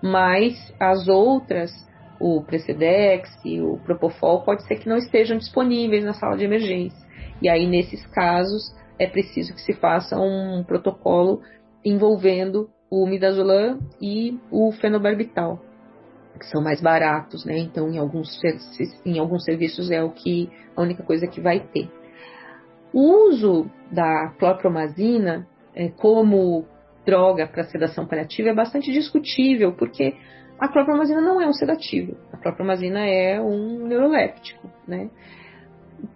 mas 0.00 0.54
as 0.78 1.08
outras, 1.08 1.72
o 2.20 2.40
Precedex 2.42 3.28
e 3.44 3.60
o 3.60 3.76
Propofol, 3.78 4.42
pode 4.42 4.62
ser 4.68 4.76
que 4.76 4.88
não 4.88 4.98
estejam 4.98 5.36
disponíveis 5.36 6.04
na 6.04 6.14
sala 6.14 6.36
de 6.36 6.44
emergência. 6.44 7.04
E 7.42 7.48
aí, 7.48 7.66
nesses 7.66 8.06
casos, 8.06 8.72
é 9.00 9.08
preciso 9.08 9.52
que 9.52 9.62
se 9.62 9.72
faça 9.72 10.16
um 10.16 10.62
protocolo 10.62 11.42
envolvendo 11.84 12.70
o 12.88 13.04
midazolam 13.04 13.80
e 14.00 14.38
o 14.48 14.70
fenobarbital, 14.70 15.60
que 16.38 16.46
são 16.46 16.62
mais 16.62 16.80
baratos, 16.80 17.44
né? 17.44 17.58
Então, 17.58 17.88
em 17.88 17.98
alguns, 17.98 18.40
em 19.04 19.18
alguns 19.18 19.42
serviços 19.44 19.90
é 19.90 20.00
o 20.04 20.10
que 20.10 20.48
a 20.76 20.82
única 20.82 21.02
coisa 21.02 21.26
que 21.26 21.40
vai 21.40 21.58
ter. 21.58 21.90
O 22.94 23.28
uso 23.28 23.68
da 23.90 24.28
clopromazina 24.38 25.48
é, 25.74 25.88
como 25.88 26.64
droga 27.04 27.44
para 27.44 27.64
sedação 27.64 28.06
paliativa 28.06 28.50
é 28.50 28.54
bastante 28.54 28.92
discutível, 28.92 29.72
porque 29.72 30.14
a 30.60 30.68
clopromazina 30.68 31.20
não 31.20 31.40
é 31.40 31.46
um 31.48 31.52
sedativo. 31.52 32.16
A 32.32 32.36
clopromazina 32.36 33.04
é 33.04 33.40
um 33.40 33.84
neuroléptico, 33.84 34.70
né? 34.86 35.10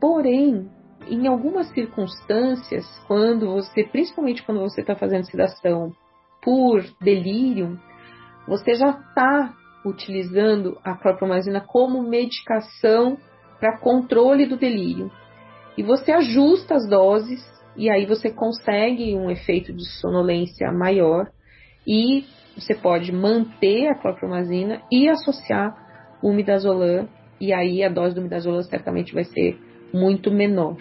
Porém, 0.00 0.70
em 1.08 1.26
algumas 1.26 1.68
circunstâncias, 1.70 2.86
quando 3.08 3.50
você, 3.50 3.82
principalmente 3.82 4.44
quando 4.44 4.60
você 4.60 4.80
está 4.80 4.94
fazendo 4.94 5.24
sedação 5.24 5.92
por 6.40 6.84
delírio, 7.00 7.76
você 8.46 8.74
já 8.74 8.90
está 8.90 9.52
utilizando 9.84 10.78
a 10.84 10.94
clopromazina 10.94 11.60
como 11.60 12.08
medicação 12.08 13.18
para 13.58 13.78
controle 13.78 14.46
do 14.46 14.56
delírio. 14.56 15.10
E 15.78 15.82
você 15.84 16.10
ajusta 16.10 16.74
as 16.74 16.88
doses 16.88 17.40
e 17.76 17.88
aí 17.88 18.04
você 18.04 18.30
consegue 18.32 19.14
um 19.14 19.30
efeito 19.30 19.72
de 19.72 19.88
sonolência 20.00 20.72
maior 20.72 21.30
e 21.86 22.24
você 22.56 22.74
pode 22.74 23.12
manter 23.12 23.86
a 23.86 23.94
clopromazina 23.94 24.82
e 24.90 25.08
associar 25.08 26.18
o 26.20 26.32
midazolam 26.32 27.08
e 27.40 27.52
aí 27.52 27.84
a 27.84 27.88
dose 27.88 28.16
do 28.16 28.20
midazolam 28.20 28.60
certamente 28.64 29.14
vai 29.14 29.22
ser 29.22 29.56
muito 29.94 30.32
menor. 30.32 30.78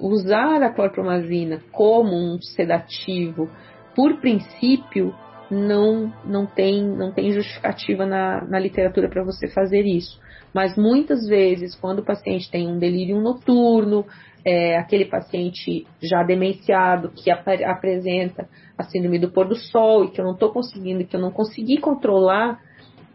Usar 0.00 0.60
a 0.64 0.74
clorpromazina 0.74 1.62
como 1.70 2.16
um 2.16 2.42
sedativo, 2.42 3.48
por 3.94 4.20
princípio, 4.20 5.14
não, 5.48 6.12
não, 6.24 6.44
tem, 6.44 6.82
não 6.82 7.12
tem 7.12 7.30
justificativa 7.30 8.04
na, 8.04 8.44
na 8.46 8.58
literatura 8.58 9.08
para 9.08 9.22
você 9.22 9.46
fazer 9.46 9.82
isso. 9.82 10.18
Mas 10.52 10.76
muitas 10.76 11.26
vezes, 11.28 11.76
quando 11.76 12.00
o 12.00 12.04
paciente 12.04 12.50
tem 12.50 12.66
um 12.66 12.78
delírio 12.78 13.20
noturno, 13.20 14.04
é, 14.44 14.76
aquele 14.76 15.04
paciente 15.04 15.86
já 16.00 16.22
demenciado 16.22 17.10
que 17.10 17.30
ap 17.30 17.46
apresenta 17.64 18.48
a 18.76 18.84
síndrome 18.84 19.18
do 19.18 19.30
pôr 19.30 19.46
do 19.46 19.56
sol 19.56 20.04
e 20.04 20.10
que 20.10 20.20
eu 20.20 20.24
não 20.24 20.32
estou 20.32 20.50
conseguindo, 20.50 21.04
que 21.04 21.14
eu 21.14 21.20
não 21.20 21.30
consegui 21.30 21.78
controlar 21.78 22.60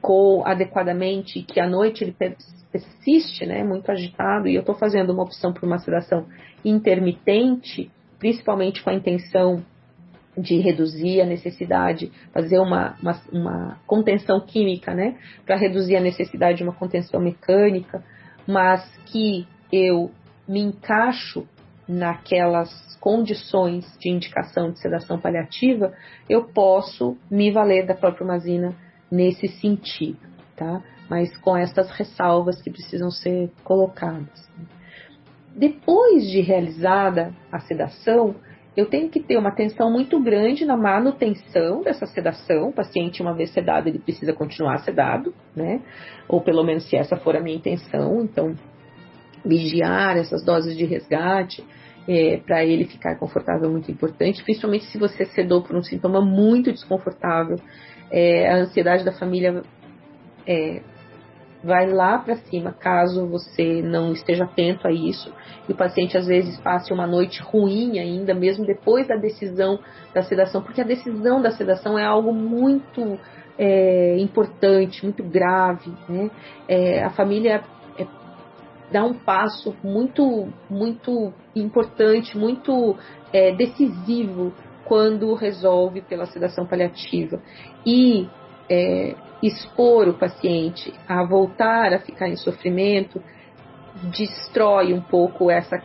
com, 0.02 0.44
adequadamente, 0.46 1.42
que 1.42 1.60
à 1.60 1.68
noite 1.68 2.04
ele 2.04 2.16
persiste, 2.72 3.46
né, 3.46 3.64
muito 3.64 3.90
agitado, 3.90 4.48
e 4.48 4.56
eu 4.56 4.60
estou 4.60 4.76
fazendo 4.76 5.12
uma 5.12 5.24
opção 5.24 5.52
por 5.52 5.64
uma 5.64 5.80
sedação 5.80 6.28
intermitente, 6.64 7.90
principalmente 8.20 8.84
com 8.84 8.92
a 8.92 8.94
intenção 8.94 9.64
de 10.38 10.58
reduzir 10.58 11.22
a 11.22 11.26
necessidade, 11.26 12.12
fazer 12.34 12.60
uma, 12.60 12.96
uma, 13.02 13.22
uma 13.32 13.78
contenção 13.88 14.40
química, 14.42 14.94
né, 14.94 15.18
para 15.46 15.56
reduzir 15.56 15.96
a 15.96 16.02
necessidade 16.02 16.58
de 16.58 16.64
uma 16.64 16.74
contenção 16.74 17.20
mecânica, 17.20 18.04
mas 18.46 18.86
que 19.08 19.48
eu 19.72 20.12
me 20.48 20.60
encaixo 20.62 21.48
naquelas 21.88 22.98
condições 23.00 23.86
de 24.00 24.10
indicação 24.10 24.72
de 24.72 24.80
sedação 24.80 25.20
paliativa, 25.20 25.94
eu 26.28 26.46
posso 26.46 27.18
me 27.30 27.52
valer 27.52 27.86
da 27.86 27.94
própria 27.94 28.26
mazina 28.26 28.76
nesse 29.12 29.48
sentido, 29.48 30.20
tá? 30.56 30.82
Mas 31.08 31.38
com 31.38 31.56
essas 31.56 31.92
ressalvas 31.92 32.62
que 32.62 32.72
precisam 32.72 33.12
ser 33.12 33.52
colocadas. 33.64 34.50
Depois 35.56 36.28
de 36.30 36.42
realizada 36.42 37.32
a 37.52 37.60
sedação, 37.60 38.36
eu 38.76 38.88
tenho 38.88 39.10
que 39.10 39.22
ter 39.22 39.38
uma 39.38 39.50
atenção 39.50 39.90
muito 39.90 40.20
grande 40.20 40.66
na 40.66 40.76
manutenção 40.76 41.82
dessa 41.82 42.06
sedação. 42.08 42.70
O 42.70 42.74
paciente, 42.74 43.22
uma 43.22 43.34
vez 43.34 43.52
sedado, 43.52 43.88
ele 43.88 44.00
precisa 44.00 44.34
continuar 44.34 44.80
sedado, 44.80 45.34
né? 45.56 45.82
Ou 46.28 46.42
pelo 46.42 46.64
menos 46.64 46.90
se 46.90 46.98
essa 46.98 47.16
for 47.16 47.38
a 47.38 47.40
minha 47.40 47.56
intenção. 47.56 48.22
Então, 48.22 48.56
vigiar 49.46 50.18
essas 50.18 50.44
doses 50.44 50.76
de 50.78 50.86
resgate 50.86 51.64
é, 52.08 52.38
para 52.38 52.64
ele 52.64 52.86
ficar 52.86 53.18
confortável 53.18 53.68
é 53.68 53.72
muito 53.72 53.92
importante, 53.92 54.44
principalmente 54.44 54.86
se 54.86 54.98
você 54.98 55.26
sedou 55.26 55.62
por 55.62 55.76
um 55.76 55.84
sintoma 55.84 56.22
muito 56.22 56.72
desconfortável. 56.72 57.58
É, 58.12 58.50
a 58.50 58.58
ansiedade 58.58 59.04
da 59.04 59.12
família 59.12 59.64
é, 60.48 60.82
vai 61.64 61.88
lá 61.88 62.20
para 62.20 62.36
cima 62.36 62.72
caso 62.72 63.28
você 63.28 63.82
não 63.82 64.14
esteja 64.14 64.44
atento 64.44 64.88
a 64.88 64.92
isso 64.92 65.34
e 65.68 65.72
o 65.72 65.76
paciente 65.76 66.16
às 66.16 66.28
vezes 66.28 66.58
passe 66.60 66.94
uma 66.94 67.08
noite 67.08 67.42
ruim 67.42 67.98
ainda, 67.98 68.36
mesmo 68.36 68.66
depois 68.66 69.08
da 69.08 69.16
decisão 69.16 69.80
da 70.14 70.22
sedação, 70.22 70.62
porque 70.62 70.82
a 70.82 70.86
decisão 70.86 71.42
da 71.42 71.52
sedação 71.52 71.98
é 71.98 72.06
algo 72.06 72.32
muito 72.32 73.20
é, 73.58 74.18
importante, 74.20 75.04
muito 75.04 75.24
grave. 75.24 75.92
Né? 76.08 76.30
É, 76.68 77.04
a 77.04 77.10
família 77.10 77.64
dá 78.92 79.04
um 79.04 79.14
passo 79.14 79.76
muito, 79.84 80.48
muito 80.70 81.34
importante, 81.56 82.38
muito 82.38 82.96
é, 83.34 83.52
decisivo 83.52 84.54
quando 84.86 85.34
resolve 85.34 86.02
pela 86.02 86.26
sedação 86.26 86.66
paliativa. 86.66 87.42
E 87.86 88.28
é, 88.70 89.16
expor 89.42 90.08
o 90.08 90.14
paciente 90.14 90.94
a 91.08 91.24
voltar 91.24 91.94
a 91.94 92.00
ficar 92.00 92.28
em 92.28 92.36
sofrimento 92.36 93.22
destrói 94.12 94.94
um 94.94 95.02
pouco 95.02 95.50
essa 95.50 95.78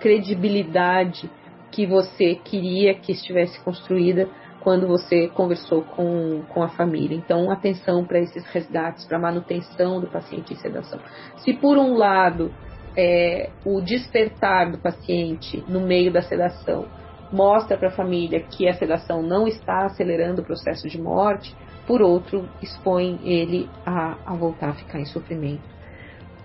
credibilidade 0.00 1.30
que 1.70 1.86
você 1.86 2.34
queria 2.36 2.94
que 2.94 3.12
estivesse 3.12 3.62
construída 3.62 4.28
quando 4.60 4.86
você 4.86 5.28
conversou 5.28 5.82
com, 5.82 6.42
com 6.48 6.62
a 6.62 6.68
família. 6.68 7.16
Então, 7.16 7.50
atenção 7.50 8.04
para 8.04 8.18
esses 8.18 8.44
resgates, 8.46 9.06
para 9.06 9.18
manutenção 9.18 10.00
do 10.00 10.06
paciente 10.06 10.52
em 10.52 10.56
sedação. 10.56 10.98
Se 11.38 11.52
por 11.54 11.78
um 11.78 11.96
lado 11.96 12.52
é, 12.96 13.50
o 13.64 13.80
despertar 13.80 14.70
do 14.70 14.78
paciente 14.78 15.64
no 15.68 15.80
meio 15.80 16.12
da 16.12 16.22
sedação 16.22 16.86
mostra 17.32 17.76
para 17.76 17.88
a 17.88 17.92
família 17.92 18.40
que 18.40 18.68
a 18.68 18.74
sedação 18.74 19.22
não 19.22 19.46
está 19.46 19.84
acelerando 19.84 20.42
o 20.42 20.44
processo 20.44 20.88
de 20.88 21.00
morte, 21.00 21.54
por 21.86 22.02
outro, 22.02 22.48
expõe 22.62 23.18
ele 23.22 23.68
a, 23.86 24.16
a 24.26 24.34
voltar 24.34 24.70
a 24.70 24.74
ficar 24.74 24.98
em 24.98 25.06
sofrimento. 25.06 25.62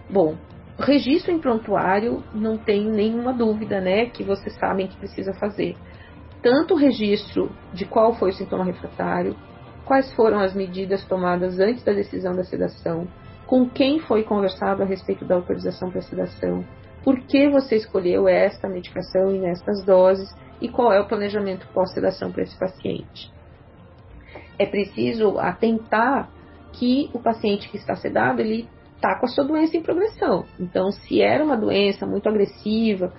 Bom, 0.10 0.36
registro 0.78 1.32
em 1.32 1.40
prontuário 1.40 2.24
não 2.34 2.58
tem 2.58 2.86
nenhuma 2.86 3.34
dúvida, 3.34 3.82
né, 3.82 4.06
que 4.06 4.24
vocês 4.24 4.56
sabem 4.58 4.88
que 4.88 4.98
precisa 4.98 5.34
fazer. 5.34 5.76
Tanto 6.44 6.76
o 6.76 6.78
registro 6.78 7.50
de 7.74 7.86
qual 7.86 8.14
foi 8.14 8.30
o 8.30 8.34
sintoma 8.34 8.66
refratário, 8.66 9.36
quais 9.86 10.14
foram 10.14 10.40
as 10.40 10.54
medidas 10.54 11.04
tomadas 11.06 11.60
antes 11.60 11.84
da 11.84 11.94
decisão 11.94 12.36
da 12.36 12.44
sedação, 12.44 13.08
com 13.48 13.68
quem 13.68 14.00
foi 14.00 14.24
conversado 14.24 14.84
a 14.84 14.86
respeito 14.86 15.26
da 15.26 15.36
autorização 15.36 15.90
para 15.90 16.02
sedação, 16.02 16.64
por 17.04 17.20
que 17.22 17.50
você 17.50 17.78
escolheu 17.78 18.28
esta 18.28 18.70
medicação 18.70 19.34
e 19.34 19.40
nestas 19.40 19.84
doses 19.84 20.30
e 20.62 20.70
qual 20.70 20.94
é 20.94 21.00
o 21.00 21.08
planejamento 21.08 21.68
pós-sedação 21.74 22.32
para 22.32 22.44
esse 22.44 22.58
paciente 22.58 23.34
é 24.58 24.66
preciso 24.66 25.38
atentar 25.40 26.30
que 26.74 27.10
o 27.14 27.20
paciente 27.20 27.70
que 27.70 27.78
está 27.78 27.96
sedado, 27.96 28.42
ele 28.42 28.68
está 28.96 29.20
com 29.20 29.26
a 29.26 29.30
sua 29.30 29.44
doença 29.44 29.78
em 29.78 29.82
progressão. 29.82 30.46
Então, 30.60 30.92
se 30.92 31.22
era 31.22 31.44
uma 31.44 31.58
doença 31.58 32.06
muito 32.06 32.28
agressiva, 32.28 33.14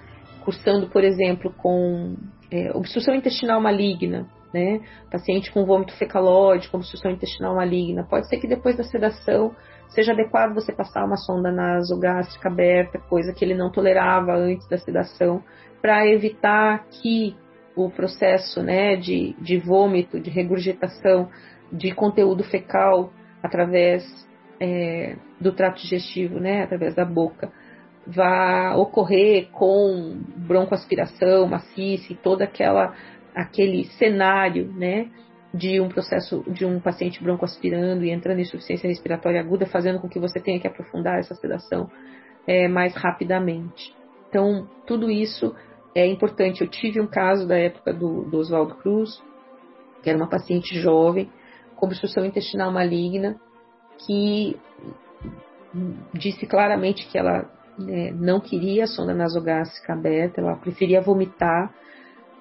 cursando, 0.45 0.89
por 0.89 1.05
exemplo, 1.05 1.53
com 1.57 2.17
é, 2.51 2.71
obstrução 2.77 3.15
intestinal 3.15 3.61
maligna, 3.61 4.27
né? 4.53 4.81
Paciente 5.11 5.51
com 5.53 5.65
vômito 5.65 5.97
fecalóide, 5.97 6.69
obstrução 6.73 7.11
intestinal 7.11 7.57
maligna, 7.57 8.05
pode 8.05 8.29
ser 8.29 8.39
que 8.39 8.47
depois 8.47 8.77
da 8.77 8.85
sedação 8.85 9.55
seja 9.89 10.13
adequado 10.13 10.55
você 10.55 10.73
passar 10.73 11.05
uma 11.05 11.17
sonda 11.17 11.51
nasogástrica 11.51 12.49
aberta, 12.49 12.99
coisa 12.99 13.33
que 13.33 13.45
ele 13.45 13.55
não 13.55 13.71
tolerava 13.71 14.35
antes 14.35 14.69
da 14.69 14.79
sedação, 14.79 15.43
para 15.81 16.07
evitar 16.07 16.87
que 16.89 17.37
o 17.77 17.91
processo 17.91 18.63
né, 18.63 18.97
de, 18.97 19.35
de 19.41 19.59
vômito, 19.59 20.21
de 20.21 20.31
regurgitação 20.31 21.29
de 21.73 21.93
conteúdo 21.93 22.45
fecal 22.45 23.13
através 23.43 24.05
é, 24.61 25.17
do 25.41 25.53
trato 25.53 25.83
digestivo, 25.83 26.39
né, 26.39 26.63
através 26.63 26.95
da 26.95 27.05
boca, 27.05 27.53
vai 28.07 28.75
ocorrer 28.77 29.49
com 29.51 30.21
broncoaspiração 30.37 31.47
maciça 31.47 32.13
e 32.13 32.17
todo 32.17 32.43
aquela, 32.43 32.95
aquele 33.35 33.85
cenário 33.99 34.73
né, 34.73 35.11
de 35.53 35.81
um 35.81 35.89
processo 35.89 36.45
de 36.49 36.65
um 36.65 36.81
paciente 36.81 37.23
broncoaspirando 37.23 38.05
e 38.05 38.11
entrando 38.11 38.39
em 38.39 38.43
insuficiência 38.43 38.89
respiratória 38.89 39.41
aguda, 39.41 39.67
fazendo 39.67 40.01
com 40.01 40.09
que 40.09 40.19
você 40.19 40.41
tenha 40.41 40.61
que 40.61 40.67
aprofundar 40.67 41.19
essa 41.19 41.35
sedação 41.35 41.89
é, 42.47 42.69
mais 42.69 42.95
rapidamente. 42.95 43.95
Então, 44.29 44.69
tudo 44.87 45.11
isso 45.11 45.55
é 45.95 46.07
importante. 46.07 46.61
Eu 46.61 46.69
tive 46.69 47.01
um 47.01 47.07
caso 47.07 47.47
da 47.47 47.57
época 47.57 47.93
do, 47.93 48.25
do 48.25 48.39
Oswaldo 48.39 48.75
Cruz, 48.75 49.23
que 50.03 50.11
era 50.11 50.19
uma 50.19 50.29
paciente 50.29 50.79
jovem 50.79 51.31
com 51.77 51.87
obstrução 51.87 52.25
intestinal 52.25 52.73
maligna, 52.73 53.41
que 54.07 54.57
disse 56.13 56.47
claramente 56.47 57.07
que 57.09 57.19
ela 57.19 57.49
né, 57.79 58.13
não 58.13 58.41
queria 58.41 58.85
a 58.85 58.87
sonda 58.87 59.15
nasogástrica 59.15 59.93
aberta, 59.93 60.41
ela 60.41 60.57
preferia 60.57 61.01
vomitar. 61.01 61.73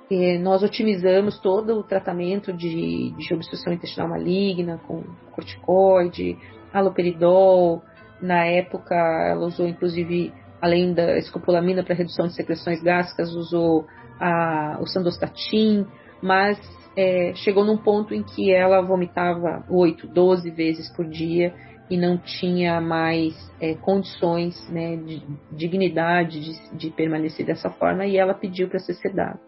E 0.09 0.37
nós 0.37 0.61
otimizamos 0.61 1.39
todo 1.39 1.79
o 1.79 1.83
tratamento 1.83 2.53
de, 2.53 3.11
de 3.17 3.33
obstrução 3.33 3.73
intestinal 3.73 4.09
maligna 4.09 4.79
com 4.85 5.03
corticoide, 5.31 6.37
haloperidol. 6.71 7.81
Na 8.21 8.45
época, 8.45 8.95
ela 8.95 9.45
usou 9.45 9.67
inclusive 9.67 10.31
além 10.61 10.93
da 10.93 11.17
escopolamina 11.17 11.83
para 11.83 11.93
redução 11.93 12.27
de 12.27 12.35
secreções 12.35 12.81
gástricas, 12.81 13.33
usou 13.33 13.85
a, 14.17 14.77
o 14.79 14.87
sandostatin, 14.87 15.85
mas 16.21 16.57
é, 16.95 17.33
chegou 17.35 17.65
num 17.65 17.75
ponto 17.75 18.13
em 18.13 18.23
que 18.23 18.49
ela 18.49 18.81
vomitava 18.81 19.65
8, 19.69 20.07
12 20.07 20.49
vezes 20.51 20.89
por 20.95 21.05
dia 21.05 21.53
e 21.89 21.97
não 21.97 22.17
tinha 22.17 22.79
mais 22.79 23.33
é, 23.59 23.75
condições, 23.75 24.55
né, 24.69 24.95
de 24.95 25.21
dignidade 25.51 26.39
de, 26.39 26.77
de, 26.77 26.89
permanecer 26.89 27.45
dessa 27.45 27.69
forma 27.69 28.05
e 28.05 28.17
ela 28.17 28.33
pediu 28.33 28.69
para 28.69 28.79
ser 28.79 28.93
sedada. 28.95 29.39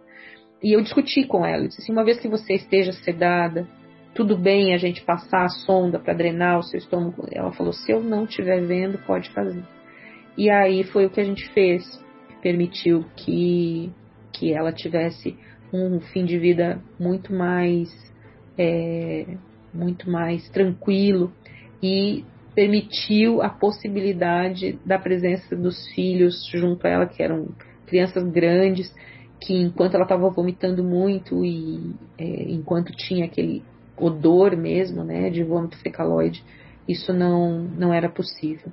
E 0.61 0.73
eu 0.73 0.81
discuti 0.81 1.25
com 1.25 1.45
ela, 1.45 1.67
disse 1.67 1.81
assim, 1.81 1.91
uma 1.91 2.03
vez 2.03 2.19
que 2.19 2.27
você 2.27 2.53
esteja 2.53 2.91
sedada, 2.91 3.67
tudo 4.13 4.37
bem 4.37 4.73
a 4.73 4.77
gente 4.77 5.03
passar 5.03 5.43
a 5.43 5.49
sonda 5.49 5.99
para 5.99 6.13
drenar 6.13 6.59
o 6.59 6.63
seu 6.63 6.77
estômago? 6.77 7.27
Ela 7.31 7.51
falou, 7.51 7.73
se 7.73 7.91
eu 7.91 8.01
não 8.01 8.23
estiver 8.25 8.61
vendo, 8.65 8.97
pode 8.99 9.29
fazer. 9.31 9.63
E 10.37 10.49
aí 10.49 10.83
foi 10.83 11.05
o 11.05 11.09
que 11.09 11.21
a 11.21 11.23
gente 11.23 11.47
fez, 11.49 11.83
permitiu 12.41 13.05
que, 13.15 13.91
que 14.33 14.53
ela 14.53 14.71
tivesse 14.71 15.37
um 15.73 15.99
fim 15.99 16.25
de 16.25 16.37
vida 16.37 16.81
muito 16.99 17.33
mais 17.33 17.89
é, 18.57 19.25
muito 19.73 20.09
mais 20.09 20.47
tranquilo 20.49 21.33
e 21.81 22.23
permitiu 22.53 23.41
a 23.41 23.49
possibilidade 23.49 24.79
da 24.85 24.97
presença 24.97 25.55
dos 25.55 25.87
filhos 25.89 26.47
junto 26.51 26.87
a 26.87 26.89
ela, 26.89 27.05
que 27.05 27.21
eram 27.21 27.49
crianças 27.85 28.23
grandes, 28.23 28.93
que 29.41 29.53
enquanto 29.53 29.95
ela 29.95 30.03
estava 30.03 30.29
vomitando 30.29 30.83
muito 30.83 31.43
e 31.45 31.93
é, 32.17 32.51
enquanto 32.51 32.93
tinha 32.93 33.25
aquele 33.25 33.61
odor 33.97 34.55
mesmo, 34.55 35.03
né, 35.03 35.29
de 35.29 35.43
vômito 35.43 35.77
fecaloide, 35.77 36.43
isso 36.87 37.13
não, 37.13 37.59
não 37.59 37.93
era 37.93 38.09
possível. 38.09 38.71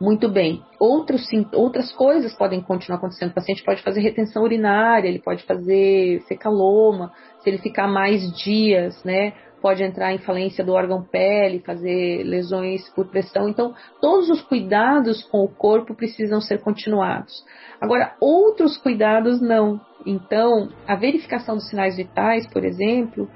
Muito 0.00 0.28
bem. 0.28 0.62
Outros, 0.78 1.26
outras 1.52 1.92
coisas 1.92 2.34
podem 2.34 2.60
continuar 2.60 2.98
acontecendo. 2.98 3.30
O 3.30 3.34
paciente 3.34 3.64
pode 3.64 3.82
fazer 3.82 4.00
retenção 4.00 4.42
urinária, 4.42 5.08
ele 5.08 5.20
pode 5.20 5.44
fazer 5.44 6.22
fecaloma, 6.26 7.12
se 7.40 7.48
ele 7.48 7.58
ficar 7.58 7.86
mais 7.86 8.20
dias, 8.36 9.02
né? 9.04 9.32
Pode 9.64 9.82
entrar 9.82 10.12
em 10.12 10.18
falência 10.18 10.62
do 10.62 10.74
órgão 10.74 11.02
pele, 11.02 11.62
fazer 11.64 12.22
lesões 12.22 12.86
por 12.90 13.06
pressão. 13.06 13.48
Então, 13.48 13.72
todos 13.98 14.28
os 14.28 14.42
cuidados 14.42 15.22
com 15.22 15.38
o 15.38 15.48
corpo 15.48 15.94
precisam 15.94 16.38
ser 16.38 16.60
continuados. 16.60 17.32
Agora, 17.80 18.14
outros 18.20 18.76
cuidados 18.76 19.40
não. 19.40 19.80
Então, 20.04 20.68
a 20.86 20.94
verificação 20.96 21.54
dos 21.54 21.66
sinais 21.70 21.96
vitais, 21.96 22.46
por 22.52 22.62
exemplo, 22.62 23.26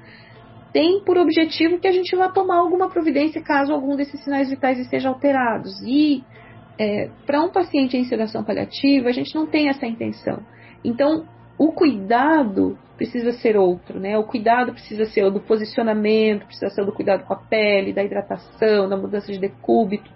tem 0.71 1.03
por 1.03 1.17
objetivo 1.17 1.79
que 1.79 1.87
a 1.87 1.91
gente 1.91 2.15
vá 2.15 2.29
tomar 2.29 2.57
alguma 2.57 2.91
providência 2.91 3.41
caso 3.41 3.73
algum 3.73 3.95
desses 3.95 4.23
sinais 4.23 4.51
vitais 4.51 4.77
estejam 4.77 5.13
alterados. 5.13 5.81
E 5.81 6.23
é, 6.77 7.09
para 7.25 7.41
um 7.41 7.49
paciente 7.49 7.97
em 7.97 8.03
sedação 8.03 8.43
paliativa, 8.43 9.09
a 9.09 9.13
gente 9.13 9.33
não 9.33 9.47
tem 9.47 9.67
essa 9.67 9.87
intenção. 9.87 10.45
Então, 10.85 11.25
o 11.57 11.71
cuidado 11.71 12.77
precisa 12.99 13.31
ser 13.31 13.55
outro, 13.55 13.97
né? 13.97 14.17
O 14.17 14.25
cuidado 14.25 14.73
precisa 14.73 15.05
ser 15.05 15.23
o 15.23 15.31
do 15.31 15.39
posicionamento, 15.39 16.45
precisa 16.45 16.69
ser 16.69 16.81
o 16.81 16.85
do 16.85 16.91
cuidado 16.91 17.23
com 17.23 17.33
a 17.33 17.37
pele, 17.37 17.93
da 17.93 18.03
hidratação, 18.03 18.89
da 18.89 18.97
mudança 18.97 19.31
de 19.31 19.39
decúbito, 19.39 20.11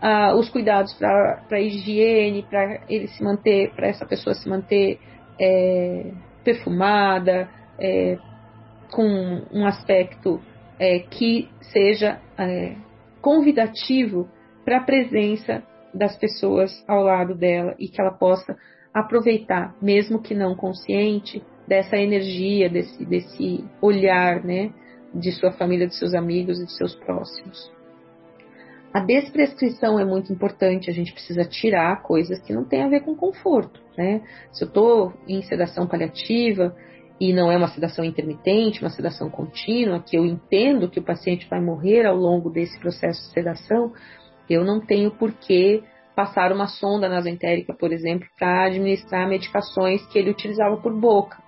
uh, 0.00 0.32
os 0.36 0.48
cuidados 0.48 0.94
para 0.94 1.42
a 1.50 1.60
higiene, 1.60 2.44
para 2.48 2.80
ele 2.88 3.08
se 3.08 3.24
manter, 3.24 3.72
para 3.74 3.88
essa 3.88 4.06
pessoa 4.06 4.36
se 4.36 4.48
manter 4.48 5.00
é, 5.40 6.12
perfumada, 6.44 7.48
é, 7.76 8.16
com 8.92 9.42
um 9.52 9.66
aspecto 9.66 10.40
é, 10.78 11.00
que 11.00 11.48
seja 11.72 12.20
é, 12.38 12.76
convidativo 13.20 14.28
para 14.64 14.76
a 14.76 14.84
presença 14.84 15.60
das 15.92 16.16
pessoas 16.16 16.70
ao 16.86 17.02
lado 17.02 17.34
dela 17.34 17.74
e 17.80 17.88
que 17.88 18.00
ela 18.00 18.12
possa 18.12 18.56
aproveitar, 18.94 19.74
mesmo 19.82 20.22
que 20.22 20.34
não 20.34 20.54
consciente, 20.54 21.42
dessa 21.66 21.96
energia, 21.96 22.68
desse, 22.68 23.04
desse 23.04 23.64
olhar, 23.80 24.44
né, 24.44 24.72
de 25.14 25.30
sua 25.32 25.52
família, 25.52 25.86
de 25.86 25.94
seus 25.94 26.14
amigos 26.14 26.60
e 26.60 26.66
de 26.66 26.72
seus 26.72 26.94
próximos. 26.94 27.70
A 28.92 29.00
desprescrição 29.00 29.98
é 29.98 30.04
muito 30.04 30.32
importante, 30.32 30.90
a 30.90 30.92
gente 30.92 31.12
precisa 31.12 31.44
tirar 31.44 32.02
coisas 32.02 32.38
que 32.42 32.52
não 32.52 32.64
têm 32.64 32.82
a 32.82 32.88
ver 32.88 33.00
com 33.00 33.16
conforto, 33.16 33.80
né? 33.96 34.20
Se 34.52 34.64
eu 34.64 34.68
estou 34.68 35.14
em 35.26 35.40
sedação 35.42 35.86
paliativa 35.86 36.76
e 37.18 37.32
não 37.32 37.50
é 37.50 37.56
uma 37.56 37.68
sedação 37.68 38.04
intermitente, 38.04 38.82
uma 38.82 38.90
sedação 38.90 39.30
contínua, 39.30 40.02
que 40.02 40.16
eu 40.16 40.26
entendo 40.26 40.90
que 40.90 40.98
o 40.98 41.02
paciente 41.02 41.48
vai 41.48 41.60
morrer 41.60 42.04
ao 42.04 42.16
longo 42.16 42.50
desse 42.50 42.78
processo 42.80 43.22
de 43.22 43.32
sedação, 43.32 43.92
eu 44.50 44.62
não 44.62 44.78
tenho 44.78 45.10
por 45.10 45.32
que 45.32 45.82
passar 46.14 46.52
uma 46.52 46.66
sonda 46.66 47.08
nasentérica, 47.08 47.72
por 47.74 47.92
exemplo, 47.92 48.28
para 48.38 48.66
administrar 48.66 49.26
medicações 49.26 50.04
que 50.08 50.18
ele 50.18 50.30
utilizava 50.30 50.76
por 50.76 50.92
boca. 50.92 51.38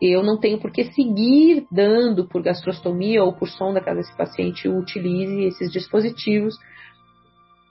Eu 0.00 0.22
não 0.22 0.38
tenho 0.38 0.58
por 0.58 0.72
que 0.72 0.84
seguir 0.92 1.66
dando 1.70 2.26
por 2.26 2.42
gastrostomia 2.42 3.22
ou 3.22 3.32
por 3.34 3.48
sonda, 3.48 3.80
caso 3.80 4.00
esse 4.00 4.16
paciente 4.16 4.68
utilize 4.68 5.44
esses 5.44 5.70
dispositivos, 5.70 6.54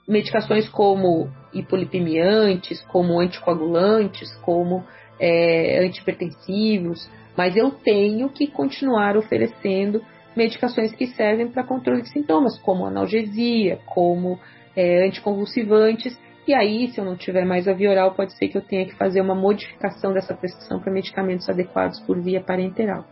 medicações 0.06 0.68
como 0.68 1.28
hipolipemiantes, 1.52 2.80
como 2.82 3.18
anticoagulantes, 3.18 4.32
como 4.42 4.84
é, 5.18 5.84
antipertensivos, 5.84 7.08
mas 7.36 7.56
eu 7.56 7.70
tenho 7.70 8.28
que 8.28 8.46
continuar 8.46 9.16
oferecendo 9.16 10.02
medicações 10.36 10.92
que 10.92 11.06
servem 11.08 11.48
para 11.48 11.64
controle 11.64 12.02
de 12.02 12.10
sintomas, 12.10 12.58
como 12.60 12.86
analgesia, 12.86 13.78
como 13.86 14.38
é, 14.76 15.06
anticonvulsivantes. 15.06 16.18
E 16.50 16.54
aí, 16.54 16.88
se 16.88 16.98
eu 16.98 17.04
não 17.04 17.16
tiver 17.16 17.44
mais 17.44 17.68
a 17.68 17.72
via 17.72 17.90
oral, 17.90 18.12
pode 18.12 18.36
ser 18.36 18.48
que 18.48 18.58
eu 18.58 18.60
tenha 18.60 18.84
que 18.84 18.96
fazer 18.96 19.20
uma 19.20 19.36
modificação 19.36 20.12
dessa 20.12 20.34
prescrição 20.34 20.80
para 20.80 20.92
medicamentos 20.92 21.48
adequados 21.48 22.00
por 22.00 22.20
via 22.20 22.42
parenteral. 22.42 23.04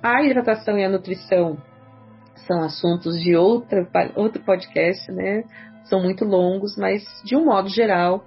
A 0.00 0.22
hidratação 0.22 0.78
e 0.78 0.84
a 0.84 0.88
nutrição 0.88 1.58
são 2.46 2.62
assuntos 2.62 3.20
de 3.20 3.34
outra, 3.34 3.84
outro 4.14 4.44
podcast, 4.44 5.10
né? 5.10 5.42
São 5.86 6.00
muito 6.00 6.24
longos, 6.24 6.76
mas 6.78 7.02
de 7.24 7.34
um 7.34 7.46
modo 7.46 7.68
geral, 7.68 8.24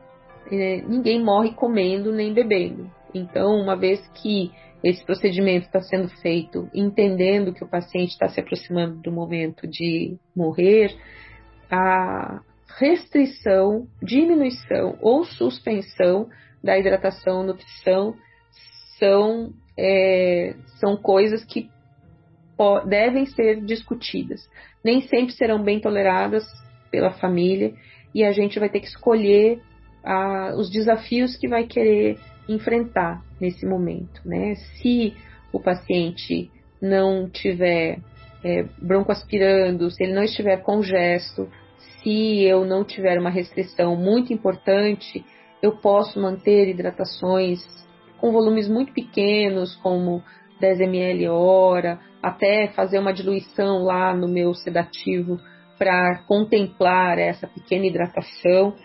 é, 0.51 0.81
ninguém 0.81 1.23
morre 1.23 1.53
comendo 1.53 2.11
nem 2.11 2.33
bebendo. 2.33 2.91
Então, 3.13 3.55
uma 3.55 3.77
vez 3.77 4.05
que 4.15 4.51
esse 4.83 5.01
procedimento 5.05 5.67
está 5.67 5.79
sendo 5.79 6.09
feito 6.09 6.69
entendendo 6.73 7.53
que 7.53 7.63
o 7.63 7.69
paciente 7.69 8.09
está 8.09 8.27
se 8.27 8.41
aproximando 8.41 8.97
do 8.97 9.13
momento 9.13 9.65
de 9.65 10.17
morrer, 10.35 10.93
a 11.71 12.41
restrição, 12.77 13.87
diminuição 14.01 14.97
ou 15.01 15.23
suspensão 15.23 16.27
da 16.63 16.77
hidratação, 16.77 17.43
nutrição 17.43 18.15
são, 18.99 19.53
é, 19.77 20.55
são 20.79 20.97
coisas 20.97 21.43
que 21.45 21.69
devem 22.87 23.25
ser 23.25 23.61
discutidas. 23.61 24.41
Nem 24.83 25.01
sempre 25.01 25.33
serão 25.33 25.61
bem 25.61 25.79
toleradas 25.79 26.43
pela 26.89 27.11
família 27.11 27.73
e 28.13 28.23
a 28.23 28.31
gente 28.31 28.59
vai 28.59 28.69
ter 28.69 28.79
que 28.79 28.87
escolher 28.87 29.61
a, 30.03 30.53
os 30.55 30.69
desafios 30.69 31.35
que 31.35 31.47
vai 31.47 31.65
querer 31.65 32.17
enfrentar 32.47 33.23
nesse 33.39 33.65
momento. 33.65 34.21
Né? 34.25 34.55
Se 34.55 35.13
o 35.51 35.59
paciente 35.59 36.49
não 36.81 37.29
tiver 37.29 37.99
é, 38.43 38.63
broncoaspirando, 38.81 39.89
se 39.91 40.03
ele 40.03 40.13
não 40.13 40.23
estiver 40.23 40.61
congesto, 40.61 41.49
se 42.05 42.43
eu 42.43 42.63
não 42.63 42.83
tiver 42.83 43.19
uma 43.19 43.31
restrição 43.31 43.95
muito 43.95 44.31
importante, 44.31 45.25
eu 45.59 45.77
posso 45.77 46.21
manter 46.21 46.67
hidratações 46.67 47.65
com 48.19 48.31
volumes 48.31 48.69
muito 48.69 48.93
pequenos, 48.93 49.75
como 49.77 50.21
10 50.59 50.81
ml 50.81 51.27
hora, 51.29 51.99
até 52.21 52.67
fazer 52.67 52.99
uma 52.99 53.11
diluição 53.11 53.79
lá 53.79 54.15
no 54.15 54.27
meu 54.27 54.53
sedativo 54.53 55.39
para 55.79 56.23
contemplar 56.27 57.17
essa 57.17 57.47
pequena 57.47 57.87
hidratação, 57.87 58.75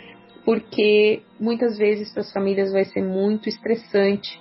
porque 0.43 1.23
muitas 1.39 1.77
vezes 1.77 2.11
para 2.13 2.23
as 2.23 2.33
famílias 2.33 2.73
vai 2.73 2.87
ser 2.87 3.03
muito 3.03 3.51
estressante 3.51 4.41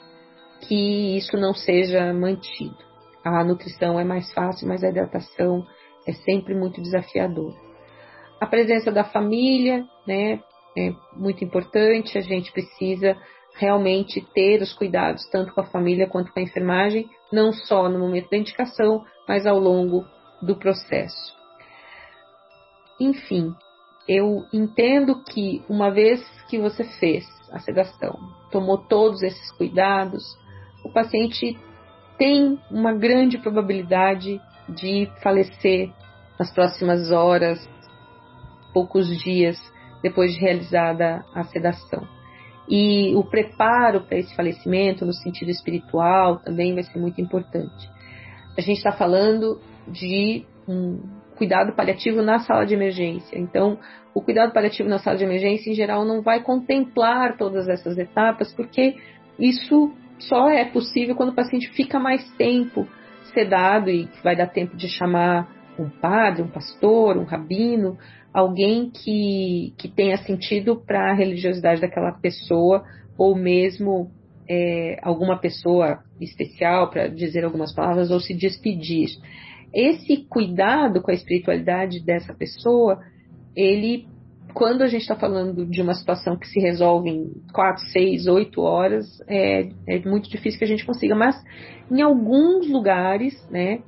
que 0.61 1.17
isso 1.17 1.36
não 1.36 1.53
seja 1.53 2.13
mantido. 2.13 2.77
A 3.25 3.43
nutrição 3.43 3.99
é 3.99 4.05
mais 4.05 4.32
fácil, 4.32 4.69
mas 4.69 4.86
a 4.86 4.89
hidratação 4.89 5.65
é 6.07 6.13
sempre 6.13 6.55
muito 6.55 6.82
desafiadora. 6.82 7.68
A 8.39 8.45
presença 8.45 8.91
da 8.91 9.03
família, 9.03 9.85
né, 10.07 10.39
é 10.77 10.93
muito 11.13 11.43
importante. 11.43 12.17
A 12.17 12.21
gente 12.21 12.51
precisa 12.51 13.17
realmente 13.55 14.21
ter 14.33 14.61
os 14.61 14.73
cuidados 14.73 15.25
tanto 15.29 15.53
com 15.53 15.61
a 15.61 15.65
família 15.65 16.07
quanto 16.07 16.31
com 16.31 16.39
a 16.39 16.43
enfermagem, 16.43 17.09
não 17.31 17.51
só 17.51 17.89
no 17.89 17.99
momento 17.99 18.29
da 18.29 18.37
indicação, 18.37 19.03
mas 19.27 19.45
ao 19.45 19.59
longo 19.59 20.05
do 20.41 20.55
processo. 20.55 21.37
Enfim, 22.99 23.53
eu 24.07 24.45
entendo 24.53 25.23
que 25.23 25.63
uma 25.69 25.91
vez 25.91 26.25
que 26.49 26.57
você 26.57 26.83
fez 26.99 27.25
a 27.51 27.59
sedação, 27.59 28.17
tomou 28.51 28.77
todos 28.77 29.21
esses 29.21 29.51
cuidados, 29.51 30.23
o 30.83 30.91
paciente 30.91 31.57
tem 32.17 32.59
uma 32.71 32.93
grande 32.93 33.37
probabilidade 33.37 34.41
de 34.67 35.09
falecer 35.21 35.91
nas 36.37 36.51
próximas 36.53 37.11
horas, 37.11 37.67
poucos 38.74 39.07
dias 39.24 39.57
depois 40.01 40.34
de 40.34 40.39
realizada 40.39 41.24
a 41.34 41.43
sedação. 41.43 42.07
E 42.70 43.15
o 43.15 43.24
preparo 43.24 44.01
para 44.01 44.17
esse 44.17 44.36
falecimento, 44.36 45.05
no 45.05 45.13
sentido 45.13 45.49
espiritual, 45.49 46.38
também 46.38 46.74
vai 46.74 46.84
ser 46.84 46.99
muito 46.99 47.20
importante. 47.20 47.89
A 48.57 48.61
gente 48.61 48.78
está 48.78 48.91
falando 48.91 49.59
de 49.88 50.45
um 50.67 51.01
cuidado 51.36 51.74
paliativo 51.74 52.22
na 52.22 52.39
sala 52.39 52.65
de 52.65 52.74
emergência. 52.74 53.39
Então, 53.39 53.80
o 54.13 54.22
cuidado 54.22 54.53
paliativo 54.53 54.88
na 54.88 54.99
sala 54.99 55.17
de 55.17 55.24
emergência, 55.24 55.72
em 55.72 55.74
geral, 55.74 56.05
não 56.05 56.22
vai 56.22 56.43
contemplar 56.43 57.38
todas 57.38 57.67
essas 57.67 57.97
etapas, 57.97 58.53
porque 58.53 58.95
isso 59.39 59.91
só 60.20 60.49
é 60.49 60.65
possível 60.65 61.15
quando 61.15 61.30
o 61.30 61.36
paciente 61.36 61.70
fica 61.70 61.97
mais 61.97 62.30
tempo 62.34 62.86
sedado 63.34 63.89
e 63.89 64.09
vai 64.24 64.36
dar 64.36 64.47
tempo 64.47 64.76
de 64.76 64.89
chamar 64.89 65.47
um 65.78 65.89
padre, 65.89 66.41
um 66.41 66.49
pastor, 66.49 67.17
um 67.17 67.24
rabino, 67.24 67.97
alguém 68.34 68.89
que, 68.89 69.73
que 69.77 69.88
tenha 69.88 70.17
sentido 70.17 70.75
para 70.75 71.11
a 71.11 71.15
religiosidade 71.15 71.82
daquela 71.82 72.11
pessoa, 72.11 72.84
ou 73.17 73.36
mesmo 73.36 74.11
é, 74.49 74.97
alguma 75.01 75.38
pessoa 75.38 75.99
especial 76.19 76.89
para 76.89 77.07
dizer 77.07 77.43
algumas 77.43 77.73
palavras 77.73 78.09
ou 78.09 78.19
se 78.19 78.34
despedir. 78.34 79.09
Esse 79.73 80.17
cuidado 80.27 81.01
com 81.01 81.11
a 81.11 81.13
espiritualidade 81.13 82.03
dessa 82.03 82.34
pessoa, 82.34 82.99
ele, 83.55 84.07
quando 84.53 84.82
a 84.82 84.88
gente 84.88 85.01
está 85.01 85.15
falando 85.15 85.65
de 85.65 85.82
uma 85.82 85.93
situação 85.93 86.36
que 86.36 86.47
se 86.47 86.59
resolve 86.59 87.09
em 87.09 87.32
4, 87.53 87.84
6, 87.91 88.27
8 88.27 88.61
horas, 88.61 89.05
é, 89.27 89.69
é 89.88 89.99
muito 89.99 90.30
difícil 90.30 90.57
que 90.57 90.65
a 90.65 90.69
gente 90.69 90.86
consiga, 90.86 91.15
mas 91.15 91.36
em 91.91 92.01
alguns 92.01 92.67
lugares, 92.67 93.36
né, 93.51 93.82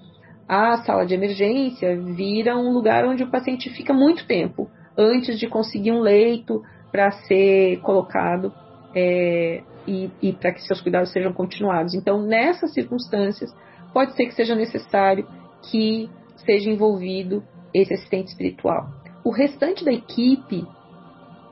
a 0.47 0.77
sala 0.83 1.05
de 1.05 1.13
emergência 1.13 1.99
vira 1.99 2.57
um 2.57 2.71
lugar 2.71 3.05
onde 3.05 3.23
o 3.23 3.31
paciente 3.31 3.69
fica 3.69 3.93
muito 3.93 4.25
tempo 4.27 4.69
antes 4.97 5.39
de 5.39 5.47
conseguir 5.47 5.91
um 5.91 6.01
leito 6.01 6.61
para 6.91 7.11
ser 7.11 7.79
colocado 7.81 8.53
é, 8.93 9.63
e, 9.87 10.09
e 10.21 10.33
para 10.33 10.51
que 10.51 10.61
seus 10.61 10.81
cuidados 10.81 11.11
sejam 11.11 11.31
continuados. 11.33 11.93
Então, 11.93 12.21
nessas 12.21 12.73
circunstâncias, 12.73 13.53
pode 13.93 14.13
ser 14.15 14.25
que 14.25 14.35
seja 14.35 14.55
necessário 14.55 15.27
que 15.69 16.09
seja 16.45 16.69
envolvido 16.69 17.43
esse 17.73 17.93
assistente 17.93 18.27
espiritual. 18.27 18.89
O 19.23 19.31
restante 19.31 19.85
da 19.85 19.91
equipe, 19.91 20.65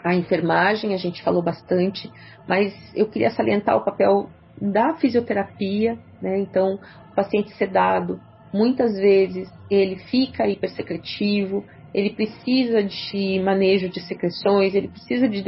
a 0.03 0.15
enfermagem, 0.15 0.93
a 0.93 0.97
gente 0.97 1.23
falou 1.23 1.41
bastante, 1.41 2.11
mas 2.47 2.73
eu 2.95 3.07
queria 3.07 3.29
salientar 3.29 3.77
o 3.77 3.85
papel 3.85 4.29
da 4.61 4.95
fisioterapia, 4.95 5.97
né? 6.21 6.39
Então, 6.39 6.79
o 7.11 7.15
paciente 7.15 7.51
sedado, 7.55 8.19
muitas 8.53 8.97
vezes 8.97 9.49
ele 9.69 9.97
fica 9.97 10.47
hipersecretivo, 10.47 11.63
ele 11.93 12.11
precisa 12.11 12.83
de 12.83 13.39
manejo 13.43 13.89
de 13.89 13.99
secreções, 14.01 14.75
ele 14.75 14.87
precisa 14.87 15.27
de 15.27 15.43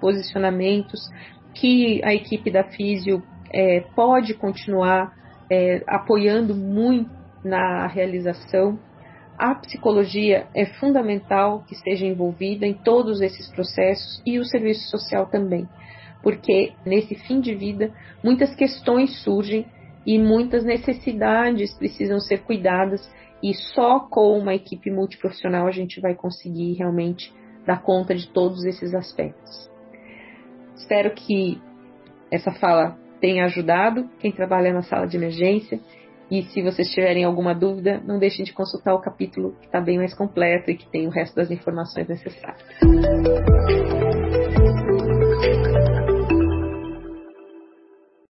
posicionamentos 0.00 1.00
que 1.54 2.00
a 2.04 2.12
equipe 2.12 2.50
da 2.50 2.64
físio 2.64 3.22
é, 3.52 3.80
pode 3.94 4.34
continuar 4.34 5.12
é, 5.50 5.82
apoiando 5.86 6.54
muito 6.54 7.10
na 7.44 7.86
realização. 7.86 8.78
A 9.38 9.54
psicologia 9.54 10.46
é 10.54 10.66
fundamental 10.66 11.64
que 11.66 11.74
esteja 11.74 12.06
envolvida 12.06 12.66
em 12.66 12.74
todos 12.74 13.20
esses 13.20 13.48
processos 13.50 14.22
e 14.24 14.38
o 14.38 14.44
serviço 14.44 14.88
social 14.90 15.26
também, 15.26 15.68
porque 16.22 16.72
nesse 16.84 17.14
fim 17.14 17.40
de 17.40 17.54
vida 17.54 17.92
muitas 18.22 18.54
questões 18.54 19.22
surgem 19.22 19.66
e 20.06 20.18
muitas 20.18 20.64
necessidades 20.64 21.72
precisam 21.74 22.20
ser 22.20 22.42
cuidadas 22.42 23.08
e 23.42 23.54
só 23.54 24.00
com 24.00 24.38
uma 24.38 24.54
equipe 24.54 24.90
multiprofissional 24.90 25.66
a 25.66 25.70
gente 25.70 26.00
vai 26.00 26.14
conseguir 26.14 26.74
realmente 26.74 27.32
dar 27.66 27.82
conta 27.82 28.14
de 28.14 28.28
todos 28.28 28.64
esses 28.64 28.94
aspectos. 28.94 29.70
Espero 30.76 31.14
que 31.14 31.60
essa 32.30 32.52
fala 32.52 32.98
tenha 33.20 33.44
ajudado 33.44 34.08
quem 34.18 34.32
trabalha 34.32 34.72
na 34.72 34.82
sala 34.82 35.06
de 35.06 35.16
emergência 35.16 35.80
e 36.30 36.42
se 36.42 36.62
vocês 36.62 36.90
tiverem 36.90 37.24
alguma 37.24 37.54
dúvida, 37.54 38.02
não 38.04 38.18
deixem 38.18 38.44
de 38.44 38.52
consultar 38.52 38.94
o 38.94 39.00
capítulo 39.00 39.54
que 39.60 39.66
está 39.66 39.80
bem 39.80 39.98
mais 39.98 40.14
completo 40.14 40.70
e 40.70 40.76
que 40.76 40.88
tem 40.90 41.06
o 41.06 41.10
resto 41.10 41.36
das 41.36 41.50
informações 41.50 42.08
necessárias. 42.08 42.62